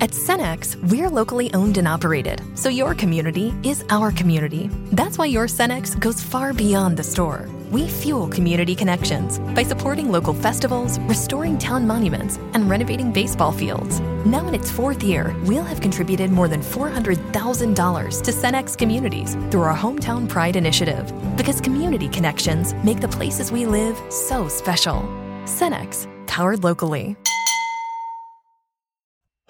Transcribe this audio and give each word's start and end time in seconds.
At 0.00 0.10
Cenex, 0.10 0.76
we're 0.88 1.10
locally 1.10 1.52
owned 1.54 1.76
and 1.76 1.88
operated, 1.88 2.40
so 2.54 2.68
your 2.68 2.94
community 2.94 3.52
is 3.64 3.84
our 3.90 4.12
community. 4.12 4.70
That's 4.92 5.18
why 5.18 5.26
your 5.26 5.48
Cenex 5.48 5.98
goes 5.98 6.22
far 6.22 6.52
beyond 6.52 6.96
the 6.96 7.02
store. 7.02 7.48
We 7.72 7.88
fuel 7.88 8.28
community 8.28 8.76
connections 8.76 9.40
by 9.56 9.64
supporting 9.64 10.12
local 10.12 10.34
festivals, 10.34 11.00
restoring 11.00 11.58
town 11.58 11.84
monuments, 11.84 12.36
and 12.54 12.70
renovating 12.70 13.12
baseball 13.12 13.50
fields. 13.50 13.98
Now, 14.24 14.46
in 14.46 14.54
its 14.54 14.70
fourth 14.70 15.02
year, 15.02 15.34
we'll 15.42 15.64
have 15.64 15.80
contributed 15.80 16.30
more 16.30 16.46
than 16.46 16.60
$400,000 16.62 18.22
to 18.22 18.30
Cenex 18.30 18.78
communities 18.78 19.34
through 19.50 19.62
our 19.62 19.76
Hometown 19.76 20.28
Pride 20.28 20.54
initiative. 20.54 21.12
Because 21.36 21.60
community 21.60 22.08
connections 22.08 22.72
make 22.84 23.00
the 23.00 23.08
places 23.08 23.50
we 23.50 23.66
live 23.66 24.00
so 24.10 24.46
special. 24.46 25.02
Cenex, 25.44 26.06
powered 26.28 26.62
locally. 26.62 27.16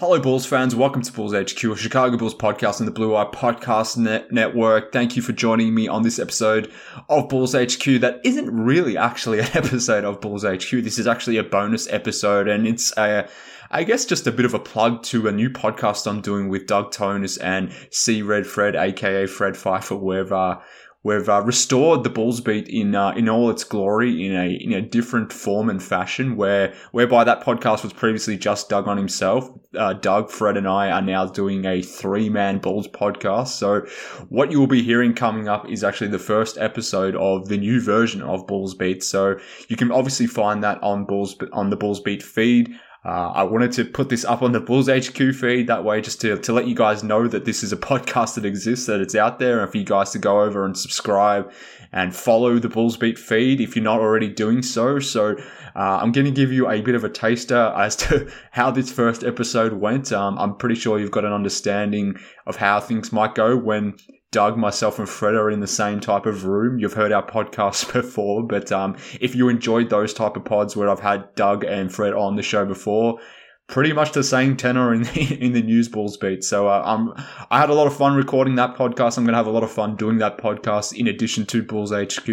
Hello, 0.00 0.20
Bulls 0.20 0.46
fans. 0.46 0.76
Welcome 0.76 1.02
to 1.02 1.12
Bulls 1.12 1.34
HQ, 1.34 1.64
a 1.64 1.76
Chicago 1.76 2.16
Bulls 2.16 2.32
podcast 2.32 2.78
on 2.78 2.86
the 2.86 2.92
Blue 2.92 3.16
Eye 3.16 3.24
Podcast 3.24 3.96
Net- 3.96 4.30
Network. 4.30 4.92
Thank 4.92 5.16
you 5.16 5.22
for 5.22 5.32
joining 5.32 5.74
me 5.74 5.88
on 5.88 6.04
this 6.04 6.20
episode 6.20 6.70
of 7.08 7.28
Bulls 7.28 7.52
HQ 7.52 7.82
that 8.00 8.20
isn't 8.22 8.48
really 8.48 8.96
actually 8.96 9.40
an 9.40 9.48
episode 9.54 10.04
of 10.04 10.20
Bulls 10.20 10.44
HQ. 10.44 10.70
This 10.70 11.00
is 11.00 11.08
actually 11.08 11.36
a 11.36 11.42
bonus 11.42 11.88
episode, 11.88 12.46
and 12.46 12.64
it's 12.64 12.96
a, 12.96 13.28
I 13.72 13.82
guess 13.82 14.04
just 14.04 14.28
a 14.28 14.30
bit 14.30 14.46
of 14.46 14.54
a 14.54 14.60
plug 14.60 15.02
to 15.02 15.26
a 15.26 15.32
new 15.32 15.50
podcast 15.50 16.06
I'm 16.06 16.20
doing 16.20 16.48
with 16.48 16.68
Doug 16.68 16.92
Thonus 16.92 17.36
and 17.42 17.72
C 17.90 18.22
Red 18.22 18.46
Fred, 18.46 18.76
aka 18.76 19.26
Fred 19.26 19.56
Pfeiffer, 19.56 19.96
where 19.96 20.32
uh, 20.32 20.60
We've 21.08 21.26
uh, 21.26 21.40
restored 21.40 22.04
the 22.04 22.10
Bulls 22.10 22.42
beat 22.42 22.68
in 22.68 22.94
uh, 22.94 23.12
in 23.12 23.30
all 23.30 23.48
its 23.48 23.64
glory 23.64 24.26
in 24.26 24.36
a 24.36 24.50
in 24.50 24.74
a 24.74 24.82
different 24.82 25.32
form 25.32 25.70
and 25.70 25.82
fashion. 25.82 26.36
Where 26.36 26.74
whereby 26.92 27.24
that 27.24 27.42
podcast 27.42 27.82
was 27.82 27.94
previously 27.94 28.36
just 28.36 28.68
Doug 28.68 28.86
on 28.86 28.98
himself. 28.98 29.48
Uh, 29.74 29.94
Doug, 29.94 30.30
Fred, 30.30 30.58
and 30.58 30.68
I 30.68 30.90
are 30.90 31.00
now 31.00 31.24
doing 31.24 31.64
a 31.64 31.80
three 31.80 32.28
man 32.28 32.58
Bulls 32.58 32.88
podcast. 32.88 33.48
So 33.48 33.86
what 34.28 34.52
you 34.52 34.60
will 34.60 34.66
be 34.66 34.82
hearing 34.82 35.14
coming 35.14 35.48
up 35.48 35.66
is 35.70 35.82
actually 35.82 36.10
the 36.10 36.18
first 36.18 36.58
episode 36.58 37.16
of 37.16 37.48
the 37.48 37.56
new 37.56 37.80
version 37.80 38.20
of 38.20 38.46
Bulls 38.46 38.74
Beat. 38.74 39.02
So 39.02 39.38
you 39.68 39.76
can 39.76 39.90
obviously 39.90 40.26
find 40.26 40.62
that 40.62 40.82
on 40.82 41.06
Bulls 41.06 41.38
on 41.54 41.70
the 41.70 41.76
Bulls 41.76 42.00
Beat 42.00 42.22
feed. 42.22 42.78
Uh, 43.04 43.30
I 43.34 43.42
wanted 43.44 43.72
to 43.72 43.84
put 43.84 44.08
this 44.08 44.24
up 44.24 44.42
on 44.42 44.52
the 44.52 44.60
Bulls 44.60 44.88
HQ 44.88 45.16
feed 45.16 45.66
that 45.68 45.84
way, 45.84 46.00
just 46.00 46.20
to, 46.22 46.36
to 46.38 46.52
let 46.52 46.66
you 46.66 46.74
guys 46.74 47.04
know 47.04 47.28
that 47.28 47.44
this 47.44 47.62
is 47.62 47.72
a 47.72 47.76
podcast 47.88 48.34
that 48.34 48.44
exists, 48.44 48.86
that 48.86 49.00
it's 49.00 49.14
out 49.14 49.38
there, 49.38 49.60
and 49.60 49.70
for 49.70 49.78
you 49.78 49.84
guys 49.84 50.10
to 50.10 50.18
go 50.18 50.42
over 50.42 50.64
and 50.64 50.76
subscribe 50.76 51.50
and 51.92 52.14
follow 52.14 52.58
the 52.58 52.68
Bulls 52.68 52.96
Beat 52.96 53.18
feed 53.18 53.60
if 53.60 53.74
you're 53.74 53.84
not 53.84 54.00
already 54.00 54.28
doing 54.28 54.62
so. 54.62 54.98
So 54.98 55.36
uh, 55.74 55.98
I'm 56.02 56.12
going 56.12 56.26
to 56.26 56.32
give 56.32 56.52
you 56.52 56.68
a 56.68 56.80
bit 56.80 56.94
of 56.94 57.04
a 57.04 57.08
taster 57.08 57.72
as 57.76 57.96
to 57.96 58.30
how 58.50 58.70
this 58.70 58.90
first 58.90 59.24
episode 59.24 59.74
went. 59.74 60.12
Um, 60.12 60.38
I'm 60.38 60.56
pretty 60.56 60.74
sure 60.74 60.98
you've 60.98 61.10
got 61.10 61.24
an 61.24 61.32
understanding 61.32 62.16
of 62.46 62.56
how 62.56 62.80
things 62.80 63.12
might 63.12 63.34
go 63.34 63.56
when 63.56 63.94
Doug, 64.30 64.58
myself, 64.58 64.98
and 64.98 65.08
Fred 65.08 65.34
are 65.34 65.50
in 65.50 65.60
the 65.60 65.66
same 65.66 66.00
type 66.00 66.26
of 66.26 66.44
room. 66.44 66.78
You've 66.78 66.92
heard 66.92 67.12
our 67.12 67.26
podcasts 67.26 67.90
before, 67.92 68.42
but 68.42 68.70
um, 68.70 68.96
if 69.20 69.34
you 69.34 69.48
enjoyed 69.48 69.88
those 69.88 70.12
type 70.12 70.36
of 70.36 70.44
pods 70.44 70.76
where 70.76 70.90
I've 70.90 71.00
had 71.00 71.34
Doug 71.34 71.64
and 71.64 71.92
Fred 71.92 72.12
on 72.12 72.36
the 72.36 72.42
show 72.42 72.66
before, 72.66 73.18
pretty 73.68 73.92
much 73.92 74.12
the 74.12 74.24
same 74.24 74.56
tenor 74.56 74.92
in 74.92 75.02
the, 75.14 75.38
in 75.40 75.52
the 75.52 75.62
news 75.62 75.88
Bulls 75.88 76.16
Beat. 76.18 76.44
So 76.44 76.68
uh, 76.68 77.14
I 77.50 77.58
had 77.58 77.70
a 77.70 77.74
lot 77.74 77.86
of 77.86 77.96
fun 77.96 78.16
recording 78.16 78.56
that 78.56 78.76
podcast. 78.76 79.16
I'm 79.16 79.24
going 79.24 79.32
to 79.32 79.38
have 79.38 79.46
a 79.46 79.50
lot 79.50 79.64
of 79.64 79.70
fun 79.70 79.96
doing 79.96 80.18
that 80.18 80.38
podcast 80.38 80.92
in 80.92 81.06
addition 81.06 81.46
to 81.46 81.62
Bulls 81.62 81.92
HQ. 81.92 82.26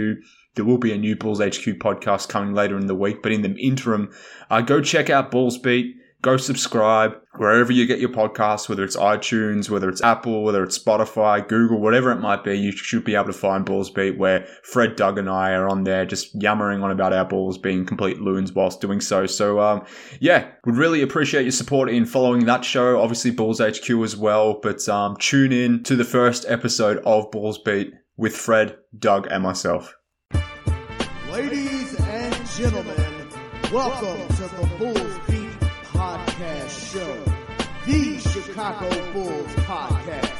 There 0.55 0.65
will 0.65 0.77
be 0.77 0.93
a 0.93 0.97
new 0.97 1.15
Bulls 1.15 1.39
HQ 1.39 1.79
podcast 1.79 2.27
coming 2.29 2.53
later 2.53 2.77
in 2.77 2.87
the 2.87 2.95
week, 2.95 3.21
but 3.21 3.31
in 3.31 3.41
the 3.41 3.53
interim, 3.57 4.11
uh, 4.49 4.61
go 4.61 4.81
check 4.81 5.09
out 5.09 5.31
Bulls 5.31 5.57
Beat 5.57 5.95
go 6.25 6.37
subscribe 6.37 7.15
wherever 7.35 7.71
you 7.71 7.85
get 7.85 7.99
your 7.99 8.09
podcasts, 8.09 8.67
whether 8.67 8.83
it's 8.83 8.97
iTunes, 8.97 9.69
whether 9.69 9.87
it's 9.87 10.01
Apple, 10.01 10.43
whether 10.43 10.63
it's 10.63 10.77
Spotify, 10.77 11.47
Google, 11.47 11.79
whatever 11.79 12.11
it 12.11 12.19
might 12.19 12.43
be. 12.43 12.57
You 12.57 12.71
should 12.71 13.03
be 13.03 13.13
able 13.13 13.27
to 13.27 13.33
find 13.33 13.63
Bulls 13.63 13.91
Beat 13.91 14.17
where 14.17 14.47
Fred, 14.63 14.95
Doug, 14.95 15.19
and 15.19 15.29
I 15.29 15.51
are 15.51 15.69
on 15.69 15.83
there 15.83 16.03
just 16.03 16.33
yammering 16.41 16.81
on 16.81 16.89
about 16.89 17.13
our 17.13 17.25
balls 17.25 17.59
being 17.59 17.85
complete 17.85 18.19
loons 18.19 18.51
whilst 18.53 18.81
doing 18.81 19.01
so. 19.01 19.27
So, 19.27 19.59
um, 19.59 19.85
yeah, 20.19 20.47
would 20.65 20.77
really 20.77 21.03
appreciate 21.03 21.43
your 21.43 21.51
support 21.51 21.91
in 21.91 22.07
following 22.07 22.45
that 22.45 22.65
show. 22.65 22.99
Obviously, 22.99 23.29
Bulls 23.29 23.59
HQ 23.59 23.87
as 24.03 24.17
well, 24.17 24.59
but 24.63 24.89
um, 24.89 25.17
tune 25.17 25.51
in 25.51 25.83
to 25.83 25.95
the 25.95 26.03
first 26.03 26.43
episode 26.47 26.97
of 27.05 27.29
Bulls 27.29 27.59
Beat 27.59 27.93
with 28.17 28.35
Fred, 28.35 28.75
Doug, 28.97 29.27
and 29.29 29.43
myself. 29.43 29.93
Ladies 31.29 31.93
and 31.99 32.47
gentlemen, 32.47 33.29
welcome 33.71 34.27
to 34.37 34.43
the 34.43 34.71
Bulls 34.79 35.04
Podcast 36.65 36.93
Show, 36.93 37.23
the 37.85 38.17
Chicago 38.19 39.13
Bulls 39.13 39.47
Podcast. 39.65 40.31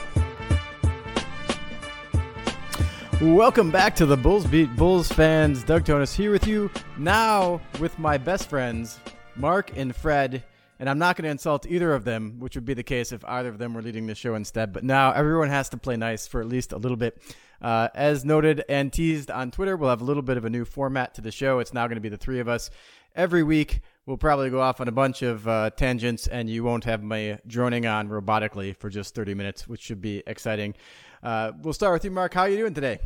Welcome 3.22 3.70
back 3.70 3.96
to 3.98 4.08
the 4.08 4.18
Bulls 4.18 4.48
Beat 4.48 4.76
Bulls 4.76 5.12
fans. 5.12 5.64
Doug 5.64 5.84
Thonus 5.84 6.16
here 6.16 6.32
with 6.32 6.48
you 6.48 6.72
now 6.98 7.62
with 7.80 8.00
my 8.00 8.18
best 8.18 8.50
friends, 8.50 9.00
Mark 9.36 9.78
and 9.78 9.96
Fred. 9.96 10.44
And 10.80 10.90
I'm 10.90 10.98
not 10.98 11.16
going 11.16 11.24
to 11.24 11.30
insult 11.30 11.68
either 11.68 11.94
of 11.94 12.04
them, 12.04 12.40
which 12.40 12.56
would 12.56 12.66
be 12.66 12.74
the 12.74 12.84
case 12.84 13.12
if 13.12 13.24
either 13.26 13.50
of 13.50 13.60
them 13.60 13.74
were 13.74 13.82
leading 13.82 14.08
the 14.08 14.16
show 14.16 14.36
instead. 14.36 14.74
But 14.74 14.84
now 14.84 15.12
everyone 15.12 15.50
has 15.50 15.70
to 15.70 15.78
play 15.78 15.96
nice 15.96 16.28
for 16.28 16.42
at 16.42 16.48
least 16.48 16.74
a 16.74 16.78
little 16.78 16.98
bit. 16.98 17.22
Uh, 17.62 17.88
as 17.94 18.26
noted 18.26 18.64
and 18.68 18.92
teased 18.92 19.32
on 19.32 19.52
Twitter, 19.52 19.78
we'll 19.78 19.92
have 19.92 20.02
a 20.02 20.06
little 20.06 20.24
bit 20.24 20.38
of 20.38 20.44
a 20.44 20.50
new 20.50 20.66
format 20.66 21.14
to 21.16 21.22
the 21.22 21.32
show. 21.32 21.60
It's 21.60 21.74
now 21.74 21.88
going 21.88 21.96
to 21.96 22.02
be 22.02 22.10
the 22.10 22.18
three 22.18 22.40
of 22.40 22.50
us 22.50 22.72
every 23.16 23.44
week 23.44 23.82
we'll 24.06 24.18
probably 24.18 24.50
go 24.50 24.62
off 24.62 24.82
on 24.82 24.88
a 24.88 24.92
bunch 24.92 25.22
of 25.22 25.48
uh, 25.48 25.70
tangents, 25.72 26.28
and 26.28 26.50
you 26.50 26.64
won't 26.64 26.84
have 26.84 27.04
me 27.04 27.38
droning 27.48 27.86
on 27.86 28.10
robotically 28.10 28.76
for 28.76 28.90
just 28.90 29.16
30 29.16 29.34
minutes, 29.34 29.68
which 29.68 29.82
should 29.82 30.02
be 30.02 30.24
exciting. 30.28 30.76
Uh, 31.24 31.52
we'll 31.62 31.74
start 31.74 31.94
with 31.94 32.06
you, 32.06 32.12
Mark. 32.12 32.34
How 32.34 32.42
are 32.42 32.50
you 32.50 32.58
doing 32.58 32.74
today? 32.74 33.00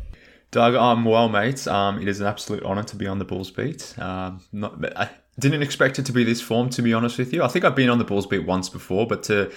Doug, 0.50 0.74
I'm 0.74 1.04
well, 1.04 1.28
mate. 1.28 1.66
Um, 1.68 2.02
it 2.02 2.08
is 2.08 2.20
an 2.20 2.26
absolute 2.26 2.64
honour 2.64 2.82
to 2.84 2.96
be 2.96 3.06
on 3.06 3.18
the 3.18 3.24
Bulls 3.24 3.50
beat. 3.50 3.96
Um, 3.98 4.40
not, 4.52 4.84
I 4.96 5.08
didn't 5.38 5.62
expect 5.62 5.98
it 5.98 6.06
to 6.06 6.12
be 6.12 6.24
this 6.24 6.40
form, 6.40 6.70
to 6.70 6.82
be 6.82 6.92
honest 6.92 7.18
with 7.18 7.32
you. 7.32 7.42
I 7.42 7.48
think 7.48 7.64
I've 7.64 7.76
been 7.76 7.88
on 7.88 7.98
the 7.98 8.04
Bulls 8.04 8.26
beat 8.26 8.44
once 8.44 8.68
before, 8.68 9.06
but 9.06 9.22
to 9.24 9.52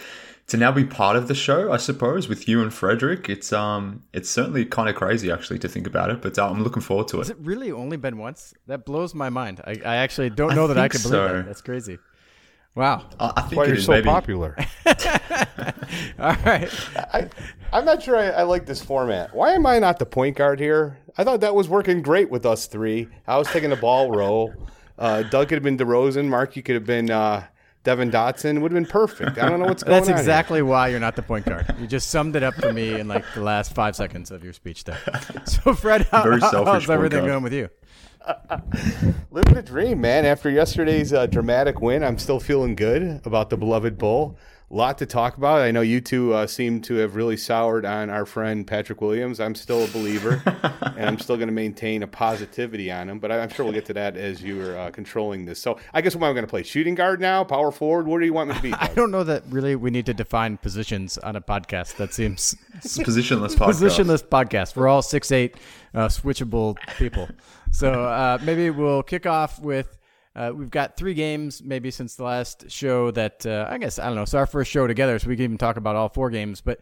to 0.48 0.58
now 0.58 0.72
be 0.72 0.84
part 0.84 1.16
of 1.16 1.28
the 1.28 1.36
show, 1.36 1.72
I 1.72 1.78
suppose, 1.78 2.28
with 2.28 2.48
you 2.48 2.62
and 2.62 2.74
Frederick, 2.74 3.30
it's 3.30 3.54
um, 3.54 4.04
it's 4.14 4.30
certainly 4.30 4.66
kind 4.66 4.90
of 4.90 4.96
crazy 4.96 5.32
actually 5.32 5.60
to 5.60 5.70
think 5.70 5.88
about 5.88 6.10
it. 6.10 6.22
But 6.22 6.38
uh, 6.38 6.50
I'm 6.50 6.64
looking 6.64 6.82
forward 6.82 7.08
to 7.10 7.18
it. 7.18 7.20
Has 7.20 7.30
it 7.30 7.38
really 7.40 7.72
only 7.72 7.98
been 7.98 8.18
once? 8.18 8.54
That 8.68 8.86
blows 8.86 9.16
my 9.16 9.30
mind. 9.30 9.62
I, 9.66 9.80
I 9.86 9.96
actually 9.98 10.30
don't 10.30 10.56
know 10.56 10.66
I 10.66 10.68
that 10.68 10.78
I 10.78 10.88
can 10.90 11.02
believe 11.02 11.14
so. 11.14 11.34
that. 11.34 11.46
That's 11.46 11.62
crazy. 11.62 11.98
Wow. 12.76 13.08
I, 13.20 13.34
I 13.38 13.42
think 13.44 13.58
Why 13.58 13.66
you're 13.66 13.76
is, 13.76 13.86
so 13.86 13.92
maybe. 13.92 14.06
popular. 14.06 14.58
All 16.20 16.36
right. 16.46 16.70
I, 17.14 17.30
I'm 17.72 17.86
not 17.86 18.02
sure 18.02 18.18
I, 18.18 18.30
I, 18.30 18.44
like 18.44 18.66
this 18.66 18.82
format. 18.82 19.34
Why 19.34 19.52
am 19.54 19.66
I 19.66 19.80
not 19.80 20.00
the 20.00 20.06
point 20.06 20.38
guard 20.38 20.60
here? 20.60 20.98
I 21.18 21.24
thought 21.24 21.42
that 21.42 21.54
was 21.54 21.70
working 21.70 22.02
great 22.02 22.32
with 22.32 22.46
us 22.46 22.66
three. 22.66 23.08
I 23.28 23.38
was 23.38 23.48
taking 23.48 23.70
the 23.70 23.76
ball 23.76 24.10
roll. 24.12 24.54
Uh, 24.98 25.24
Doug 25.24 25.50
could 25.50 25.56
have 25.56 25.64
been 25.64 25.78
DeRozan. 25.78 26.28
Mark, 26.28 26.56
you 26.56 26.64
could 26.64 26.76
have 26.76 26.86
been 26.86 27.12
uh, 27.12 27.46
Devon 27.84 28.10
Dotson 28.12 28.62
would 28.62 28.72
have 28.72 28.82
been 28.82 28.90
perfect. 28.90 29.38
I 29.38 29.50
don't 29.50 29.60
know 29.60 29.66
what's 29.66 29.84
going 29.84 29.94
That's 29.94 30.08
on. 30.08 30.12
That's 30.14 30.22
exactly 30.22 30.58
here. 30.60 30.66
why 30.66 30.88
you're 30.88 31.00
not 31.02 31.16
the 31.16 31.22
point 31.22 31.46
guard. 31.46 31.74
You 31.80 31.88
just 31.88 32.10
summed 32.10 32.36
it 32.36 32.44
up 32.44 32.56
for 32.56 32.72
me 32.72 33.00
in 33.00 33.08
like 33.08 33.26
the 33.36 33.42
last 33.42 33.76
five 33.76 33.96
seconds 33.96 34.32
of 34.32 34.44
your 34.44 34.54
speech 34.54 34.84
there. 34.86 35.00
So, 35.46 35.74
Fred, 35.74 36.08
how, 36.10 36.40
how's 36.40 36.90
everything 36.90 37.26
going 37.26 37.44
with 37.44 37.54
you? 37.54 37.70
Living 39.32 39.58
a 39.58 39.62
dream, 39.62 40.00
man. 40.00 40.26
After 40.26 40.50
yesterday's 40.50 41.12
uh, 41.12 41.26
dramatic 41.26 41.82
win, 41.82 42.04
I'm 42.04 42.18
still 42.18 42.40
feeling 42.40 42.76
good 42.76 43.22
about 43.26 43.50
the 43.50 43.58
beloved 43.58 43.98
Bull. 43.98 44.38
A 44.74 44.76
lot 44.76 44.98
to 44.98 45.06
talk 45.06 45.38
about. 45.38 45.62
I 45.62 45.70
know 45.70 45.82
you 45.82 46.02
two 46.02 46.34
uh, 46.34 46.48
seem 46.48 46.82
to 46.82 46.96
have 46.96 47.16
really 47.16 47.38
soured 47.38 47.86
on 47.86 48.10
our 48.10 48.26
friend 48.26 48.66
Patrick 48.66 49.02
Williams. 49.02 49.40
I'm 49.40 49.54
still 49.54 49.84
a 49.84 49.88
believer, 49.88 50.42
and 50.98 51.08
I'm 51.08 51.20
still 51.20 51.36
going 51.36 51.48
to 51.48 51.54
maintain 51.54 52.02
a 52.02 52.08
positivity 52.08 52.92
on 52.92 53.08
him. 53.08 53.20
But 53.20 53.32
I'm 53.32 53.50
sure 53.50 53.66
we'll 53.66 53.74
get 53.74 53.86
to 53.86 53.94
that 53.94 54.18
as 54.18 54.42
you're 54.42 54.78
uh, 54.78 54.90
controlling 54.90 55.46
this. 55.46 55.60
So 55.60 55.80
I 55.94 56.02
guess 56.02 56.16
what 56.16 56.26
am 56.28 56.32
I 56.32 56.34
going 56.34 56.46
to 56.46 56.50
play? 56.50 56.64
Shooting 56.64 56.96
guard 56.96 57.22
now? 57.22 57.44
Power 57.44 57.72
forward? 57.72 58.08
What 58.08 58.20
do 58.20 58.26
you 58.26 58.34
want 58.34 58.50
me 58.50 58.56
to 58.56 58.62
be? 58.62 58.74
I 58.80 58.88
don't 58.88 59.12
know 59.12 59.24
that 59.24 59.44
really 59.50 59.76
we 59.76 59.92
need 59.92 60.08
to 60.08 60.14
define 60.14 60.58
positions 60.58 61.20
on 61.20 61.36
a 61.36 61.42
podcast. 61.42 61.98
That 61.98 62.12
seems 62.12 62.56
it's 62.74 62.98
a 62.98 63.04
positionless 63.04 63.56
podcast. 63.56 63.74
Positionless 63.76 64.24
podcast. 64.24 64.76
We're 64.76 64.88
all 64.88 65.04
six 65.04 65.32
eight, 65.32 65.56
uh, 65.94 66.08
switchable 66.08 66.78
people. 66.98 67.30
So 67.72 68.06
uh, 68.06 68.40
maybe 68.42 68.72
we'll 68.72 69.04
kick 69.04 69.28
off 69.28 69.60
with 69.60 69.98
uh, 70.36 70.52
we've 70.54 70.70
got 70.70 70.98
three 70.98 71.14
games 71.14 71.62
maybe 71.64 71.92
since 71.92 72.16
the 72.16 72.24
last 72.24 72.70
show 72.70 73.12
that 73.12 73.46
uh, 73.46 73.68
I 73.70 73.78
guess 73.78 74.00
I 74.00 74.06
don't 74.06 74.16
know. 74.16 74.24
It's 74.24 74.34
our 74.34 74.48
first 74.48 74.72
show 74.72 74.88
together, 74.88 75.20
so 75.20 75.28
we 75.28 75.36
can 75.36 75.44
even 75.44 75.58
talk 75.58 75.78
about 75.78 75.96
all 75.96 76.10
four 76.10 76.30
games. 76.30 76.62
But 76.62 76.80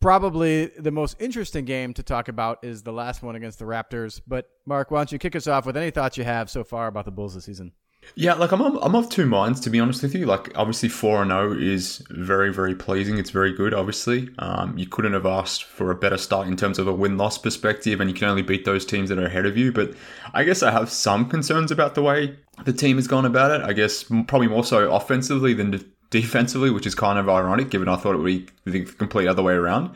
probably 0.00 0.66
the 0.66 0.90
most 0.90 1.16
interesting 1.20 1.64
game 1.64 1.92
to 1.94 2.02
talk 2.02 2.28
about 2.28 2.64
is 2.64 2.82
the 2.82 2.92
last 2.92 3.22
one 3.22 3.36
against 3.36 3.58
the 3.58 3.64
Raptors. 3.64 4.20
But 4.26 4.48
Mark, 4.64 4.90
why 4.90 5.00
don't 5.00 5.12
you 5.12 5.18
kick 5.18 5.36
us 5.36 5.46
off 5.46 5.66
with 5.66 5.76
any 5.76 5.90
thoughts 5.90 6.16
you 6.16 6.24
have 6.24 6.48
so 6.48 6.64
far 6.64 6.86
about 6.86 7.04
the 7.04 7.10
Bulls 7.10 7.34
this 7.34 7.44
season? 7.44 7.72
Yeah, 8.14 8.34
like 8.34 8.52
I'm, 8.52 8.60
I'm 8.62 8.94
of 8.94 9.08
two 9.08 9.26
minds 9.26 9.60
to 9.60 9.70
be 9.70 9.80
honest 9.80 10.02
with 10.02 10.14
you. 10.14 10.26
Like 10.26 10.50
obviously 10.56 10.88
four 10.88 11.22
and 11.22 11.30
zero 11.30 11.52
is 11.52 12.02
very, 12.10 12.52
very 12.52 12.74
pleasing. 12.74 13.18
It's 13.18 13.30
very 13.30 13.52
good. 13.52 13.74
Obviously, 13.74 14.30
um, 14.38 14.76
you 14.78 14.86
couldn't 14.86 15.12
have 15.12 15.26
asked 15.26 15.64
for 15.64 15.90
a 15.90 15.94
better 15.94 16.16
start 16.16 16.46
in 16.46 16.56
terms 16.56 16.78
of 16.78 16.86
a 16.86 16.92
win 16.92 17.18
loss 17.18 17.38
perspective, 17.38 18.00
and 18.00 18.08
you 18.08 18.14
can 18.14 18.28
only 18.28 18.42
beat 18.42 18.64
those 18.64 18.86
teams 18.86 19.08
that 19.08 19.18
are 19.18 19.26
ahead 19.26 19.46
of 19.46 19.56
you. 19.56 19.72
But 19.72 19.94
I 20.32 20.44
guess 20.44 20.62
I 20.62 20.70
have 20.70 20.90
some 20.90 21.28
concerns 21.28 21.70
about 21.70 21.94
the 21.94 22.02
way 22.02 22.36
the 22.64 22.72
team 22.72 22.96
has 22.96 23.06
gone 23.06 23.26
about 23.26 23.50
it. 23.50 23.64
I 23.66 23.72
guess 23.72 24.04
probably 24.04 24.48
more 24.48 24.64
so 24.64 24.92
offensively 24.92 25.52
than 25.52 25.70
defensively, 26.10 26.70
which 26.70 26.86
is 26.86 26.94
kind 26.94 27.18
of 27.18 27.28
ironic 27.28 27.68
given 27.68 27.88
I 27.88 27.96
thought 27.96 28.14
it 28.14 28.18
would 28.18 28.26
be 28.26 28.46
the 28.64 28.84
complete 28.84 29.26
other 29.26 29.42
way 29.42 29.54
around. 29.54 29.94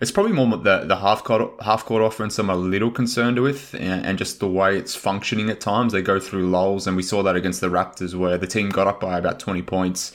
It's 0.00 0.10
probably 0.10 0.32
more 0.32 0.56
the, 0.56 0.84
the 0.84 0.96
half 0.96 1.22
court 1.22 1.62
half 1.62 1.84
court 1.84 2.02
offense 2.02 2.38
I'm 2.38 2.50
a 2.50 2.56
little 2.56 2.90
concerned 2.90 3.38
with, 3.40 3.74
and, 3.74 4.04
and, 4.04 4.18
just 4.18 4.40
the 4.40 4.48
way 4.48 4.76
it's 4.76 4.94
functioning 4.94 5.50
at 5.50 5.60
times. 5.60 5.92
They 5.92 6.02
go 6.02 6.18
through 6.18 6.48
lulls, 6.48 6.86
and 6.86 6.96
we 6.96 7.02
saw 7.02 7.22
that 7.22 7.36
against 7.36 7.60
the 7.60 7.68
Raptors 7.68 8.14
where 8.14 8.36
the 8.38 8.46
team 8.46 8.70
got 8.70 8.86
up 8.86 9.00
by 9.00 9.18
about 9.18 9.38
20 9.38 9.62
points. 9.62 10.12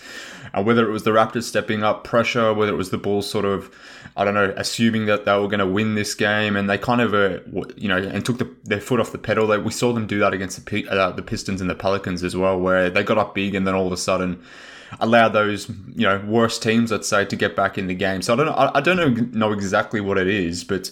And 0.53 0.65
whether 0.65 0.87
it 0.87 0.91
was 0.91 1.03
the 1.03 1.11
Raptors 1.11 1.43
stepping 1.43 1.83
up 1.83 2.03
pressure, 2.03 2.53
whether 2.53 2.71
it 2.71 2.77
was 2.77 2.89
the 2.89 2.97
Bulls 2.97 3.29
sort 3.29 3.45
of, 3.45 3.73
I 4.15 4.23
don't 4.23 4.33
know, 4.33 4.53
assuming 4.57 5.05
that 5.05 5.25
they 5.25 5.37
were 5.37 5.47
going 5.47 5.59
to 5.59 5.67
win 5.67 5.95
this 5.95 6.13
game, 6.13 6.55
and 6.55 6.69
they 6.69 6.77
kind 6.77 7.01
of, 7.01 7.13
uh, 7.13 7.39
you 7.75 7.87
know, 7.87 7.97
and 7.97 8.25
took 8.25 8.37
the, 8.37 8.49
their 8.63 8.81
foot 8.81 8.99
off 8.99 9.11
the 9.11 9.17
pedal. 9.17 9.47
They, 9.47 9.57
we 9.57 9.71
saw 9.71 9.93
them 9.93 10.07
do 10.07 10.19
that 10.19 10.33
against 10.33 10.65
the, 10.65 10.87
uh, 10.87 11.11
the 11.11 11.21
Pistons 11.21 11.61
and 11.61 11.69
the 11.69 11.75
Pelicans 11.75 12.23
as 12.23 12.35
well, 12.35 12.59
where 12.59 12.89
they 12.89 13.03
got 13.03 13.17
up 13.17 13.35
big, 13.35 13.55
and 13.55 13.67
then 13.67 13.75
all 13.75 13.87
of 13.87 13.93
a 13.93 13.97
sudden 13.97 14.41
allow 14.99 15.29
those 15.29 15.69
you 15.69 16.07
know 16.07 16.23
worst 16.27 16.63
teams, 16.63 16.91
let's 16.91 17.07
say, 17.07 17.25
to 17.25 17.35
get 17.35 17.55
back 17.55 17.77
in 17.77 17.87
the 17.87 17.93
game. 17.93 18.21
So 18.21 18.33
I 18.33 18.35
don't 18.35 18.45
know, 18.47 18.71
I 18.73 18.81
don't 18.81 19.33
know 19.33 19.51
exactly 19.51 20.01
what 20.01 20.17
it 20.17 20.27
is, 20.27 20.63
but 20.63 20.91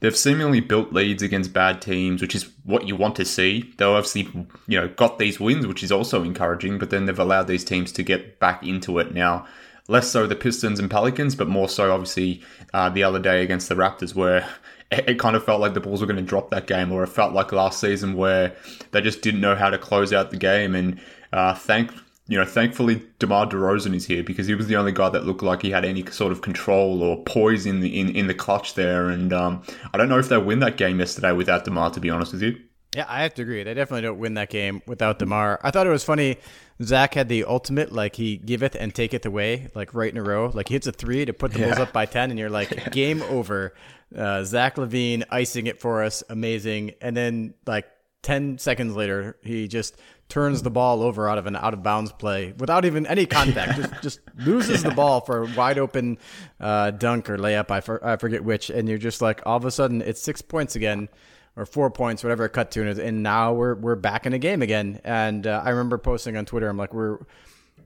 they've 0.00 0.16
seemingly 0.16 0.60
built 0.60 0.92
leads 0.92 1.22
against 1.22 1.52
bad 1.52 1.82
teams, 1.82 2.22
which 2.22 2.34
is 2.34 2.50
what 2.64 2.86
you 2.86 2.96
want 2.96 3.16
to 3.16 3.24
see. 3.24 3.72
They've 3.76 3.88
obviously 3.88 4.28
you 4.66 4.80
know 4.80 4.88
got 4.88 5.18
these 5.18 5.40
wins, 5.40 5.66
which 5.66 5.82
is 5.82 5.92
also 5.92 6.22
encouraging, 6.22 6.78
but 6.78 6.90
then 6.90 7.06
they've 7.06 7.18
allowed 7.18 7.48
these 7.48 7.64
teams 7.64 7.92
to 7.92 8.02
get 8.02 8.38
back 8.38 8.62
into 8.66 8.98
it 8.98 9.14
now. 9.14 9.46
Less 9.90 10.10
so 10.10 10.26
the 10.26 10.36
Pistons 10.36 10.78
and 10.78 10.90
Pelicans, 10.90 11.34
but 11.34 11.48
more 11.48 11.68
so 11.68 11.92
obviously 11.92 12.42
uh, 12.74 12.90
the 12.90 13.02
other 13.02 13.18
day 13.18 13.42
against 13.42 13.70
the 13.70 13.74
Raptors, 13.74 14.14
where 14.14 14.46
it 14.90 15.18
kind 15.18 15.36
of 15.36 15.44
felt 15.44 15.60
like 15.60 15.74
the 15.74 15.80
Bulls 15.80 16.00
were 16.00 16.06
going 16.06 16.16
to 16.18 16.22
drop 16.22 16.50
that 16.50 16.66
game, 16.66 16.92
or 16.92 17.02
it 17.02 17.08
felt 17.08 17.32
like 17.32 17.52
last 17.52 17.80
season 17.80 18.14
where 18.14 18.54
they 18.90 19.00
just 19.00 19.22
didn't 19.22 19.40
know 19.40 19.54
how 19.54 19.70
to 19.70 19.78
close 19.78 20.12
out 20.12 20.30
the 20.30 20.36
game. 20.36 20.74
And 20.74 21.00
uh, 21.32 21.54
thank 21.54 21.90
you 22.28 22.38
know, 22.38 22.44
thankfully 22.44 23.02
DeMar 23.18 23.46
DeRozan 23.46 23.94
is 23.94 24.06
here 24.06 24.22
because 24.22 24.46
he 24.46 24.54
was 24.54 24.66
the 24.66 24.76
only 24.76 24.92
guy 24.92 25.08
that 25.08 25.24
looked 25.24 25.42
like 25.42 25.62
he 25.62 25.70
had 25.70 25.84
any 25.84 26.04
sort 26.10 26.30
of 26.30 26.42
control 26.42 27.02
or 27.02 27.22
poise 27.24 27.64
in 27.64 27.80
the 27.80 27.98
in, 27.98 28.14
in 28.14 28.26
the 28.26 28.34
clutch 28.34 28.74
there. 28.74 29.08
And 29.08 29.32
um, 29.32 29.62
I 29.92 29.98
don't 29.98 30.10
know 30.10 30.18
if 30.18 30.28
they 30.28 30.36
win 30.36 30.60
that 30.60 30.76
game 30.76 30.98
yesterday 31.00 31.32
without 31.32 31.64
DeMar. 31.64 31.90
To 31.90 32.00
be 32.00 32.10
honest 32.10 32.32
with 32.32 32.42
you. 32.42 32.60
Yeah, 32.94 33.06
I 33.08 33.22
have 33.22 33.34
to 33.34 33.42
agree. 33.42 33.62
They 33.62 33.74
definitely 33.74 34.02
don't 34.02 34.18
win 34.18 34.34
that 34.34 34.50
game 34.50 34.82
without 34.86 35.18
DeMar. 35.18 35.60
I 35.62 35.70
thought 35.70 35.86
it 35.86 35.90
was 35.90 36.04
funny. 36.04 36.38
Zach 36.82 37.14
had 37.14 37.28
the 37.28 37.44
ultimate, 37.44 37.92
like 37.92 38.16
he 38.16 38.36
giveth 38.36 38.74
and 38.74 38.94
taketh 38.94 39.26
away, 39.26 39.68
like 39.74 39.92
right 39.94 40.10
in 40.10 40.16
a 40.16 40.22
row. 40.22 40.50
Like 40.52 40.68
he 40.68 40.74
hits 40.74 40.86
a 40.86 40.92
three 40.92 41.24
to 41.24 41.32
put 41.32 41.52
the 41.52 41.60
yeah. 41.60 41.66
Bulls 41.66 41.78
up 41.78 41.92
by 41.92 42.06
ten, 42.06 42.30
and 42.30 42.38
you're 42.38 42.50
like, 42.50 42.70
yeah. 42.70 42.88
game 42.90 43.22
over. 43.22 43.74
Uh, 44.16 44.42
Zach 44.44 44.76
LaVine 44.76 45.24
icing 45.30 45.66
it 45.66 45.80
for 45.80 46.02
us, 46.02 46.22
amazing. 46.30 46.92
And 47.00 47.16
then 47.16 47.54
like 47.66 47.86
10 48.22 48.58
seconds 48.58 48.96
later, 48.96 49.36
he 49.42 49.68
just 49.68 49.96
turns 50.28 50.62
the 50.62 50.70
ball 50.70 51.02
over 51.02 51.28
out 51.28 51.38
of 51.38 51.46
an 51.46 51.56
out 51.56 51.72
of 51.72 51.82
bounds 51.82 52.12
play 52.12 52.52
without 52.58 52.84
even 52.84 53.06
any 53.06 53.26
contact. 53.26 53.76
just 53.76 53.92
just 54.02 54.20
loses 54.36 54.82
the 54.82 54.90
ball 54.90 55.20
for 55.20 55.44
a 55.44 55.46
wide 55.56 55.78
open 55.78 56.18
uh, 56.60 56.90
dunk 56.90 57.30
or 57.30 57.38
layup. 57.38 57.70
I, 57.70 57.80
for, 57.80 58.04
I 58.04 58.16
forget 58.16 58.44
which. 58.44 58.70
And 58.70 58.88
you're 58.88 58.98
just 58.98 59.22
like, 59.22 59.42
all 59.46 59.56
of 59.56 59.64
a 59.64 59.70
sudden, 59.70 60.02
it's 60.02 60.20
six 60.20 60.42
points 60.42 60.76
again 60.76 61.08
or 61.56 61.66
four 61.66 61.90
points, 61.90 62.22
whatever 62.22 62.44
it 62.44 62.50
cut 62.50 62.70
to. 62.72 62.88
And 62.88 63.22
now 63.22 63.52
we're, 63.52 63.74
we're 63.74 63.96
back 63.96 64.26
in 64.26 64.32
the 64.32 64.38
game 64.38 64.62
again. 64.62 65.00
And 65.02 65.46
uh, 65.46 65.62
I 65.64 65.70
remember 65.70 65.98
posting 65.98 66.36
on 66.36 66.46
Twitter, 66.46 66.68
I'm 66.68 66.76
like, 66.76 66.94
we're, 66.94 67.18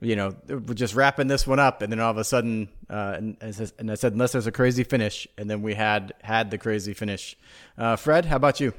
you 0.01 0.15
know, 0.15 0.35
we're 0.47 0.75
just 0.75 0.95
wrapping 0.95 1.29
this 1.29 1.47
one 1.47 1.59
up. 1.59 1.81
And 1.81 1.91
then 1.91 1.99
all 1.99 2.11
of 2.11 2.19
a 2.19 2.25
sudden, 2.25 2.69
uh, 2.91 3.15
and, 3.17 3.37
and 3.41 3.91
I 3.91 3.95
said, 3.95 4.13
unless 4.13 4.33
there's 4.33 4.47
a 4.47 4.53
crazy 4.53 4.85
finish. 4.85 5.27
And 5.39 5.49
then 5.49 5.63
we 5.63 5.75
had 5.75 6.13
had 6.23 6.51
the 6.51 6.59
crazy 6.59 6.93
finish. 6.93 7.37
Uh, 7.79 7.97
Fred, 7.97 8.27
how 8.27 8.37
about 8.37 8.61
you? 8.61 8.75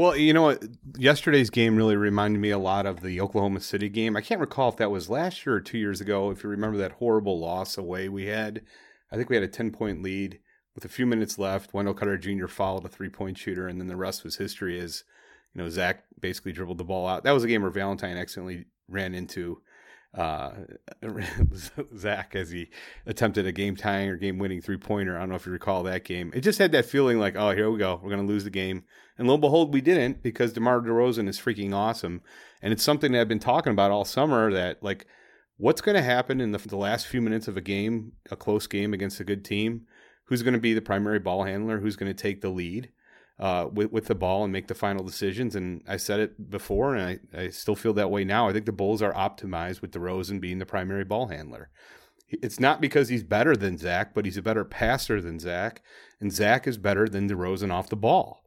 Well, 0.00 0.16
you 0.16 0.32
know 0.32 0.44
what? 0.44 0.64
Yesterday's 0.96 1.50
game 1.50 1.76
really 1.76 1.94
reminded 1.94 2.40
me 2.40 2.48
a 2.48 2.58
lot 2.58 2.86
of 2.86 3.02
the 3.02 3.20
Oklahoma 3.20 3.60
City 3.60 3.90
game. 3.90 4.16
I 4.16 4.22
can't 4.22 4.40
recall 4.40 4.70
if 4.70 4.78
that 4.78 4.90
was 4.90 5.10
last 5.10 5.44
year 5.44 5.56
or 5.56 5.60
two 5.60 5.76
years 5.76 6.00
ago. 6.00 6.30
If 6.30 6.42
you 6.42 6.48
remember 6.48 6.78
that 6.78 6.92
horrible 6.92 7.38
loss 7.38 7.76
away 7.76 8.08
we 8.08 8.24
had, 8.24 8.62
I 9.12 9.16
think 9.16 9.28
we 9.28 9.36
had 9.36 9.42
a 9.42 9.48
10 9.48 9.72
point 9.72 10.02
lead 10.02 10.40
with 10.74 10.86
a 10.86 10.88
few 10.88 11.04
minutes 11.04 11.38
left. 11.38 11.74
Wendell 11.74 11.92
Carter 11.92 12.16
Jr. 12.16 12.46
fouled 12.46 12.86
a 12.86 12.88
three 12.88 13.10
point 13.10 13.36
shooter, 13.36 13.68
and 13.68 13.78
then 13.78 13.88
the 13.88 13.96
rest 13.96 14.24
was 14.24 14.36
history 14.36 14.80
as, 14.80 15.04
you 15.52 15.62
know, 15.62 15.68
Zach 15.68 16.04
basically 16.18 16.52
dribbled 16.52 16.78
the 16.78 16.84
ball 16.84 17.06
out. 17.06 17.24
That 17.24 17.32
was 17.32 17.44
a 17.44 17.48
game 17.48 17.60
where 17.60 17.70
Valentine 17.70 18.16
accidentally 18.16 18.64
ran 18.88 19.14
into 19.14 19.60
uh, 20.16 20.52
Zach 21.98 22.34
as 22.34 22.50
he 22.50 22.70
attempted 23.04 23.46
a 23.46 23.52
game 23.52 23.76
tying 23.76 24.08
or 24.08 24.16
game 24.16 24.38
winning 24.38 24.62
three 24.62 24.78
pointer. 24.78 25.16
I 25.16 25.20
don't 25.20 25.28
know 25.28 25.34
if 25.34 25.44
you 25.44 25.52
recall 25.52 25.82
that 25.82 26.04
game. 26.04 26.32
It 26.34 26.40
just 26.40 26.58
had 26.58 26.72
that 26.72 26.86
feeling 26.86 27.18
like, 27.18 27.36
oh, 27.36 27.50
here 27.50 27.70
we 27.70 27.78
go. 27.78 28.00
We're 28.02 28.08
going 28.08 28.26
to 28.26 28.32
lose 28.32 28.44
the 28.44 28.50
game. 28.50 28.84
And 29.20 29.28
lo 29.28 29.34
and 29.34 29.40
behold, 29.40 29.72
we 29.72 29.80
didn't 29.80 30.22
because 30.22 30.52
DeMar 30.52 30.80
DeRozan 30.80 31.28
is 31.28 31.38
freaking 31.38 31.72
awesome. 31.72 32.22
And 32.60 32.72
it's 32.72 32.82
something 32.82 33.12
that 33.12 33.20
I've 33.20 33.28
been 33.28 33.38
talking 33.38 33.72
about 33.72 33.92
all 33.92 34.04
summer 34.04 34.52
that, 34.52 34.82
like, 34.82 35.06
what's 35.56 35.80
going 35.80 35.94
to 35.94 36.02
happen 36.02 36.40
in 36.40 36.50
the, 36.50 36.58
the 36.58 36.76
last 36.76 37.06
few 37.06 37.22
minutes 37.22 37.46
of 37.46 37.56
a 37.56 37.60
game, 37.60 38.12
a 38.32 38.36
close 38.36 38.66
game 38.66 38.92
against 38.92 39.20
a 39.20 39.24
good 39.24 39.44
team? 39.44 39.82
Who's 40.24 40.42
going 40.42 40.54
to 40.54 40.60
be 40.60 40.74
the 40.74 40.82
primary 40.82 41.20
ball 41.20 41.44
handler? 41.44 41.78
Who's 41.78 41.96
going 41.96 42.10
to 42.10 42.20
take 42.20 42.40
the 42.40 42.48
lead? 42.48 42.90
uh, 43.40 43.68
with, 43.72 43.90
with 43.90 44.04
the 44.06 44.14
ball 44.14 44.44
and 44.44 44.52
make 44.52 44.68
the 44.68 44.74
final 44.74 45.02
decisions. 45.02 45.56
And 45.56 45.82
I 45.88 45.96
said 45.96 46.20
it 46.20 46.50
before, 46.50 46.94
and 46.94 47.20
I, 47.34 47.40
I 47.42 47.48
still 47.48 47.74
feel 47.74 47.94
that 47.94 48.10
way 48.10 48.22
now. 48.22 48.48
I 48.48 48.52
think 48.52 48.66
the 48.66 48.72
Bulls 48.72 49.00
are 49.00 49.14
optimized 49.14 49.80
with 49.80 49.92
DeRozan 49.92 50.40
being 50.40 50.58
the 50.58 50.66
primary 50.66 51.04
ball 51.04 51.28
handler. 51.28 51.70
It's 52.28 52.60
not 52.60 52.80
because 52.80 53.08
he's 53.08 53.24
better 53.24 53.56
than 53.56 53.78
Zach, 53.78 54.14
but 54.14 54.24
he's 54.24 54.36
a 54.36 54.42
better 54.42 54.64
passer 54.64 55.20
than 55.20 55.40
Zach, 55.40 55.82
and 56.20 56.30
Zach 56.30 56.68
is 56.68 56.76
better 56.76 57.08
than 57.08 57.28
DeRozan 57.28 57.72
off 57.72 57.88
the 57.88 57.96
ball. 57.96 58.39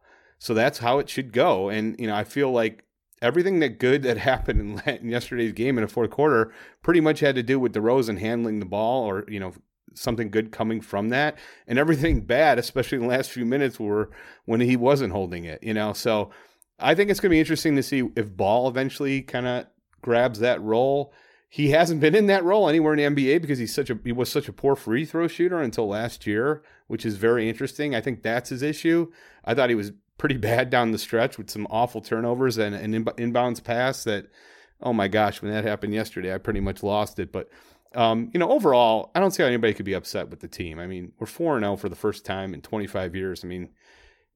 So 0.43 0.53
that's 0.53 0.79
how 0.79 1.00
it 1.00 1.07
should 1.07 1.31
go. 1.31 1.69
And 1.69 1.97
you 1.97 2.05
know, 2.05 2.15
I 2.15 2.25
feel 2.25 2.51
like 2.51 2.83
everything 3.21 3.59
that 3.59 3.79
good 3.79 4.03
that 4.03 4.17
happened 4.29 4.81
in, 4.85 5.09
yesterday's 5.09 5.53
game 5.53 5.77
in 5.77 5.83
the 5.83 5.88
fourth 5.88 6.09
quarter 6.09 6.53
pretty 6.81 7.00
much 7.00 7.21
had 7.21 7.35
to 7.35 7.43
do 7.43 7.62
with 7.62 7.73
DeRozan 7.73 8.19
handling 8.19 8.59
the 8.59 8.65
ball 8.65 9.05
or 9.05 9.23
you 9.29 9.39
know 9.39 9.53
something 9.93 10.29
good 10.29 10.51
coming 10.51 10.81
from 10.81 11.07
that, 11.09 11.38
and 11.65 11.79
everything 11.79 12.21
bad, 12.25 12.59
especially 12.59 12.97
in 12.97 13.03
the 13.03 13.07
last 13.07 13.31
few 13.31 13.45
minutes, 13.45 13.79
were 13.79 14.12
when 14.43 14.59
he 14.59 14.75
wasn't 14.75 15.13
holding 15.13 15.45
it. 15.45 15.63
You 15.63 15.73
know, 15.73 15.93
so 15.93 16.29
I 16.77 16.93
think 16.93 17.09
it's 17.09 17.21
going 17.21 17.29
to 17.29 17.35
be 17.35 17.39
interesting 17.39 17.77
to 17.77 17.83
see 17.83 18.09
if 18.17 18.35
Ball 18.35 18.67
eventually 18.67 19.21
kind 19.21 19.47
of 19.47 19.67
grabs 20.01 20.39
that 20.39 20.62
role. 20.62 21.13
He 21.47 21.69
hasn't 21.69 22.01
been 22.01 22.15
in 22.15 22.27
that 22.27 22.43
role 22.43 22.67
anywhere 22.67 22.93
in 22.95 23.15
the 23.15 23.23
NBA 23.23 23.41
because 23.41 23.59
he's 23.59 23.73
such 23.73 23.89
a 23.89 23.97
he 24.03 24.12
was 24.12 24.29
such 24.29 24.50
a 24.50 24.53
poor 24.53 24.75
free 24.75 25.05
throw 25.05 25.29
shooter 25.29 25.62
until 25.62 25.88
last 25.88 26.27
year, 26.27 26.63
which 26.88 27.05
is 27.05 27.15
very 27.15 27.47
interesting. 27.47 27.95
I 27.95 28.01
think 28.01 28.23
that's 28.23 28.50
his 28.50 28.62
issue. 28.62 29.09
I 29.45 29.53
thought 29.53 29.69
he 29.69 29.75
was 29.75 29.93
pretty 30.23 30.37
bad 30.37 30.69
down 30.69 30.91
the 30.91 30.97
stretch 30.97 31.37
with 31.37 31.49
some 31.49 31.67
awful 31.69 31.99
turnovers 31.99 32.57
and 32.57 32.73
an 32.73 32.93
inbounds 32.93 33.61
pass 33.61 34.05
that, 34.05 34.25
oh 34.81 34.93
my 34.93 35.05
gosh, 35.05 35.41
when 35.41 35.51
that 35.51 35.65
happened 35.65 35.93
yesterday, 35.93 36.33
I 36.33 36.37
pretty 36.37 36.61
much 36.61 36.81
lost 36.81 37.19
it. 37.19 37.29
But 37.33 37.49
um, 37.93 38.31
you 38.33 38.39
know, 38.39 38.49
overall, 38.49 39.11
I 39.13 39.19
don't 39.19 39.31
see 39.31 39.43
how 39.43 39.47
anybody 39.47 39.73
could 39.73 39.83
be 39.83 39.91
upset 39.91 40.29
with 40.29 40.39
the 40.39 40.47
team. 40.47 40.79
I 40.79 40.87
mean, 40.87 41.11
we're 41.19 41.27
4 41.27 41.59
0 41.59 41.75
for 41.75 41.89
the 41.89 41.95
first 41.97 42.23
time 42.23 42.53
in 42.53 42.61
25 42.61 43.17
years. 43.17 43.43
I 43.43 43.49
mean, 43.49 43.67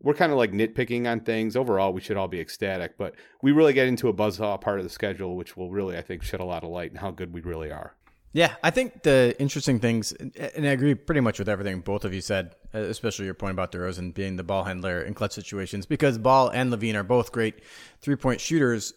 we're 0.02 0.14
kind 0.14 0.34
of 0.34 0.38
like 0.38 0.52
nitpicking 0.52 1.10
on 1.10 1.22
things. 1.22 1.56
Overall, 1.56 1.94
we 1.94 2.02
should 2.02 2.18
all 2.18 2.28
be 2.28 2.42
ecstatic, 2.42 2.98
but 2.98 3.16
we 3.42 3.54
really 3.54 3.72
get 3.72 3.88
into 3.88 4.10
a 4.10 4.14
buzzsaw 4.14 4.60
part 4.60 4.80
of 4.80 4.84
the 4.84 4.90
schedule, 4.90 5.38
which 5.38 5.56
will 5.56 5.72
really, 5.72 5.98
I 5.98 6.02
think, 6.02 6.22
shed 6.22 6.42
a 6.42 6.46
lot 6.46 6.66
of 6.66 6.70
light 6.70 6.92
on 6.92 6.98
how 6.98 7.12
good 7.12 7.32
we 7.32 7.40
really 7.40 7.72
are. 7.72 7.96
Yeah, 8.34 8.56
I 8.62 8.72
think 8.72 9.04
the 9.04 9.36
interesting 9.40 9.80
things, 9.80 10.12
and 10.12 10.68
I 10.68 10.72
agree 10.72 10.94
pretty 10.94 11.22
much 11.22 11.40
with 11.40 11.50
everything 11.50 11.80
both 11.82 12.06
of 12.06 12.14
you 12.14 12.22
said, 12.22 12.56
especially 12.74 13.26
your 13.26 13.34
point 13.34 13.54
about 13.54 13.72
DeRozan 13.72 14.14
being 14.14 14.36
the 14.36 14.44
ball 14.44 14.64
handler 14.64 15.02
in 15.02 15.14
clutch 15.14 15.32
situations, 15.32 15.86
because 15.86 16.18
Ball 16.18 16.50
and 16.50 16.72
LaVine 16.72 16.96
are 16.96 17.04
both 17.04 17.32
great 17.32 17.64
three 18.02 18.16
point 18.16 18.40
shooters 18.40 18.94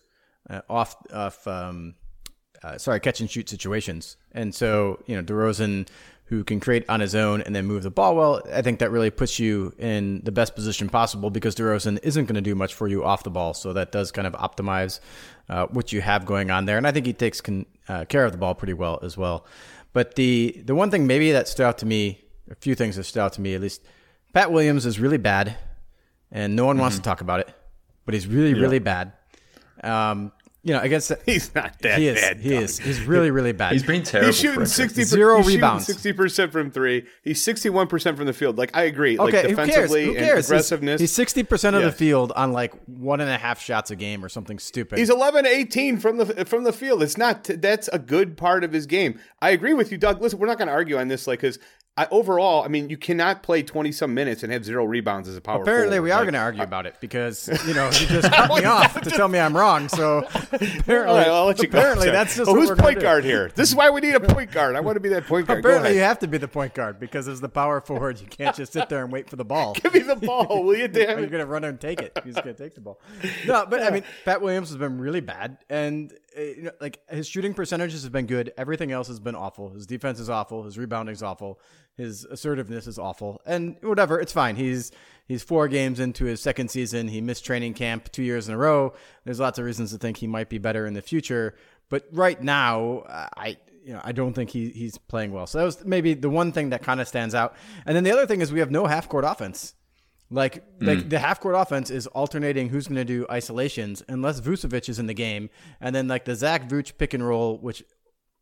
uh, 0.50 0.60
off 0.68 0.96
off 1.12 1.46
um, 1.46 1.94
uh, 2.62 2.76
sorry, 2.76 3.00
catch 3.00 3.20
and 3.20 3.30
shoot 3.30 3.48
situations. 3.48 4.16
And 4.32 4.54
so, 4.54 5.02
you 5.06 5.16
know, 5.16 5.22
DeRozan, 5.22 5.88
who 6.30 6.44
can 6.44 6.60
create 6.60 6.88
on 6.88 7.00
his 7.00 7.16
own 7.16 7.42
and 7.42 7.56
then 7.56 7.66
move 7.66 7.82
the 7.82 7.90
ball 7.90 8.14
well, 8.14 8.40
I 8.52 8.62
think 8.62 8.78
that 8.78 8.92
really 8.92 9.10
puts 9.10 9.40
you 9.40 9.74
in 9.78 10.20
the 10.22 10.30
best 10.30 10.54
position 10.54 10.88
possible 10.88 11.28
because 11.28 11.56
DeRozan 11.56 11.98
isn't 12.04 12.26
going 12.26 12.36
to 12.36 12.40
do 12.40 12.54
much 12.54 12.72
for 12.72 12.86
you 12.86 13.04
off 13.04 13.24
the 13.24 13.30
ball. 13.30 13.52
So 13.52 13.72
that 13.72 13.90
does 13.90 14.12
kind 14.12 14.28
of 14.28 14.34
optimize 14.34 15.00
uh, 15.48 15.66
what 15.66 15.92
you 15.92 16.00
have 16.00 16.24
going 16.24 16.52
on 16.52 16.66
there. 16.66 16.78
And 16.78 16.86
I 16.86 16.92
think 16.92 17.06
he 17.06 17.12
takes 17.12 17.40
con- 17.40 17.66
uh, 17.88 18.04
care 18.04 18.24
of 18.24 18.30
the 18.30 18.38
ball 18.38 18.54
pretty 18.54 18.74
well 18.74 19.00
as 19.02 19.16
well. 19.16 19.44
But 19.92 20.14
the 20.14 20.62
the 20.64 20.76
one 20.76 20.92
thing 20.92 21.08
maybe 21.08 21.32
that 21.32 21.48
stood 21.48 21.66
out 21.66 21.78
to 21.78 21.86
me, 21.86 22.24
a 22.48 22.54
few 22.54 22.76
things 22.76 22.94
that 22.94 23.04
stood 23.04 23.20
out 23.20 23.32
to 23.32 23.40
me 23.40 23.56
at 23.56 23.60
least, 23.60 23.82
Pat 24.32 24.52
Williams 24.52 24.86
is 24.86 25.00
really 25.00 25.18
bad, 25.18 25.56
and 26.30 26.54
no 26.54 26.64
one 26.64 26.78
wants 26.78 26.94
to 26.94 27.02
talk 27.02 27.22
about 27.22 27.40
it, 27.40 27.52
but 28.04 28.14
he's 28.14 28.28
really 28.28 28.54
really 28.54 28.78
bad. 28.78 29.14
Um, 29.82 30.30
you 30.62 30.74
know, 30.74 30.80
against 30.80 31.10
He's 31.26 31.54
not 31.54 31.78
that 31.80 31.98
he 31.98 32.08
is 32.08 32.20
bad. 32.20 32.38
he 32.40 32.50
Doug. 32.50 32.62
is 32.64 32.78
he's 32.78 33.00
really 33.02 33.30
really 33.30 33.52
bad. 33.52 33.72
He's 33.72 33.82
been 33.82 34.02
terrible. 34.02 34.26
He's 34.28 34.36
shooting 34.38 34.56
for 34.56 34.62
a 34.62 34.66
sixty 34.66 35.04
Zero 35.04 35.42
rebounds. 35.42 35.86
sixty 35.86 36.12
percent 36.12 36.52
from 36.52 36.70
three. 36.70 37.06
He's 37.22 37.42
sixty-one 37.42 37.86
percent 37.86 38.16
from 38.16 38.26
the 38.26 38.32
field. 38.32 38.58
Like 38.58 38.76
I 38.76 38.82
agree. 38.82 39.18
Okay, 39.18 39.22
like 39.22 39.32
who 39.50 39.56
cares? 39.56 39.66
defensively 39.66 40.04
Who 40.06 40.14
cares? 40.14 40.28
He's- 40.34 40.46
aggressiveness. 40.48 41.00
He's 41.00 41.12
sixty 41.12 41.42
percent 41.42 41.76
of 41.76 41.82
Yeah. 41.82 41.88
the 41.88 41.94
field 41.94 42.32
on 42.36 42.52
like 42.52 42.74
one 42.86 43.20
and 43.20 43.30
a 43.30 43.38
half 43.38 43.60
shots 43.60 43.90
a 43.90 43.96
game 43.96 44.24
or 44.24 44.28
something 44.28 44.58
stupid. 44.58 44.98
He's 44.98 45.10
11 45.10 45.46
18 45.46 45.98
from 45.98 46.18
the 46.18 46.44
from 46.44 46.64
the 46.64 46.72
field. 46.72 47.02
It's 47.02 47.16
not 47.16 47.44
that's 47.44 47.88
a 47.88 47.98
good 47.98 48.36
part 48.36 48.62
of 48.62 48.72
his 48.72 48.86
game. 48.86 49.18
I 49.40 49.50
agree 49.50 49.72
with 49.74 49.90
you, 49.90 49.98
Doug. 49.98 50.20
Listen, 50.20 50.38
we're 50.38 50.46
not 50.46 50.58
going 50.58 50.68
to 50.68 50.74
argue 50.74 50.98
on 50.98 51.08
this 51.08 51.26
like 51.26 51.40
cuz 51.40 51.58
I, 51.96 52.06
overall, 52.10 52.62
I 52.64 52.68
mean, 52.68 52.88
you 52.88 52.96
cannot 52.96 53.42
play 53.42 53.62
20 53.62 53.92
some 53.92 54.14
minutes 54.14 54.42
and 54.42 54.50
have 54.52 54.64
zero 54.64 54.84
rebounds 54.86 55.28
as 55.28 55.36
a 55.36 55.40
power 55.40 55.56
forward. 55.56 55.64
Apparently, 55.64 55.96
forward. 55.98 56.04
we 56.04 56.10
are 56.12 56.16
Like, 56.18 56.24
going 56.24 56.34
to 56.34 56.38
argue 56.40 56.62
about 56.62 56.86
it 56.86 56.94
because 57.00 57.48
you 57.66 57.74
know 57.74 57.86
you 57.86 58.06
just 58.06 58.32
cut 58.32 58.48
me 58.58 58.64
off 58.64 58.98
to 59.02 59.10
tell 59.10 59.28
me 59.28 59.38
I'm 59.38 59.54
wrong. 59.54 59.88
So 59.88 60.18
apparently, 60.52 61.18
right, 61.18 61.26
I'll 61.28 61.46
let 61.46 61.58
you 61.60 61.68
go. 61.68 61.78
apparently 61.78 62.06
Sorry. 62.06 62.16
that's 62.16 62.36
just 62.36 62.48
Oh, 62.48 62.54
what 62.54 62.68
who's 62.68 62.78
point 62.78 63.00
do. 63.00 63.02
guard 63.02 63.24
here? 63.24 63.50
This 63.54 63.68
is 63.68 63.74
why 63.74 63.90
we 63.90 64.00
need 64.00 64.14
a 64.14 64.20
point 64.20 64.50
guard. 64.50 64.76
I 64.76 64.80
want 64.80 64.96
to 64.96 65.00
be 65.00 65.10
that 65.10 65.26
point 65.26 65.46
guard. 65.46 65.58
Apparently, 65.58 65.94
you 65.94 66.00
have 66.00 66.20
to 66.20 66.28
be 66.28 66.38
the 66.38 66.48
point 66.48 66.72
guard 66.74 66.98
because 67.00 67.28
as 67.28 67.40
the 67.40 67.48
power 67.50 67.80
forward, 67.82 68.18
you 68.20 68.26
can't 68.28 68.56
just 68.56 68.72
sit 68.72 68.88
there 68.88 69.02
and 69.02 69.12
wait 69.12 69.28
for 69.28 69.36
the 69.36 69.44
ball. 69.44 69.74
Give 69.74 69.92
me 69.92 70.00
the 70.00 70.16
ball, 70.16 70.64
will 70.64 70.76
you, 70.76 70.88
damn 70.88 71.18
You're 71.18 71.28
gonna 71.28 71.44
run 71.44 71.64
and 71.64 71.78
take 71.80 72.00
it. 72.00 72.16
He's 72.24 72.34
gonna 72.36 72.54
take 72.54 72.74
the 72.76 72.80
ball. 72.80 72.98
No, 73.46 73.66
but 73.68 73.82
I 73.82 73.90
mean, 73.90 74.04
Pat 74.24 74.40
Williams 74.40 74.68
has 74.70 74.78
been 74.78 74.98
really 75.00 75.20
bad, 75.20 75.58
and 75.68 76.14
Eh, 76.40 76.54
you 76.56 76.62
know, 76.62 76.70
like 76.80 77.00
his 77.08 77.28
shooting 77.28 77.54
percentages 77.54 78.02
have 78.02 78.12
been 78.12 78.26
good. 78.26 78.52
Everything 78.56 78.92
else 78.92 79.08
has 79.08 79.20
been 79.20 79.34
awful. 79.34 79.70
His 79.70 79.86
defense 79.86 80.18
is 80.18 80.30
awful. 80.30 80.64
His 80.64 80.78
rebounding 80.78 81.12
is 81.12 81.22
awful. 81.22 81.60
His 81.96 82.24
assertiveness 82.24 82.86
is 82.86 82.98
awful. 82.98 83.40
And 83.44 83.76
whatever, 83.82 84.20
it's 84.20 84.32
fine. 84.32 84.56
He's 84.56 84.90
he's 85.26 85.42
four 85.42 85.68
games 85.68 86.00
into 86.00 86.24
his 86.24 86.40
second 86.40 86.70
season. 86.70 87.08
He 87.08 87.20
missed 87.20 87.44
training 87.44 87.74
camp 87.74 88.10
two 88.12 88.22
years 88.22 88.48
in 88.48 88.54
a 88.54 88.58
row. 88.58 88.94
There's 89.24 89.40
lots 89.40 89.58
of 89.58 89.64
reasons 89.64 89.92
to 89.92 89.98
think 89.98 90.16
he 90.16 90.26
might 90.26 90.48
be 90.48 90.58
better 90.58 90.86
in 90.86 90.94
the 90.94 91.02
future. 91.02 91.54
But 91.88 92.06
right 92.12 92.40
now, 92.42 93.04
I 93.08 93.58
you 93.84 93.92
know 93.92 94.00
I 94.02 94.12
don't 94.12 94.32
think 94.32 94.50
he 94.50 94.70
he's 94.70 94.96
playing 94.96 95.32
well. 95.32 95.46
So 95.46 95.58
that 95.58 95.64
was 95.64 95.84
maybe 95.84 96.14
the 96.14 96.30
one 96.30 96.52
thing 96.52 96.70
that 96.70 96.82
kind 96.82 97.00
of 97.00 97.08
stands 97.08 97.34
out. 97.34 97.54
And 97.84 97.96
then 97.96 98.04
the 98.04 98.12
other 98.12 98.26
thing 98.26 98.40
is 98.40 98.52
we 98.52 98.60
have 98.60 98.70
no 98.70 98.86
half 98.86 99.08
court 99.08 99.24
offense. 99.26 99.74
Like 100.30 100.64
hmm. 100.78 100.86
like 100.86 101.08
the 101.08 101.18
half 101.18 101.40
court 101.40 101.56
offense 101.56 101.90
is 101.90 102.06
alternating 102.08 102.68
who's 102.68 102.86
going 102.86 102.96
to 102.96 103.04
do 103.04 103.26
isolations 103.30 104.02
unless 104.08 104.40
Vucevic 104.40 104.88
is 104.88 104.98
in 104.98 105.06
the 105.06 105.14
game, 105.14 105.50
and 105.80 105.94
then 105.94 106.06
like 106.06 106.24
the 106.24 106.34
Zach 106.34 106.68
Vuce 106.68 106.96
pick 106.96 107.14
and 107.14 107.26
roll, 107.26 107.58
which 107.58 107.82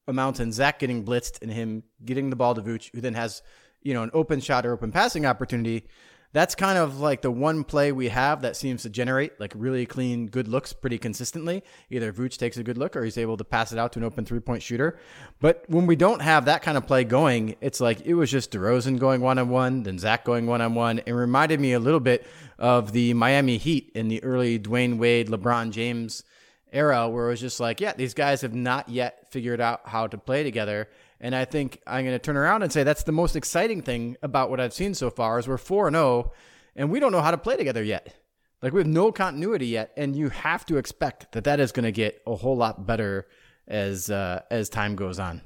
amounts 0.06 0.40
in 0.40 0.52
Zach 0.52 0.78
getting 0.78 1.04
blitzed 1.04 1.40
and 1.42 1.50
him 1.50 1.82
getting 2.04 2.30
the 2.30 2.36
ball 2.36 2.54
to 2.54 2.62
Vuce, 2.62 2.90
who 2.94 3.00
then 3.00 3.14
has 3.14 3.42
you 3.82 3.94
know 3.94 4.02
an 4.02 4.10
open 4.12 4.40
shot 4.40 4.66
or 4.66 4.72
open 4.72 4.92
passing 4.92 5.24
opportunity. 5.24 5.86
That's 6.32 6.54
kind 6.54 6.76
of 6.76 7.00
like 7.00 7.22
the 7.22 7.30
one 7.30 7.64
play 7.64 7.90
we 7.90 8.08
have 8.08 8.42
that 8.42 8.54
seems 8.54 8.82
to 8.82 8.90
generate 8.90 9.40
like 9.40 9.52
really 9.56 9.86
clean, 9.86 10.26
good 10.26 10.46
looks 10.46 10.74
pretty 10.74 10.98
consistently. 10.98 11.64
Either 11.88 12.12
Vuce 12.12 12.36
takes 12.36 12.58
a 12.58 12.62
good 12.62 12.76
look 12.76 12.96
or 12.96 13.04
he's 13.04 13.16
able 13.16 13.38
to 13.38 13.44
pass 13.44 13.72
it 13.72 13.78
out 13.78 13.92
to 13.92 13.98
an 13.98 14.04
open 14.04 14.26
three 14.26 14.40
point 14.40 14.62
shooter. 14.62 14.98
But 15.40 15.64
when 15.68 15.86
we 15.86 15.96
don't 15.96 16.20
have 16.20 16.44
that 16.44 16.60
kind 16.60 16.76
of 16.76 16.86
play 16.86 17.04
going, 17.04 17.56
it's 17.62 17.80
like 17.80 18.02
it 18.04 18.12
was 18.14 18.30
just 18.30 18.52
DeRozan 18.52 18.98
going 18.98 19.22
one 19.22 19.38
on 19.38 19.48
one, 19.48 19.84
then 19.84 19.98
Zach 19.98 20.24
going 20.24 20.46
one 20.46 20.60
on 20.60 20.74
one. 20.74 21.00
It 21.06 21.12
reminded 21.12 21.60
me 21.60 21.72
a 21.72 21.80
little 21.80 22.00
bit 22.00 22.26
of 22.58 22.92
the 22.92 23.14
Miami 23.14 23.56
Heat 23.56 23.90
in 23.94 24.08
the 24.08 24.22
early 24.22 24.58
Dwyane 24.58 24.98
Wade, 24.98 25.28
LeBron 25.28 25.70
James 25.70 26.24
era, 26.72 27.08
where 27.08 27.28
it 27.28 27.30
was 27.30 27.40
just 27.40 27.58
like, 27.58 27.80
yeah, 27.80 27.94
these 27.94 28.12
guys 28.12 28.42
have 28.42 28.54
not 28.54 28.90
yet 28.90 29.30
figured 29.30 29.62
out 29.62 29.80
how 29.86 30.06
to 30.06 30.18
play 30.18 30.42
together. 30.42 30.88
And 31.20 31.34
I 31.34 31.44
think 31.44 31.80
I'm 31.86 32.04
going 32.04 32.14
to 32.14 32.18
turn 32.18 32.36
around 32.36 32.62
and 32.62 32.72
say 32.72 32.84
that's 32.84 33.02
the 33.02 33.12
most 33.12 33.34
exciting 33.34 33.82
thing 33.82 34.16
about 34.22 34.50
what 34.50 34.60
I've 34.60 34.72
seen 34.72 34.94
so 34.94 35.10
far 35.10 35.38
is 35.38 35.48
we're 35.48 35.56
4 35.56 35.90
0 35.90 36.32
and 36.76 36.90
we 36.90 37.00
don't 37.00 37.12
know 37.12 37.20
how 37.20 37.32
to 37.32 37.38
play 37.38 37.56
together 37.56 37.82
yet. 37.82 38.14
Like 38.62 38.72
we 38.72 38.80
have 38.80 38.88
no 38.88 39.12
continuity 39.12 39.66
yet 39.66 39.92
and 39.96 40.14
you 40.14 40.28
have 40.30 40.64
to 40.66 40.76
expect 40.76 41.32
that 41.32 41.44
that 41.44 41.60
is 41.60 41.72
going 41.72 41.84
to 41.84 41.92
get 41.92 42.22
a 42.26 42.36
whole 42.36 42.56
lot 42.56 42.86
better 42.86 43.26
as 43.66 44.10
uh, 44.10 44.42
as 44.50 44.68
time 44.68 44.96
goes 44.96 45.18
on. 45.18 45.42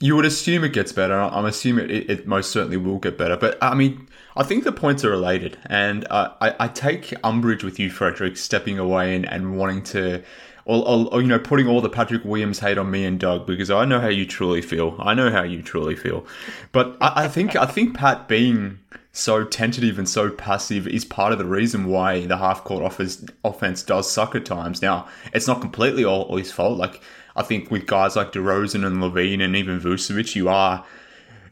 You 0.00 0.16
would 0.16 0.24
assume 0.24 0.64
it 0.64 0.72
gets 0.72 0.92
better. 0.92 1.18
I'm 1.18 1.44
assuming 1.44 1.90
it, 1.90 2.10
it 2.10 2.26
most 2.26 2.50
certainly 2.50 2.76
will 2.76 2.98
get 2.98 3.16
better. 3.16 3.36
But 3.36 3.58
I 3.62 3.74
mean, 3.74 4.08
I 4.36 4.42
think 4.42 4.64
the 4.64 4.72
points 4.72 5.04
are 5.04 5.10
related, 5.10 5.58
and 5.66 6.06
uh, 6.10 6.32
I, 6.40 6.54
I 6.60 6.68
take 6.68 7.14
umbrage 7.24 7.64
with 7.64 7.78
you, 7.78 7.90
Frederick, 7.90 8.36
stepping 8.36 8.78
away 8.78 9.14
and, 9.14 9.26
and 9.26 9.56
wanting 9.58 9.82
to, 9.84 10.22
or, 10.70 10.86
or, 10.86 11.14
or, 11.14 11.20
you 11.20 11.26
know, 11.26 11.38
putting 11.38 11.66
all 11.66 11.80
the 11.80 11.88
Patrick 11.88 12.24
Williams 12.24 12.60
hate 12.60 12.78
on 12.78 12.90
me 12.92 13.04
and 13.04 13.18
Doug 13.18 13.44
because 13.44 13.70
I 13.70 13.84
know 13.84 13.98
how 13.98 14.08
you 14.08 14.24
truly 14.24 14.62
feel. 14.62 14.94
I 15.00 15.14
know 15.14 15.30
how 15.30 15.42
you 15.42 15.62
truly 15.62 15.96
feel. 15.96 16.24
But 16.70 16.96
I, 17.00 17.24
I 17.24 17.28
think 17.28 17.56
I 17.56 17.66
think 17.66 17.96
Pat 17.96 18.28
being 18.28 18.78
so 19.12 19.42
tentative 19.42 19.98
and 19.98 20.08
so 20.08 20.30
passive 20.30 20.86
is 20.86 21.04
part 21.04 21.32
of 21.32 21.38
the 21.38 21.44
reason 21.44 21.86
why 21.86 22.24
the 22.26 22.36
half 22.36 22.62
court 22.62 22.84
offense 22.84 23.24
offense 23.44 23.82
does 23.82 24.10
suck 24.10 24.36
at 24.36 24.46
times. 24.46 24.80
Now, 24.80 25.08
it's 25.34 25.48
not 25.48 25.60
completely 25.60 26.04
all, 26.04 26.22
all 26.22 26.36
his 26.36 26.52
fault. 26.52 26.78
Like 26.78 27.02
I 27.34 27.42
think 27.42 27.72
with 27.72 27.86
guys 27.86 28.14
like 28.14 28.30
DeRozan 28.30 28.86
and 28.86 28.98
LaVine 28.98 29.42
and 29.42 29.56
even 29.56 29.80
Vucevic, 29.80 30.36
you 30.36 30.48
are, 30.48 30.84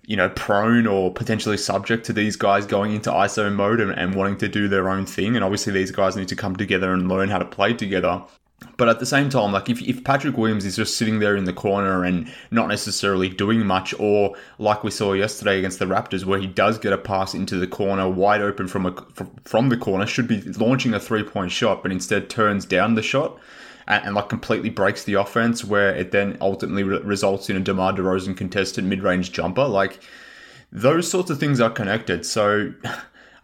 you 0.06 0.16
know, 0.16 0.28
prone 0.28 0.86
or 0.86 1.12
potentially 1.12 1.56
subject 1.56 2.06
to 2.06 2.12
these 2.12 2.36
guys 2.36 2.66
going 2.66 2.94
into 2.94 3.10
ISO 3.10 3.52
mode 3.52 3.80
and, 3.80 3.90
and 3.90 4.14
wanting 4.14 4.38
to 4.38 4.48
do 4.48 4.68
their 4.68 4.88
own 4.88 5.06
thing. 5.06 5.34
And 5.34 5.44
obviously, 5.44 5.72
these 5.72 5.90
guys 5.90 6.16
need 6.16 6.28
to 6.28 6.36
come 6.36 6.54
together 6.54 6.92
and 6.92 7.08
learn 7.08 7.30
how 7.30 7.38
to 7.38 7.44
play 7.44 7.74
together. 7.74 8.22
But 8.76 8.88
at 8.88 8.98
the 8.98 9.06
same 9.06 9.28
time, 9.28 9.52
like 9.52 9.68
if, 9.68 9.80
if 9.82 10.02
Patrick 10.02 10.36
Williams 10.36 10.64
is 10.64 10.76
just 10.76 10.96
sitting 10.96 11.20
there 11.20 11.36
in 11.36 11.44
the 11.44 11.52
corner 11.52 12.04
and 12.04 12.32
not 12.50 12.68
necessarily 12.68 13.28
doing 13.28 13.64
much, 13.64 13.94
or 13.98 14.34
like 14.58 14.82
we 14.82 14.90
saw 14.90 15.12
yesterday 15.12 15.58
against 15.58 15.78
the 15.78 15.84
Raptors, 15.84 16.24
where 16.24 16.40
he 16.40 16.46
does 16.46 16.78
get 16.78 16.92
a 16.92 16.98
pass 16.98 17.34
into 17.34 17.56
the 17.56 17.68
corner 17.68 18.08
wide 18.08 18.40
open 18.40 18.66
from 18.66 18.86
a 18.86 18.92
from, 19.44 19.68
the 19.68 19.76
corner, 19.76 20.06
should 20.06 20.26
be 20.26 20.40
launching 20.40 20.92
a 20.92 21.00
three 21.00 21.22
point 21.22 21.52
shot, 21.52 21.82
but 21.82 21.92
instead 21.92 22.28
turns 22.28 22.64
down 22.64 22.94
the 22.94 23.02
shot 23.02 23.38
and, 23.86 24.06
and 24.06 24.14
like 24.16 24.28
completely 24.28 24.70
breaks 24.70 25.04
the 25.04 25.14
offense, 25.14 25.64
where 25.64 25.94
it 25.94 26.10
then 26.10 26.36
ultimately 26.40 26.82
re- 26.82 27.00
results 27.00 27.48
in 27.48 27.56
a 27.56 27.60
DeMar 27.60 27.92
DeRozan 27.92 28.36
contested 28.36 28.84
mid 28.84 29.04
range 29.04 29.30
jumper. 29.30 29.66
Like 29.66 30.00
those 30.72 31.08
sorts 31.08 31.30
of 31.30 31.38
things 31.38 31.60
are 31.60 31.70
connected. 31.70 32.26
So. 32.26 32.74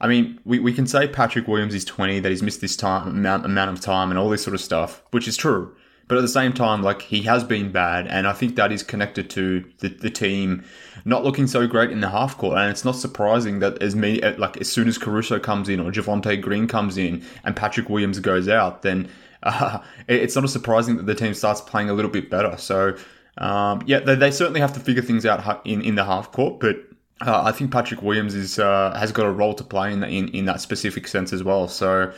I 0.04 0.06
mean, 0.06 0.38
we, 0.44 0.58
we 0.58 0.75
can 0.75 0.87
say 0.87 1.08
Patrick 1.08 1.49
Williams 1.49 1.75
is 1.75 1.82
20, 1.82 2.20
that 2.20 2.28
he's 2.28 2.42
missed 2.42 2.61
this 2.61 2.76
time 2.76 3.08
amount, 3.08 3.46
amount 3.46 3.70
of 3.70 3.80
time 3.80 4.11
and 4.11 4.18
all 4.18 4.28
this 4.28 4.42
sort 4.44 4.52
of 4.54 4.61
stuff, 4.61 5.02
which 5.12 5.26
is 5.26 5.34
true. 5.34 5.75
But 6.08 6.18
at 6.18 6.20
the 6.20 6.28
same 6.28 6.52
time, 6.52 6.82
like 6.82 7.00
he 7.00 7.23
has 7.23 7.42
been 7.42 7.73
bad, 7.73 8.06
and 8.08 8.26
I 8.26 8.34
think 8.34 8.56
that 8.56 8.70
is 8.70 8.82
connected 8.82 9.30
to 9.30 9.64
the, 9.78 9.88
the 9.88 10.11
team 10.11 10.62
not 11.06 11.25
looking 11.25 11.46
so 11.46 11.66
great 11.66 11.90
in 11.90 12.00
the 12.00 12.11
half 12.11 12.37
court. 12.37 12.58
And 12.58 12.70
it's 12.70 12.84
not 12.84 12.96
surprising 12.96 13.61
that 13.61 13.80
as 13.82 13.96
me 13.96 14.20
like 14.37 14.58
as 14.58 14.70
soon 14.70 14.88
as 14.88 14.99
Caruso 14.99 15.38
comes 15.38 15.70
in 15.70 15.80
or 15.80 15.90
Javonte 15.90 16.38
Green 16.42 16.68
comes 16.68 16.99
in 16.99 17.25
and 17.42 17.56
Patrick 17.56 17.88
Williams 17.88 18.18
goes 18.18 18.46
out, 18.46 18.82
then 18.82 19.08
uh, 19.42 19.78
it- 20.06 20.20
it's 20.25 20.37
not 20.37 20.50
surprising 20.50 20.99
that 20.99 21.06
the 21.06 21.14
team 21.14 21.32
starts 21.32 21.62
playing 21.62 21.88
a 21.88 21.94
little 21.94 22.11
bit 22.11 22.28
better. 22.28 22.54
So 22.58 22.94
um, 23.38 23.82
yeah, 23.87 24.00
they, 24.00 24.14
they 24.16 24.30
certainly 24.30 24.61
have 24.61 24.75
to 24.75 24.80
figure 24.80 25.02
things 25.02 25.25
out 25.25 25.66
in 25.66 25.80
in 25.80 25.94
the 25.94 26.04
half 26.04 26.30
court, 26.30 26.61
but 26.61 26.76
uh, 27.21 27.42
I 27.44 27.52
think 27.52 27.71
Patrick 27.71 28.02
Williams 28.02 28.35
is 28.35 28.59
uh, 28.59 28.94
has 28.99 29.12
got 29.12 29.26
a 29.26 29.30
role 29.30 29.54
to 29.54 29.64
play 29.64 29.92
in, 29.92 30.02
in 30.04 30.28
in 30.28 30.44
that 30.47 30.61
specific 30.61 31.06
sense 31.06 31.33
as 31.33 31.42
well. 31.42 31.68
So 31.68 32.12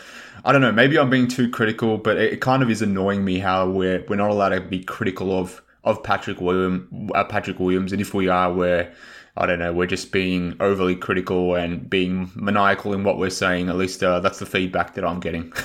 I 0.45 0.53
don't 0.53 0.61
know. 0.61 0.73
Maybe 0.73 0.99
I'm 0.99 1.11
being 1.11 1.29
too 1.29 1.51
critical, 1.51 1.99
but 1.99 2.17
it, 2.17 2.35
it 2.35 2.41
kind 2.41 2.63
of 2.63 2.71
is 2.71 2.83
annoying 2.83 3.25
me 3.25 3.39
how 3.39 3.69
we're 3.69 4.05
we're 4.09 4.17
not 4.17 4.31
allowed 4.31 4.51
to 4.51 4.61
be 4.61 4.83
critical 4.83 5.39
of 5.39 5.63
of 5.85 6.03
Patrick 6.03 6.41
William 6.41 7.11
uh, 7.15 7.25
Patrick 7.25 7.59
Williams, 7.59 7.93
and 7.93 8.01
if 8.01 8.15
we 8.15 8.29
are, 8.29 8.53
we're 8.53 8.93
I 9.37 9.45
don't 9.45 9.59
know, 9.59 9.73
we're 9.73 9.87
just 9.87 10.13
being 10.13 10.57
overly 10.61 10.97
critical 10.97 11.55
and 11.55 11.89
being 11.91 12.31
maniacal 12.35 12.95
in 12.95 13.05
what 13.05 13.19
we're 13.19 13.31
saying. 13.31 13.69
At 13.69 13.77
least 13.77 14.03
uh, 14.03 14.21
that's 14.21 14.39
the 14.39 14.47
feedback 14.47 14.95
that 14.95 15.05
I'm 15.05 15.21
getting. 15.21 15.53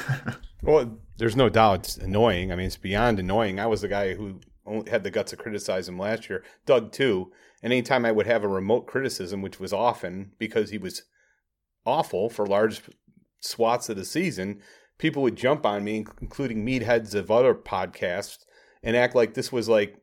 Well, 0.63 0.99
there's 1.17 1.35
no 1.35 1.49
doubt 1.49 1.79
it's 1.79 1.97
annoying. 1.97 2.51
I 2.51 2.55
mean, 2.55 2.67
it's 2.67 2.77
beyond 2.77 3.19
annoying. 3.19 3.59
I 3.59 3.65
was 3.65 3.81
the 3.81 3.87
guy 3.87 4.13
who 4.13 4.39
only 4.65 4.89
had 4.91 5.03
the 5.03 5.09
guts 5.09 5.31
to 5.31 5.37
criticize 5.37 5.89
him 5.89 5.97
last 5.97 6.29
year. 6.29 6.43
Doug 6.65 6.91
too. 6.91 7.31
And 7.63 7.71
anytime 7.71 8.05
I 8.05 8.11
would 8.11 8.27
have 8.27 8.43
a 8.43 8.47
remote 8.47 8.87
criticism, 8.87 9.41
which 9.41 9.59
was 9.59 9.73
often 9.73 10.31
because 10.39 10.71
he 10.71 10.77
was 10.77 11.03
awful 11.85 12.29
for 12.29 12.45
large 12.45 12.81
swaths 13.39 13.89
of 13.89 13.97
the 13.97 14.05
season, 14.05 14.61
people 14.97 15.21
would 15.23 15.35
jump 15.35 15.65
on 15.65 15.83
me, 15.83 16.05
including 16.21 16.65
meatheads 16.65 17.13
of 17.13 17.29
other 17.29 17.53
podcasts, 17.53 18.45
and 18.83 18.95
act 18.95 19.15
like 19.15 19.33
this 19.33 19.51
was 19.51 19.69
like 19.69 19.97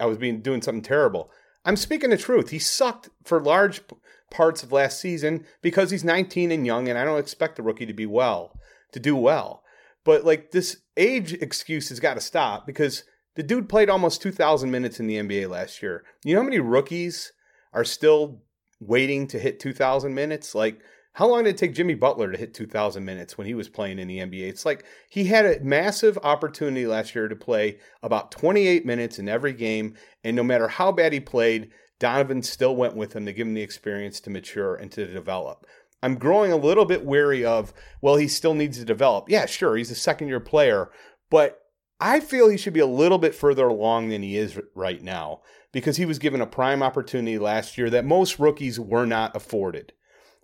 I 0.00 0.06
was 0.06 0.18
being 0.18 0.40
doing 0.40 0.62
something 0.62 0.82
terrible. 0.82 1.30
I'm 1.64 1.76
speaking 1.76 2.10
the 2.10 2.16
truth. 2.16 2.50
He 2.50 2.58
sucked 2.58 3.08
for 3.24 3.40
large 3.40 3.82
parts 4.30 4.62
of 4.62 4.72
last 4.72 5.00
season 5.00 5.44
because 5.60 5.90
he's 5.90 6.02
19 6.02 6.50
and 6.50 6.66
young, 6.66 6.88
and 6.88 6.98
I 6.98 7.04
don't 7.04 7.20
expect 7.20 7.56
the 7.56 7.62
rookie 7.62 7.86
to 7.86 7.92
be 7.92 8.06
well, 8.06 8.58
to 8.92 9.00
do 9.00 9.14
well. 9.14 9.62
But 10.04 10.24
like 10.24 10.50
this 10.50 10.78
age 10.96 11.34
excuse 11.34 11.90
has 11.90 12.00
got 12.00 12.14
to 12.14 12.20
stop 12.20 12.66
because 12.66 13.04
The 13.34 13.42
dude 13.42 13.68
played 13.68 13.88
almost 13.88 14.20
2,000 14.22 14.70
minutes 14.70 15.00
in 15.00 15.06
the 15.06 15.16
NBA 15.16 15.48
last 15.48 15.82
year. 15.82 16.04
You 16.24 16.34
know 16.34 16.40
how 16.40 16.44
many 16.44 16.58
rookies 16.58 17.32
are 17.72 17.84
still 17.84 18.42
waiting 18.80 19.26
to 19.28 19.38
hit 19.38 19.58
2,000 19.60 20.14
minutes? 20.14 20.54
Like, 20.54 20.80
how 21.14 21.28
long 21.28 21.44
did 21.44 21.54
it 21.54 21.58
take 21.58 21.74
Jimmy 21.74 21.94
Butler 21.94 22.32
to 22.32 22.38
hit 22.38 22.54
2,000 22.54 23.04
minutes 23.04 23.36
when 23.36 23.46
he 23.46 23.54
was 23.54 23.68
playing 23.68 23.98
in 23.98 24.08
the 24.08 24.18
NBA? 24.18 24.48
It's 24.48 24.64
like 24.64 24.84
he 25.08 25.24
had 25.24 25.44
a 25.44 25.60
massive 25.60 26.18
opportunity 26.22 26.86
last 26.86 27.14
year 27.14 27.28
to 27.28 27.36
play 27.36 27.78
about 28.02 28.32
28 28.32 28.86
minutes 28.86 29.18
in 29.18 29.28
every 29.28 29.52
game. 29.52 29.94
And 30.24 30.34
no 30.36 30.42
matter 30.42 30.68
how 30.68 30.90
bad 30.92 31.12
he 31.12 31.20
played, 31.20 31.70
Donovan 31.98 32.42
still 32.42 32.74
went 32.74 32.96
with 32.96 33.14
him 33.14 33.26
to 33.26 33.32
give 33.32 33.46
him 33.46 33.54
the 33.54 33.62
experience 33.62 34.20
to 34.20 34.30
mature 34.30 34.74
and 34.74 34.90
to 34.92 35.06
develop. 35.06 35.66
I'm 36.02 36.16
growing 36.16 36.50
a 36.50 36.56
little 36.56 36.84
bit 36.84 37.04
wary 37.04 37.44
of, 37.44 37.72
well, 38.00 38.16
he 38.16 38.26
still 38.26 38.54
needs 38.54 38.78
to 38.78 38.84
develop. 38.84 39.28
Yeah, 39.28 39.46
sure, 39.46 39.76
he's 39.76 39.90
a 39.90 39.94
second 39.94 40.28
year 40.28 40.40
player, 40.40 40.90
but 41.30 41.61
I 42.04 42.18
feel 42.18 42.48
he 42.48 42.56
should 42.56 42.72
be 42.72 42.80
a 42.80 42.86
little 42.86 43.18
bit 43.18 43.32
further 43.32 43.68
along 43.68 44.08
than 44.08 44.24
he 44.24 44.36
is 44.36 44.58
right 44.74 45.00
now 45.00 45.40
because 45.70 45.98
he 45.98 46.04
was 46.04 46.18
given 46.18 46.40
a 46.40 46.46
prime 46.46 46.82
opportunity 46.82 47.38
last 47.38 47.78
year 47.78 47.88
that 47.90 48.04
most 48.04 48.40
rookies 48.40 48.80
were 48.80 49.06
not 49.06 49.36
afforded. 49.36 49.92